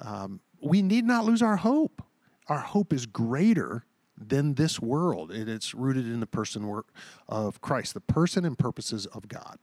Um, 0.00 0.40
we 0.60 0.82
need 0.82 1.04
not 1.04 1.24
lose 1.24 1.40
our 1.40 1.56
hope. 1.56 2.02
Our 2.48 2.58
hope 2.58 2.92
is 2.92 3.06
greater 3.06 3.84
than 4.18 4.54
this 4.54 4.80
world. 4.80 5.30
and 5.30 5.48
it's 5.48 5.74
rooted 5.74 6.06
in 6.06 6.20
the 6.20 6.26
person 6.26 6.66
work 6.66 6.88
of 7.28 7.60
Christ, 7.60 7.94
the 7.94 8.00
person 8.00 8.44
and 8.44 8.58
purposes 8.58 9.06
of 9.06 9.28
God. 9.28 9.58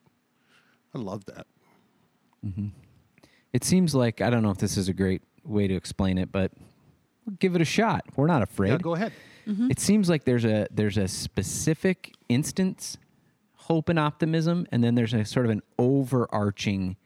I 0.96 1.00
love 1.00 1.26
that. 1.26 1.48
It 3.52 3.64
seems 3.64 3.96
like 3.96 4.22
I 4.22 4.30
don't 4.30 4.44
know 4.44 4.52
if 4.52 4.58
this 4.58 4.78
is 4.78 4.90
a 4.90 4.94
great 4.94 5.22
way 5.44 5.68
to 5.68 5.76
explain 5.76 6.18
it, 6.18 6.32
but 6.32 6.52
we'll 7.26 7.36
give 7.40 7.56
it 7.56 7.62
a 7.62 7.66
shot. 7.66 8.04
We're 8.16 8.28
not 8.28 8.42
afraid. 8.42 8.72
Yeah, 8.72 8.78
go 8.78 8.96
ahead. 8.96 9.12
Mm-hmm. 9.48 9.72
It 9.72 9.80
seems 9.80 10.10
like 10.10 10.26
there's 10.26 10.46
a 10.46 10.68
there's 10.72 10.98
a 10.98 11.08
specific 11.08 12.14
instance 12.30 12.98
hope 13.54 13.90
and 13.90 13.98
optimism 13.98 14.68
and 14.72 14.84
then 14.84 14.96
there's 14.96 15.14
a 15.14 15.24
sort 15.24 15.46
of 15.46 15.52
an 15.52 15.62
overarching 15.80 16.98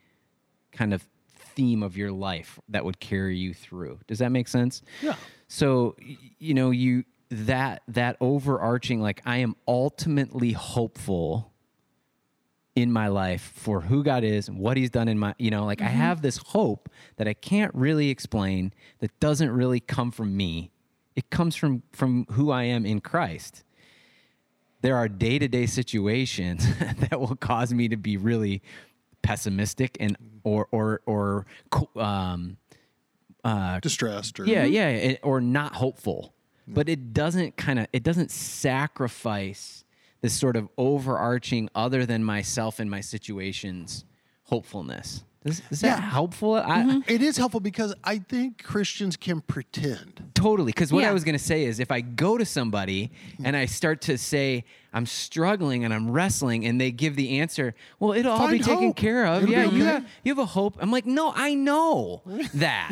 kind 0.72 0.92
of 0.92 1.06
theme 1.28 1.82
of 1.82 1.96
your 1.96 2.12
life 2.12 2.58
that 2.68 2.84
would 2.84 3.00
carry 3.00 3.36
you 3.36 3.54
through. 3.54 3.98
Does 4.06 4.18
that 4.18 4.30
make 4.30 4.48
sense? 4.48 4.82
Yeah. 5.02 5.16
So 5.48 5.96
you 6.38 6.54
know, 6.54 6.70
you 6.70 7.04
that 7.30 7.82
that 7.88 8.16
overarching 8.20 9.00
like 9.00 9.20
I 9.26 9.38
am 9.38 9.54
ultimately 9.66 10.52
hopeful 10.52 11.52
in 12.74 12.92
my 12.92 13.08
life 13.08 13.52
for 13.56 13.80
who 13.80 14.04
God 14.04 14.22
is 14.22 14.48
and 14.48 14.58
what 14.58 14.76
he's 14.76 14.90
done 14.90 15.08
in 15.08 15.18
my 15.18 15.34
you 15.38 15.50
know 15.50 15.64
like 15.64 15.82
I 15.82 15.86
mm-hmm. 15.86 15.96
have 15.96 16.22
this 16.22 16.36
hope 16.38 16.88
that 17.16 17.26
I 17.26 17.34
can't 17.34 17.74
really 17.74 18.08
explain 18.08 18.72
that 19.00 19.18
doesn't 19.20 19.50
really 19.50 19.80
come 19.80 20.10
from 20.10 20.36
me 20.36 20.70
it 21.18 21.30
comes 21.30 21.56
from 21.56 21.82
from 21.92 22.26
who 22.32 22.50
I 22.50 22.64
am 22.64 22.86
in 22.86 23.00
Christ 23.00 23.64
there 24.80 24.96
are 24.96 25.08
day-to-day 25.08 25.66
situations 25.66 26.66
that 26.78 27.20
will 27.20 27.36
cause 27.36 27.72
me 27.72 27.88
to 27.88 27.96
be 27.96 28.16
really 28.16 28.62
pessimistic 29.22 29.96
and 30.00 30.16
or 30.44 30.68
or 30.70 31.00
or 31.06 31.46
um 31.96 32.56
uh 33.44 33.80
Distressed 33.80 34.38
or 34.40 34.46
yeah, 34.46 34.64
yeah, 34.64 35.16
or 35.22 35.40
not 35.40 35.74
hopeful. 35.74 36.34
But 36.66 36.88
it 36.88 37.14
doesn't 37.14 37.56
kind 37.56 37.78
of 37.78 37.86
it 37.92 38.02
doesn't 38.02 38.30
sacrifice 38.30 39.84
this 40.20 40.34
sort 40.34 40.56
of 40.56 40.68
overarching 40.76 41.68
other 41.74 42.04
than 42.04 42.24
myself 42.24 42.78
and 42.78 42.90
my 42.90 43.00
situations 43.00 44.04
hopefulness. 44.44 45.24
Is, 45.44 45.62
is 45.70 45.80
that 45.80 46.00
Yeah. 46.00 46.10
helpful? 46.10 46.54
I, 46.54 46.82
mm-hmm. 46.82 47.00
It 47.06 47.22
is 47.22 47.36
helpful 47.36 47.60
because 47.60 47.94
I 48.02 48.18
think 48.18 48.62
Christians 48.62 49.16
can 49.16 49.40
pretend. 49.40 50.30
Totally. 50.34 50.72
Because 50.72 50.92
what 50.92 51.04
I 51.04 51.12
was 51.12 51.24
going 51.24 51.36
to 51.38 51.44
say 51.44 51.64
is 51.64 51.78
if 51.78 51.92
I 51.92 52.00
go 52.00 52.36
to 52.36 52.44
somebody 52.44 53.12
mm-hmm. 53.32 53.46
and 53.46 53.56
I 53.56 53.66
start 53.66 54.00
to 54.02 54.18
say, 54.18 54.64
I'm 54.92 55.06
struggling 55.06 55.84
and 55.84 55.92
I'm 55.92 56.10
wrestling, 56.10 56.64
and 56.64 56.80
they 56.80 56.90
give 56.90 57.14
the 57.14 57.40
answer, 57.40 57.74
well, 58.00 58.12
it'll 58.12 58.32
all 58.32 58.48
be 58.48 58.58
Find 58.58 58.64
taken 58.64 58.92
care 58.94 59.26
of. 59.26 59.42
It'll 59.42 59.46
be 59.46 59.52
yeah, 59.52 59.64
you, 59.64 59.84
have, 59.84 60.08
you 60.24 60.32
have 60.32 60.38
a 60.38 60.46
hope. 60.46 60.76
I'm 60.80 60.90
like, 60.90 61.04
no, 61.04 61.32
I 61.34 61.54
know 61.54 62.22
that. 62.54 62.90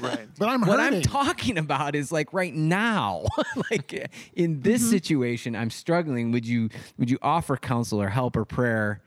Right. 0.00 0.26
But 0.38 0.48
I'm 0.48 0.62
what 0.62 0.80
hurting. 0.80 0.96
I'm 0.96 1.02
talking 1.02 1.58
about 1.58 1.94
is 1.94 2.10
like 2.10 2.32
right 2.32 2.54
now. 2.54 3.26
like 3.70 4.10
in 4.34 4.62
this 4.62 4.80
mm-hmm. 4.80 4.90
situation, 4.90 5.54
I'm 5.54 5.70
struggling. 5.70 6.32
Would 6.32 6.46
you 6.46 6.70
would 6.98 7.10
you 7.10 7.18
offer 7.22 7.56
counsel 7.56 8.00
or 8.00 8.08
help 8.08 8.36
or 8.36 8.44
prayer? 8.44 9.02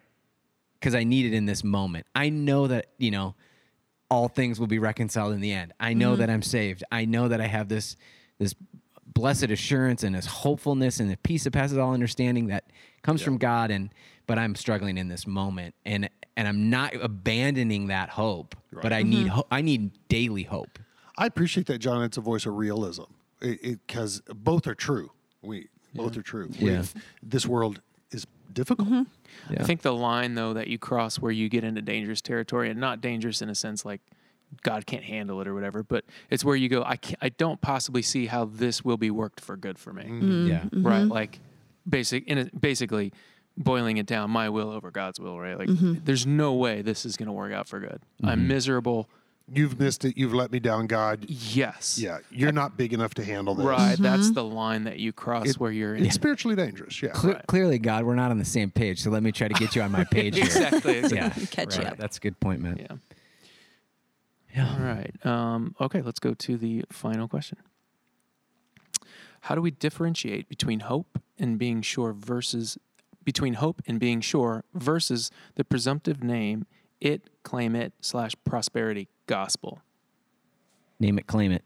Because 0.80 0.96
I 0.96 1.04
need 1.04 1.26
it 1.26 1.34
in 1.34 1.46
this 1.46 1.64
moment. 1.64 2.06
I 2.14 2.30
know 2.30 2.68
that, 2.68 2.88
you 2.98 3.12
know, 3.12 3.36
all 4.10 4.28
things 4.28 4.60
will 4.60 4.68
be 4.68 4.80
reconciled 4.80 5.34
in 5.34 5.42
the 5.42 5.52
end. 5.52 5.74
I 5.80 5.94
know 5.94 6.12
mm-hmm. 6.12 6.22
that 6.22 6.30
I'm 6.30 6.42
saved. 6.42 6.84
I 6.92 7.06
know 7.06 7.28
that 7.28 7.42
I 7.42 7.48
have 7.48 7.70
this 7.70 7.96
this 8.38 8.54
blessed 9.06 9.46
assurance 9.46 10.04
and 10.04 10.14
this 10.14 10.26
hopefulness 10.26 11.00
and 11.00 11.10
the 11.10 11.18
peace 11.18 11.46
that 11.46 11.52
passes 11.52 11.78
all 11.78 11.94
understanding 11.94 12.48
that 12.48 12.66
comes 13.02 13.22
from 13.22 13.38
God 13.38 13.72
and 13.72 13.90
but 14.28 14.38
I'm 14.38 14.56
struggling 14.56 14.98
in 14.98 15.08
this 15.08 15.26
moment 15.26 15.74
and 15.86 16.10
and 16.38 16.48
I'm 16.48 16.70
not 16.70 16.94
abandoning 16.96 17.88
that 17.88 18.10
hope, 18.10 18.56
but 18.72 18.92
I 18.92 19.04
need 19.04 19.28
mm-hmm. 19.28 19.36
ho- 19.36 19.48
I 19.50 19.62
need 19.62 19.92
daily 20.10 20.44
hope. 20.44 20.80
I 21.18 21.26
appreciate 21.26 21.68
that, 21.68 21.80
John. 21.80 22.04
It's 22.04 22.18
a 22.18 22.22
voice 22.22 22.46
of 22.46 22.56
realism. 22.56 23.04
because 23.40 24.22
both 24.28 24.68
are 24.68 24.76
true. 24.76 25.12
We 25.42 25.70
both 25.94 26.18
are 26.18 26.22
true. 26.22 26.50
Yeah. 26.52 26.82
We- 26.82 27.02
this 27.24 27.46
world 27.46 27.82
is 28.48 28.54
difficult. 28.54 28.88
Mm-hmm. 28.88 29.54
Yeah. 29.54 29.62
I 29.62 29.64
think 29.64 29.82
the 29.82 29.94
line 29.94 30.36
though 30.36 30.54
that 30.54 30.68
you 30.68 30.78
cross 30.78 31.18
where 31.20 31.32
you 31.32 31.50
get 31.50 31.64
into 31.64 31.82
dangerous 31.82 32.22
territory, 32.22 32.70
and 32.70 32.80
not 32.80 33.02
dangerous 33.02 33.42
in 33.42 33.50
a 33.50 33.56
sense 33.56 33.86
like 33.86 34.02
God 34.64 34.86
can't 34.86 35.04
handle 35.04 35.42
it 35.42 35.48
or 35.48 35.54
whatever, 35.54 35.84
but 35.84 36.06
it's 36.30 36.46
where 36.46 36.56
you 36.56 36.70
go. 36.70 36.84
I 36.86 36.96
can't, 36.98 37.20
I 37.22 37.30
don't 37.30 37.60
possibly 37.62 38.02
see 38.02 38.28
how 38.28 38.46
this 38.46 38.86
will 38.86 38.98
be 38.98 39.12
worked 39.12 39.42
for 39.42 39.58
good 39.58 39.78
for 39.78 39.92
me. 39.92 40.04
Mm-hmm. 40.04 40.48
Mm-hmm. 40.48 40.48
yeah. 40.86 40.90
Right? 40.90 41.04
Like 41.04 41.40
basic 41.88 42.28
in 42.28 42.38
a, 42.38 42.46
basically 42.58 43.12
boiling 43.58 43.98
it 43.98 44.06
down, 44.06 44.32
my 44.32 44.50
will 44.50 44.70
over 44.70 44.92
God's 44.92 45.20
will. 45.20 45.40
Right? 45.40 45.58
Like 45.58 45.70
there's 45.72 46.26
no 46.26 46.54
way 46.54 46.82
this 46.82 47.06
is 47.06 47.18
going 47.18 47.28
to 47.28 47.34
work 47.34 47.54
out 47.54 47.68
for 47.68 47.80
good. 47.80 48.02
I'm 48.24 48.48
miserable. 48.48 49.10
You've 49.48 49.80
missed 49.80 50.04
it. 50.06 50.18
You've 50.18 50.34
let 50.34 50.52
me 50.52 50.60
down, 50.60 50.88
God. 50.88 51.26
Yes. 51.30 52.00
Yeah, 52.00 52.18
you're 52.32 52.52
not 52.52 52.78
big 52.78 52.94
enough 52.94 53.14
to 53.16 53.24
handle 53.24 53.54
this. 53.54 53.66
Right. 53.66 53.96
That's 53.98 54.32
the 54.32 54.44
line 54.44 54.86
that 54.86 54.98
you 54.98 55.14
cross 55.14 55.50
It- 55.52 55.60
where 55.60 55.72
you're 55.72 55.94
in. 55.96 56.10
Spiritually 56.10 56.56
dangerous. 56.56 57.02
Yeah. 57.02 57.10
Cle- 57.12 57.34
Right. 57.34 57.46
Clearly, 57.48 57.78
God, 57.78 58.06
we're 58.06 58.16
not 58.16 58.32
on 58.32 58.40
the 58.40 58.46
same 58.46 58.72
page. 58.72 59.02
So 59.04 59.12
let 59.12 59.22
me 59.22 59.32
try 59.32 59.48
to 59.48 59.54
get 59.54 59.76
you 59.76 59.84
on 59.84 59.92
my 59.92 60.04
page 60.12 60.36
here. 60.36 60.46
exactly. 60.46 60.98
exactly. 60.98 61.18
Yeah. 61.44 61.48
Catch 61.52 61.78
you 61.78 61.84
right. 61.84 61.92
up. 61.92 61.98
That's 62.00 62.18
a 62.18 62.20
good 62.22 62.40
point, 62.40 62.62
man. 62.62 63.00
Yeah. 64.56 64.72
All 64.74 64.80
right. 64.84 65.14
Um, 65.26 65.76
okay, 65.80 66.02
let's 66.02 66.20
go 66.20 66.34
to 66.34 66.58
the 66.58 66.86
final 66.92 67.28
question. 67.28 67.58
How 69.42 69.54
do 69.54 69.62
we 69.62 69.70
differentiate 69.70 70.50
between 70.50 70.80
hope 70.82 71.20
and 71.38 71.60
being 71.60 71.82
sure 71.84 72.14
versus 72.14 72.78
between 73.24 73.56
hope 73.56 73.82
and 73.86 74.00
being 74.00 74.22
sure 74.22 74.64
versus 74.74 75.30
the 75.56 75.64
presumptive 75.64 76.24
name 76.24 76.66
it, 77.02 77.30
claim 77.44 77.76
it 77.76 77.94
slash 78.02 78.32
prosperity 78.44 79.08
gospel? 79.26 79.82
Name 81.00 81.18
it, 81.18 81.28
claim 81.28 81.52
it. 81.52 81.64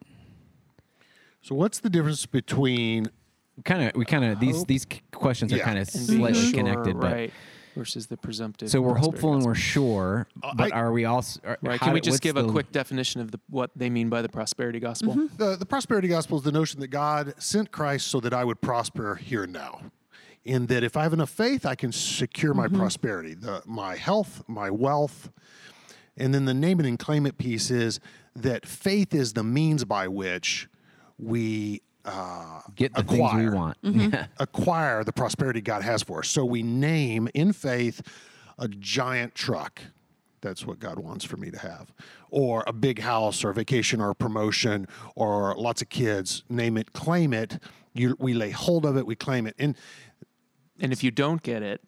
So 1.42 1.56
what's 1.56 1.80
the 1.80 1.90
difference 1.90 2.26
between 2.26 3.10
Kind 3.66 3.84
of, 3.84 3.96
we 3.96 4.06
kind 4.06 4.24
of 4.24 4.40
these 4.40 4.64
these 4.66 4.88
c- 4.90 5.02
questions 5.12 5.52
are 5.52 5.60
kind 5.60 5.78
of 5.78 5.88
And 5.94 6.06
slightly 6.06 6.42
sure, 6.42 6.54
connected, 6.54 7.00
but 7.00 7.12
right? 7.12 7.34
Versus 7.76 8.08
the 8.08 8.18
presumptive. 8.18 8.70
so 8.70 8.82
we're 8.82 8.94
prosperity 8.94 9.12
hopeful 9.12 9.34
and 9.34 9.44
we're 9.46 9.56
sure, 9.56 10.28
uh, 10.42 10.54
but 10.56 10.74
I- 10.74 10.78
are 10.78 10.92
we 10.92 11.06
also 11.06 11.40
are, 11.44 11.58
right. 11.62 11.80
Can 11.80 11.94
we 11.94 12.00
just 12.00 12.16
what's 12.16 12.20
give 12.22 12.38
a 12.38 12.46
quick 12.46 12.72
definition 12.72 13.22
of 13.22 13.32
the, 13.32 13.40
what 13.50 13.72
they 13.76 13.90
mean 13.90 14.10
by 14.10 14.22
the 14.22 14.30
prosperity 14.30 14.80
gospel? 14.80 15.14
Mm-hmm. 15.14 15.38
the, 15.38 15.56
the 15.58 15.66
prosperity 15.66 16.08
gospel 16.08 16.38
is 16.38 16.44
the 16.44 16.52
notion 16.52 16.80
that 16.80 16.88
God 16.88 17.34
sent 17.38 17.72
Christ 17.72 18.08
so 18.08 18.20
that 18.22 18.34
I 18.34 18.44
would 18.44 18.62
prosper 18.62 19.16
here 19.16 19.44
and 19.44 19.54
now. 19.54 19.82
In 20.46 20.68
that 20.68 20.84
if 20.84 20.96
I 20.96 21.04
have 21.04 21.14
enough 21.14 21.30
faith, 21.30 21.66
I 21.66 21.76
can 21.76 21.92
secure 21.92 22.54
my 22.54 22.68
mm-hmm. 22.68 22.80
prosperity, 22.80 23.34
the, 23.34 23.62
my 23.66 23.98
health, 23.98 24.42
my 24.48 24.70
wealth. 24.70 25.32
And 26.20 26.34
then 26.34 26.46
the 26.46 26.54
name 26.54 26.80
it 26.80 26.86
and 26.86 27.00
claim 27.00 27.26
it 27.26 27.38
piece 27.38 27.72
is 27.72 28.00
that 28.36 28.66
faith 28.66 29.14
is 29.14 29.34
the 29.34 29.44
means 29.44 29.86
by 29.86 30.08
which 30.08 30.68
we 31.18 31.82
uh, 32.06 32.62
get 32.76 32.94
the 32.94 33.02
acquire, 33.02 33.40
things 33.40 33.52
we 33.52 33.58
want? 33.58 33.78
Yeah. 33.82 34.28
acquire 34.38 35.04
the 35.04 35.14
prosperity 35.14 35.62
God 35.62 35.82
has 35.84 36.04
for 36.04 36.20
us. 36.20 36.28
So 36.28 36.46
we 36.46 36.64
name 36.64 37.30
in 37.34 37.54
faith 37.54 38.02
a 38.58 38.68
giant 38.68 39.36
truck. 39.36 39.82
That's 40.42 40.66
what 40.66 40.80
God 40.80 41.00
wants 41.00 41.26
for 41.26 41.38
me 41.38 41.52
to 41.52 41.60
have. 41.60 41.94
Or 42.30 42.64
a 42.68 42.74
big 42.74 43.00
house 43.00 43.44
or 43.44 43.50
a 43.50 43.54
vacation 43.54 44.00
or 44.00 44.10
a 44.12 44.16
promotion 44.16 44.88
or 45.16 45.56
lots 45.58 45.82
of 45.82 45.90
kids. 45.90 46.44
Name 46.50 46.78
it, 46.78 46.94
claim 46.94 47.34
it. 47.34 47.60
You, 47.94 48.16
we 48.20 48.34
lay 48.34 48.52
hold 48.52 48.86
of 48.86 48.96
it, 48.98 49.06
we 49.06 49.16
claim 49.16 49.48
it. 49.48 49.56
And 49.58 49.76
And 50.80 50.94
if 50.94 51.04
you 51.04 51.12
don't 51.12 51.44
get 51.44 51.64
it, 51.64 51.82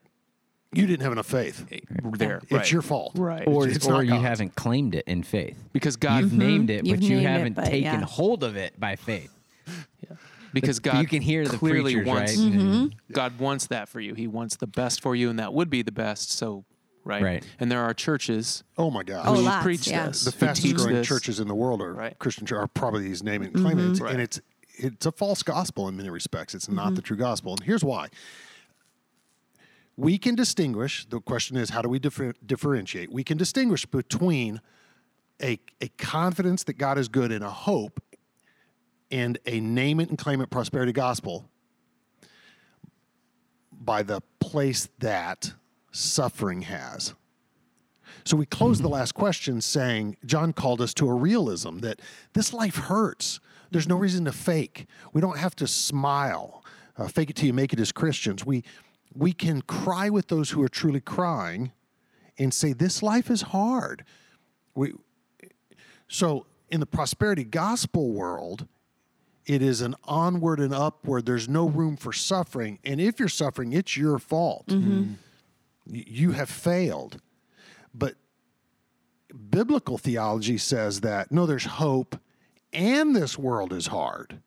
you 0.74 0.88
didn't 0.88 1.04
have 1.04 1.12
enough 1.12 1.28
faith. 1.28 1.66
there, 2.14 2.38
It's 2.44 2.52
right. 2.52 2.72
your 2.72 2.82
fault. 2.82 3.14
Right. 3.16 3.46
Or, 3.46 3.68
It's 3.68 3.86
or 3.88 4.04
you 4.04 4.14
haven't 4.14 4.56
claimed 4.56 4.96
it 4.96 5.06
in 5.06 5.24
faith. 5.24 5.62
because 5.74 5.98
God 5.98 6.24
mm-hmm. 6.24 6.24
You've 6.24 6.34
named 6.34 6.70
it, 6.70 6.86
You've 6.86 7.00
but 7.00 7.08
you 7.08 7.20
haven't 7.20 7.54
but 7.54 7.66
taken 7.66 7.82
yeah. 7.84 8.06
hold 8.06 8.44
of 8.44 8.56
it 8.56 8.80
by 8.80 8.96
faith. 8.96 9.34
because 10.54 10.80
But 10.80 10.94
God 10.94 11.02
you 11.02 11.08
can 11.08 11.22
hear 11.22 11.46
the 11.46 11.58
clearly 11.58 11.96
preachers, 11.96 12.08
wants 12.08 12.38
right? 12.38 12.54
Mm-hmm. 12.54 13.14
God 13.14 13.40
wants 13.40 13.68
that 13.68 13.90
for 13.90 14.00
you. 14.00 14.14
He 14.14 14.28
wants 14.28 14.56
the 14.56 14.68
best 14.68 15.02
for 15.02 15.16
you, 15.16 15.30
and 15.30 15.40
that 15.40 15.54
would 15.54 15.70
be 15.70 15.82
the 15.82 15.92
best. 15.92 16.32
So, 16.32 16.64
right, 17.04 17.22
Right. 17.22 17.46
And 17.60 17.70
there 17.70 17.82
are 17.82 17.94
churches 17.94 18.64
Oh 18.78 18.90
my 18.90 19.04
gosh. 19.04 19.26
Oh, 19.28 19.36
who 19.36 19.42
lots, 19.42 19.64
preach 19.64 19.88
yeah. 19.88 20.08
this, 20.08 20.24
the 20.24 20.32
who 20.32 20.38
fastest 20.38 20.76
growing 20.76 20.96
this. 20.96 21.08
churches 21.08 21.40
in 21.42 21.48
the 21.50 21.56
world 21.56 21.82
are 21.82 21.94
Right. 21.94 22.18
Christian 22.18 22.46
church 22.46 22.58
are 22.58 22.68
probably 22.68 23.02
these 23.02 23.24
naming 23.24 23.50
mm-hmm. 23.50 23.66
it 23.66 23.72
and 23.72 23.78
claim 23.78 23.94
it. 23.94 24.00
Right. 24.00 24.14
And 24.14 24.22
it's 24.22 24.40
it's 24.78 25.06
a 25.06 25.12
false 25.12 25.44
gospel 25.44 25.90
in 25.90 25.98
many 25.98 26.10
respects. 26.10 26.56
It's 26.56 26.70
not 26.70 26.96
the 26.96 27.02
true 27.02 27.18
gospel. 27.18 27.54
And 27.54 27.64
here's 27.64 27.84
why. 27.84 28.08
We 29.98 30.18
can 30.18 30.36
distinguish, 30.36 31.06
the 31.06 31.20
question 31.20 31.58
is 31.58 31.70
how 31.70 31.82
do 31.82 31.90
we 31.90 32.00
differ, 32.00 32.34
differentiate? 32.46 33.12
We 33.12 33.24
can 33.24 33.38
distinguish 33.38 33.86
between 33.86 34.62
a, 35.42 35.60
a 35.80 35.90
confidence 35.98 36.64
that 36.64 36.74
God 36.74 36.98
is 36.98 37.08
good 37.08 37.32
and 37.32 37.44
a 37.44 37.50
hope 37.50 38.02
and 39.12 39.38
a 39.46 39.60
name 39.60 40.00
it 40.00 40.10
and 40.10 40.18
claim 40.18 40.42
it 40.42 40.50
prosperity 40.50 40.94
gospel 40.94 41.46
by 43.72 44.04
the 44.04 44.22
place 44.40 44.90
that 45.00 45.54
suffering 45.92 46.62
has. 46.62 47.14
So 48.24 48.38
we 48.38 48.46
close 48.46 48.80
the 48.80 48.90
last 48.90 49.14
question 49.14 49.62
saying 49.62 50.18
John 50.26 50.54
called 50.54 50.82
us 50.82 50.94
to 50.96 51.10
a 51.10 51.14
realism 51.14 51.80
that 51.80 52.02
this 52.34 52.54
life 52.54 52.76
hurts. 52.76 53.40
There's 53.72 53.88
no 53.88 53.96
reason 53.96 54.26
to 54.26 54.32
fake. 54.32 54.86
We 55.14 55.22
don't 55.22 55.38
have 55.38 55.56
to 55.58 55.68
smile, 55.68 56.64
uh, 56.98 57.08
fake 57.08 57.32
it 57.32 57.36
till 57.36 57.48
you 57.48 57.54
make 57.54 57.74
it 57.74 57.80
as 57.80 57.92
Christians. 57.92 58.46
We 58.46 58.64
we 59.14 59.34
can 59.34 59.62
cry 59.62 60.10
with 60.10 60.28
those 60.28 60.52
who 60.52 60.62
are 60.64 60.70
truly 60.70 61.02
crying, 61.02 61.72
and 62.38 62.54
say 62.54 62.74
this 62.74 63.04
life 63.04 63.30
is 63.30 63.42
hard. 63.44 64.04
We 64.76 64.94
so 66.08 66.46
in 66.70 66.80
the 66.80 66.86
prosperity 66.86 67.44
gospel 67.44 68.12
world, 68.12 68.68
it 69.46 69.62
is 69.62 69.82
an 69.82 69.96
onward 70.06 70.60
and 70.60 70.74
upward. 70.74 71.26
There's 71.26 71.50
no 71.50 71.68
room 71.68 71.98
for 71.98 72.14
suffering, 72.14 72.80
and 72.84 73.02
if 73.02 73.20
you're 73.20 73.28
suffering, 73.30 73.74
it's 73.74 73.98
your 73.98 74.20
fault. 74.20 74.68
Mm-hmm. 74.68 74.92
Mm-hmm. 74.92 75.14
Y- 75.88 76.04
You 76.08 76.32
have 76.32 76.50
failed. 76.50 77.20
But 77.94 78.16
biblical 79.50 79.98
theology 79.98 80.58
says 80.58 81.02
that 81.02 81.32
no, 81.32 81.46
there's 81.46 81.66
hope, 81.66 82.18
and 82.74 83.16
this 83.16 83.38
world 83.38 83.74
is 83.74 83.88
hard. 83.88 84.40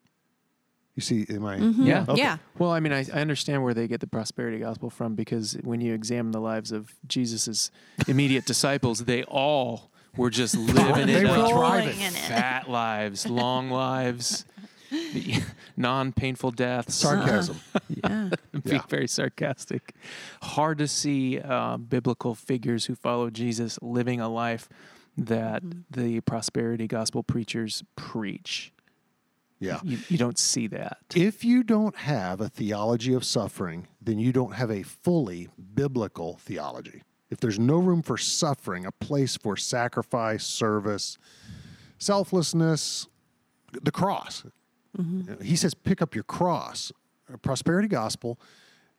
You 0.95 1.03
see, 1.03 1.26
am 1.28 1.45
I? 1.45 1.57
Yeah. 1.57 2.05
Okay. 2.09 2.20
Yeah. 2.22 2.36
Well, 2.59 2.70
I 2.70 2.78
mean, 2.80 2.92
I, 2.92 3.01
I 3.12 3.20
understand 3.20 3.64
where 3.64 3.74
they 3.74 3.88
get 3.88 3.99
the 4.01 4.07
prosperity 4.07 4.61
gospel 4.61 4.90
from 4.90 5.14
because 5.16 5.55
when 5.64 5.80
you 5.80 5.92
examine 5.92 6.30
the 6.30 6.40
lives 6.40 6.70
of 6.70 6.95
Jesus's 7.09 7.70
immediate 8.07 8.47
disciples, 8.47 9.05
they 9.05 9.24
all 9.24 9.90
were 10.16 10.30
just 10.30 10.57
living 10.57 11.07
They 11.09 11.22
it 11.22 11.24
were 11.24 11.36
up. 11.36 11.51
thriving. 11.51 11.99
In 12.01 12.07
it. 12.07 12.12
fat 12.14 12.70
lives, 12.70 13.28
long 13.28 13.70
lives, 13.70 14.45
non-painful 15.76 16.53
deaths. 16.53 16.95
Sarcasm. 16.95 17.59
Yeah. 17.88 18.30
being 18.53 18.62
Yeah. 18.64 18.82
very 18.88 19.09
sarcastic. 19.09 19.95
Hard 20.42 20.78
to 20.78 20.88
see 20.88 21.38
uh, 21.40 21.76
biblical 21.76 22.34
figures 22.34 22.86
who 22.86 22.95
follow 22.95 23.30
Jesus 23.30 23.78
living 23.82 24.20
a 24.20 24.28
life 24.28 24.68
that 25.16 25.62
the 25.90 26.20
prosperity 26.20 26.86
gospel 26.86 27.22
preachers 27.22 27.82
preach. 27.97 28.72
Yeah. 29.65 29.81
You, 29.83 29.99
you 30.09 30.19
don't 30.19 30.39
see 30.39 30.67
that. 30.69 30.99
If 31.15 31.45
you 31.45 31.62
don't 31.62 31.97
have 31.97 32.41
a 32.41 32.49
theology 32.49 33.15
of 33.15 33.25
suffering, 33.25 33.89
then 34.01 34.19
you 34.19 34.33
don't 34.33 34.55
have 34.55 34.71
a 34.71 34.83
fully 34.83 35.49
biblical 35.75 36.37
theology. 36.37 37.03
If 37.31 37.41
there's 37.41 37.59
no 37.59 37.79
room 37.79 38.03
for 38.03 38.17
suffering, 38.17 38.87
a 38.87 38.93
place 38.93 39.37
for 39.37 39.57
sacrifice, 39.57 40.45
service, 40.45 41.19
selflessness, 41.99 43.09
the 43.83 43.91
cross. 43.91 44.45
He 45.43 45.57
says, 45.57 45.75
pick 45.75 46.01
up 46.01 46.15
your 46.15 46.25
cross. 46.25 46.93
A 47.33 47.39
prosperity 47.39 47.89
gospel, 47.89 48.39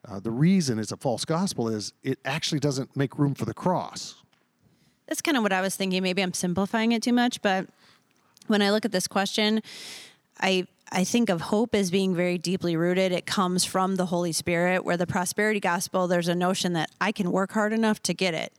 uh, 0.07 0.19
the 0.19 0.31
reason 0.31 0.79
it's 0.79 0.91
a 0.91 0.97
false 0.97 1.23
gospel 1.25 1.69
is 1.69 1.93
it 2.03 2.19
actually 2.25 2.59
doesn't 2.59 2.95
make 2.97 3.17
room 3.17 3.35
for 3.35 3.45
the 3.45 3.53
cross. 3.53 4.15
That's 5.07 5.21
kind 5.21 5.37
of 5.37 5.43
what 5.43 5.53
I 5.53 5.61
was 5.61 5.75
thinking. 5.75 6.01
Maybe 6.01 6.23
I'm 6.23 6.33
simplifying 6.33 6.91
it 6.91 7.03
too 7.03 7.13
much, 7.13 7.41
but 7.41 7.67
when 8.47 8.61
I 8.61 8.71
look 8.71 8.83
at 8.83 8.91
this 8.91 9.07
question, 9.07 9.61
I 10.39 10.67
I 10.91 11.03
think 11.03 11.29
of 11.29 11.41
hope 11.41 11.73
as 11.75 11.89
being 11.91 12.15
very 12.15 12.37
deeply 12.37 12.75
rooted. 12.77 13.11
It 13.11 13.25
comes 13.25 13.65
from 13.65 13.95
the 13.95 14.05
Holy 14.05 14.31
Spirit, 14.31 14.85
where 14.85 14.97
the 14.97 15.07
prosperity 15.07 15.59
gospel, 15.59 16.07
there's 16.07 16.27
a 16.27 16.35
notion 16.35 16.73
that 16.73 16.89
I 17.01 17.11
can 17.11 17.31
work 17.31 17.51
hard 17.53 17.73
enough 17.73 18.01
to 18.03 18.13
get 18.13 18.33
it. 18.33 18.53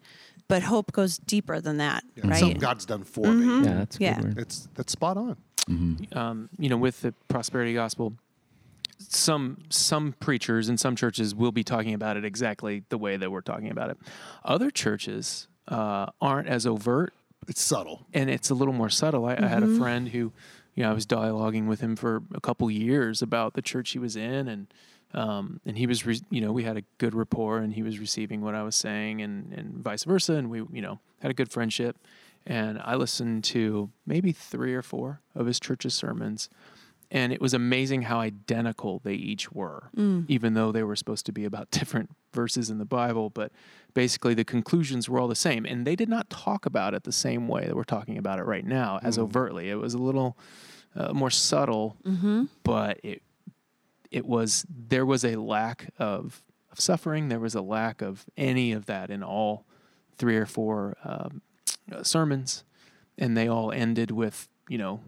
But 0.48 0.62
hope 0.62 0.92
goes 0.92 1.18
deeper 1.18 1.60
than 1.60 1.78
that, 1.78 2.04
Yeah, 2.14 2.28
right? 2.28 2.38
Something 2.40 2.58
God's 2.58 2.84
done 2.86 3.02
for 3.04 3.32
me. 3.32 3.64
Yeah, 3.64 3.74
that's 3.74 3.96
a 3.98 4.02
Yeah. 4.02 4.14
good 4.14 4.24
word. 4.24 4.38
It's 4.38 4.68
that's 4.74 4.92
spot 4.92 5.16
on. 5.16 5.36
um, 6.12 6.48
you 6.58 6.68
know, 6.68 6.76
with 6.76 7.00
the 7.02 7.12
prosperity 7.28 7.74
gospel, 7.74 8.12
some 8.98 9.58
some 9.68 10.14
preachers 10.20 10.68
and 10.68 10.78
some 10.80 10.96
churches 10.96 11.34
will 11.34 11.52
be 11.52 11.62
talking 11.64 11.94
about 11.94 12.16
it 12.16 12.24
exactly 12.24 12.84
the 12.88 12.98
way 12.98 13.16
that 13.16 13.30
we're 13.30 13.40
talking 13.40 13.70
about 13.70 13.90
it. 13.90 13.98
Other 14.44 14.70
churches 14.70 15.48
uh, 15.68 16.06
aren't 16.20 16.48
as 16.48 16.66
overt, 16.66 17.12
It's 17.48 17.60
subtle. 17.62 18.06
and 18.14 18.30
it's 18.30 18.50
a 18.50 18.54
little 18.54 18.74
more 18.74 18.88
subtle. 18.90 19.26
I, 19.26 19.36
I 19.36 19.46
had 19.48 19.62
a 19.64 19.66
friend 19.68 20.08
who, 20.08 20.32
you 20.76 20.82
know, 20.82 20.90
I 20.90 20.94
was 20.94 21.06
dialoguing 21.06 21.66
with 21.66 21.80
him 21.80 21.96
for 21.96 22.22
a 22.34 22.40
couple 22.40 22.70
years 22.70 23.22
about 23.22 23.54
the 23.54 23.62
church 23.62 23.90
he 23.90 23.98
was 23.98 24.14
in, 24.14 24.46
and 24.46 24.66
um, 25.14 25.60
and 25.64 25.78
he 25.78 25.86
was, 25.86 26.04
re- 26.04 26.20
you 26.30 26.42
know, 26.42 26.52
we 26.52 26.64
had 26.64 26.76
a 26.76 26.82
good 26.98 27.14
rapport, 27.14 27.58
and 27.58 27.72
he 27.72 27.82
was 27.82 27.98
receiving 27.98 28.42
what 28.42 28.54
I 28.54 28.62
was 28.62 28.76
saying, 28.76 29.22
and 29.22 29.52
and 29.52 29.82
vice 29.82 30.04
versa, 30.04 30.34
and 30.34 30.50
we, 30.50 30.58
you 30.70 30.82
know, 30.82 31.00
had 31.20 31.30
a 31.30 31.34
good 31.34 31.50
friendship. 31.50 31.96
And 32.46 32.80
I 32.84 32.94
listened 32.94 33.42
to 33.44 33.90
maybe 34.06 34.30
three 34.30 34.74
or 34.74 34.82
four 34.82 35.20
of 35.34 35.46
his 35.46 35.58
church's 35.58 35.94
sermons, 35.94 36.48
and 37.10 37.32
it 37.32 37.40
was 37.40 37.54
amazing 37.54 38.02
how 38.02 38.18
identical 38.20 39.00
they 39.04 39.14
each 39.14 39.52
were, 39.52 39.90
even 40.28 40.54
though 40.54 40.72
they 40.72 40.82
were 40.82 40.96
supposed 40.96 41.26
to 41.26 41.32
be 41.32 41.44
about 41.44 41.70
different 41.78 42.10
verses 42.32 42.68
in 42.70 42.78
the 42.78 42.84
Bible. 42.84 43.30
But 43.30 43.52
basically, 43.94 44.34
the 44.34 44.44
conclusions 44.44 45.08
were 45.08 45.18
all 45.20 45.28
the 45.28 45.34
same, 45.34 45.64
and 45.64 45.86
they 45.86 45.96
did 45.96 46.08
not 46.08 46.28
talk 46.30 46.66
about 46.66 46.94
it 46.94 47.04
the 47.04 47.12
same 47.12 47.48
way 47.48 47.66
that 47.66 47.76
we're 47.76 47.84
talking 47.84 48.18
about 48.18 48.38
it 48.38 48.42
right 48.44 48.64
now, 48.64 48.98
as 49.02 49.18
overtly. 49.18 49.70
It 49.70 49.76
was 49.76 49.94
a 49.94 49.98
little 49.98 50.36
uh, 50.96 51.12
more 51.12 51.30
subtle, 51.30 51.96
but 52.64 52.98
it 53.02 53.22
it 54.10 54.24
was 54.24 54.64
there 54.68 55.04
was 55.04 55.24
a 55.24 55.36
lack 55.36 55.90
of, 55.98 56.42
of 56.72 56.80
suffering. 56.80 57.28
There 57.28 57.40
was 57.40 57.54
a 57.54 57.60
lack 57.62 58.02
of 58.02 58.24
any 58.36 58.72
of 58.72 58.86
that 58.86 59.10
in 59.10 59.22
all 59.22 59.64
three 60.16 60.36
or 60.36 60.46
four 60.46 60.96
um, 61.04 61.42
uh, 61.92 62.02
sermons, 62.02 62.64
and 63.18 63.36
they 63.36 63.48
all 63.48 63.72
ended 63.72 64.10
with 64.10 64.48
you 64.68 64.78
know 64.78 65.00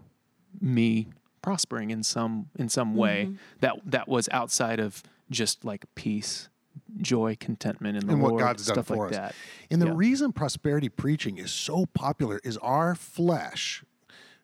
me 0.61 1.07
prospering 1.41 1.91
in 1.91 2.03
some 2.03 2.49
in 2.57 2.69
some 2.69 2.95
way 2.95 3.25
mm-hmm. 3.25 3.35
that 3.61 3.79
that 3.85 4.07
was 4.07 4.29
outside 4.31 4.79
of 4.79 5.03
just 5.29 5.63
like 5.63 5.85
peace, 5.95 6.49
joy, 6.97 7.37
contentment 7.39 7.97
in 7.97 8.07
the 8.07 8.13
and 8.13 8.21
Lord, 8.21 8.33
what 8.33 8.39
God's 8.39 8.65
done 8.65 8.75
stuff 8.75 8.87
for 8.87 9.05
like 9.05 9.11
us. 9.11 9.17
that. 9.17 9.35
And 9.69 9.81
the 9.81 9.87
Yeah. 9.87 9.93
reason 9.95 10.31
prosperity 10.33 10.89
preaching 10.89 11.37
is 11.37 11.51
so 11.51 11.85
popular 11.87 12.39
is 12.43 12.57
our 12.57 12.95
flesh. 12.95 13.83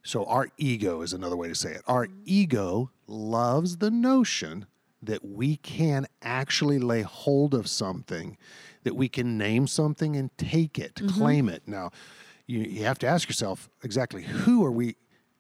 So 0.04 0.26
our 0.26 0.50
ego 0.58 1.02
is 1.02 1.14
another 1.14 1.36
way 1.36 1.48
to 1.48 1.56
say 1.56 1.74
it. 1.74 1.82
Our 1.88 2.06
mm-hmm. 2.06 2.22
ego 2.26 2.92
loves 3.08 3.78
the 3.78 3.90
notion 3.90 4.68
that 5.02 5.26
we 5.26 5.58
can 5.58 6.08
actually 6.22 6.80
lay 6.80 7.02
hold 7.02 7.54
of 7.54 7.68
something, 7.68 8.38
that 8.84 8.96
we 8.96 9.10
can 9.10 9.38
name 9.38 9.68
something 9.68 10.16
and 10.16 10.36
take 10.38 10.78
it, 10.78 10.96
mm-hmm. 10.96 11.08
claim 11.08 11.50
it. 11.50 11.64
Now, 11.66 11.92
you, 12.48 12.60
you 12.60 12.84
have 12.86 13.00
to 13.00 13.08
ask 13.08 13.28
yourself 13.28 13.70
exactly 13.84 14.24
who 14.24 14.64
are 14.64 14.72
we 14.72 14.96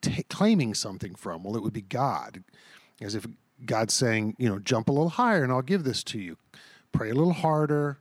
ta 0.05 0.21
claiming 0.29 0.73
something 0.73 1.15
from? 1.15 1.43
Well, 1.43 1.55
it 1.55 1.63
would 1.63 1.73
be 1.73 1.81
God, 1.81 2.43
as 3.01 3.15
if 3.15 3.25
God's 3.65 3.93
saying, 3.93 4.35
you 4.37 4.49
know, 4.49 4.59
jump 4.59 4.89
a 4.89 4.91
little 4.91 5.09
higher 5.09 5.43
and 5.43 5.51
I'll 5.51 5.61
give 5.61 5.83
this 5.83 6.03
to 6.05 6.19
you. 6.19 6.37
Pray 6.91 7.09
a 7.09 7.13
little 7.13 7.33
harder, 7.33 7.99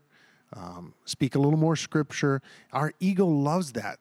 um, 0.55 0.95
speak 1.05 1.35
a 1.35 1.39
little 1.39 1.59
more 1.59 1.77
scripture. 1.77 2.43
Our 2.73 2.93
ego 3.01 3.27
loves 3.27 3.73
that 3.73 3.99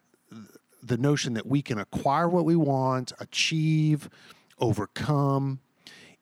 the 0.82 0.98
notion 0.98 1.34
that 1.34 1.46
we 1.46 1.62
can 1.62 1.80
acquire 1.80 2.28
what 2.28 2.46
we 2.46 2.56
want, 2.56 3.14
achieve, 3.20 4.10
overcome, 4.60 5.60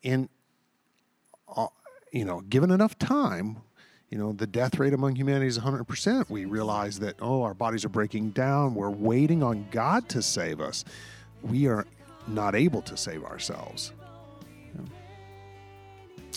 and 0.04 0.30
uh, 1.56 1.68
you 2.12 2.26
know, 2.26 2.42
given 2.42 2.72
enough 2.72 2.98
time, 3.00 3.58
you 4.10 4.18
know, 4.18 4.34
the 4.34 4.48
death 4.48 4.78
rate 4.78 4.94
among 4.94 5.16
humanity 5.16 5.48
is 5.48 5.58
100%. 5.58 6.30
We 6.30 6.46
realize 6.46 7.00
that 7.00 7.16
oh, 7.22 7.44
our 7.44 7.54
bodies 7.54 7.86
are 7.86 7.90
breaking 7.90 8.32
down. 8.32 8.76
We're 8.76 8.90
waiting 8.90 9.42
on 9.42 9.68
God 9.72 10.10
to 10.10 10.22
save 10.22 10.60
us. 10.60 10.84
We 11.44 11.68
are 11.68 11.86
not 12.28 12.56
able 12.56 12.82
to 12.84 12.96
save 12.98 13.24
ourselves. 13.24 13.94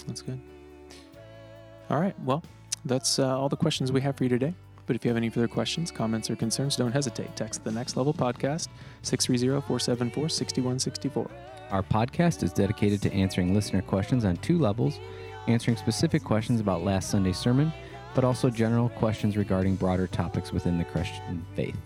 That's 0.06 0.22
good. 0.22 0.40
All 1.90 2.00
right. 2.00 2.18
Well, 2.20 2.42
that's 2.84 3.18
uh, 3.18 3.38
all 3.38 3.48
the 3.48 3.56
questions 3.56 3.92
we 3.92 4.00
have 4.02 4.16
for 4.16 4.24
you 4.24 4.30
today. 4.30 4.54
But 4.86 4.96
if 4.96 5.04
you 5.04 5.08
have 5.08 5.16
any 5.16 5.30
further 5.30 5.48
questions, 5.48 5.90
comments, 5.90 6.28
or 6.28 6.36
concerns, 6.36 6.76
don't 6.76 6.92
hesitate. 6.92 7.34
Text 7.36 7.64
the 7.64 7.72
Next 7.72 7.96
Level 7.96 8.12
Podcast 8.12 8.68
630 9.02 9.66
474 9.66 10.28
6164. 10.28 11.30
Our 11.70 11.82
podcast 11.82 12.42
is 12.42 12.52
dedicated 12.52 13.00
to 13.02 13.12
answering 13.12 13.54
listener 13.54 13.80
questions 13.80 14.24
on 14.26 14.36
two 14.38 14.58
levels 14.58 14.98
answering 15.46 15.76
specific 15.76 16.24
questions 16.24 16.60
about 16.60 16.84
last 16.84 17.10
Sunday's 17.10 17.38
sermon, 17.38 17.72
but 18.14 18.24
also 18.24 18.50
general 18.50 18.88
questions 18.90 19.36
regarding 19.36 19.76
broader 19.76 20.06
topics 20.06 20.52
within 20.52 20.78
the 20.78 20.84
Christian 20.84 21.44
faith. 21.54 21.76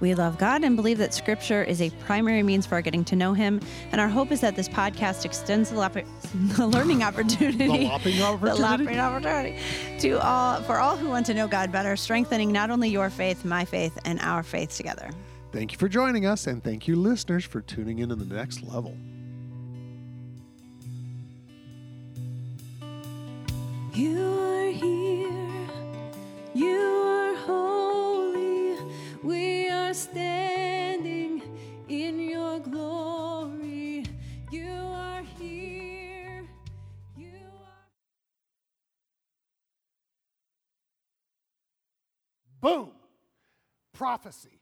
We 0.00 0.14
love 0.14 0.38
God 0.38 0.64
and 0.64 0.76
believe 0.76 0.98
that 0.98 1.12
Scripture 1.12 1.62
is 1.62 1.82
a 1.82 1.90
primary 1.90 2.42
means 2.42 2.64
for 2.66 2.76
our 2.76 2.82
getting 2.82 3.04
to 3.06 3.16
know 3.16 3.34
Him. 3.34 3.60
And 3.92 4.00
our 4.00 4.08
hope 4.08 4.32
is 4.32 4.40
that 4.40 4.56
this 4.56 4.68
podcast 4.68 5.24
extends 5.24 5.70
the, 5.70 5.76
lop- 5.76 5.92
the 6.34 6.66
learning 6.66 7.02
opportunity, 7.02 7.66
The 7.66 7.84
lopping 7.84 8.16
the 8.18 8.22
opportunity? 8.24 8.62
lopping 8.62 8.98
opportunity 8.98 9.58
to 10.00 10.12
all 10.24 10.62
for 10.62 10.78
all 10.78 10.96
who 10.96 11.08
want 11.10 11.26
to 11.26 11.34
know 11.34 11.46
God 11.46 11.70
better, 11.70 11.96
strengthening 11.96 12.50
not 12.50 12.70
only 12.70 12.88
your 12.88 13.10
faith, 13.10 13.44
my 13.44 13.64
faith, 13.64 13.98
and 14.04 14.18
our 14.20 14.42
faith 14.42 14.74
together. 14.76 15.10
Thank 15.52 15.72
you 15.72 15.78
for 15.78 15.88
joining 15.88 16.26
us, 16.26 16.46
and 16.46 16.62
thank 16.64 16.86
you, 16.88 16.96
listeners, 16.96 17.44
for 17.44 17.60
tuning 17.60 17.98
into 17.98 18.14
the 18.14 18.24
next 18.34 18.62
level. 18.62 18.96
You 23.92 24.22
are 24.22 24.70
here. 24.70 25.68
You 26.54 26.78
are 26.78 27.34
holy. 27.36 28.76
We 29.22 29.59
standing 29.94 31.42
in 31.88 32.20
your 32.20 32.60
glory. 32.60 34.04
You 34.50 34.70
are 34.70 35.22
here. 35.38 36.46
You 37.16 37.32
are. 37.32 37.88
Boom! 42.60 42.90
Prophecy. 43.92 44.59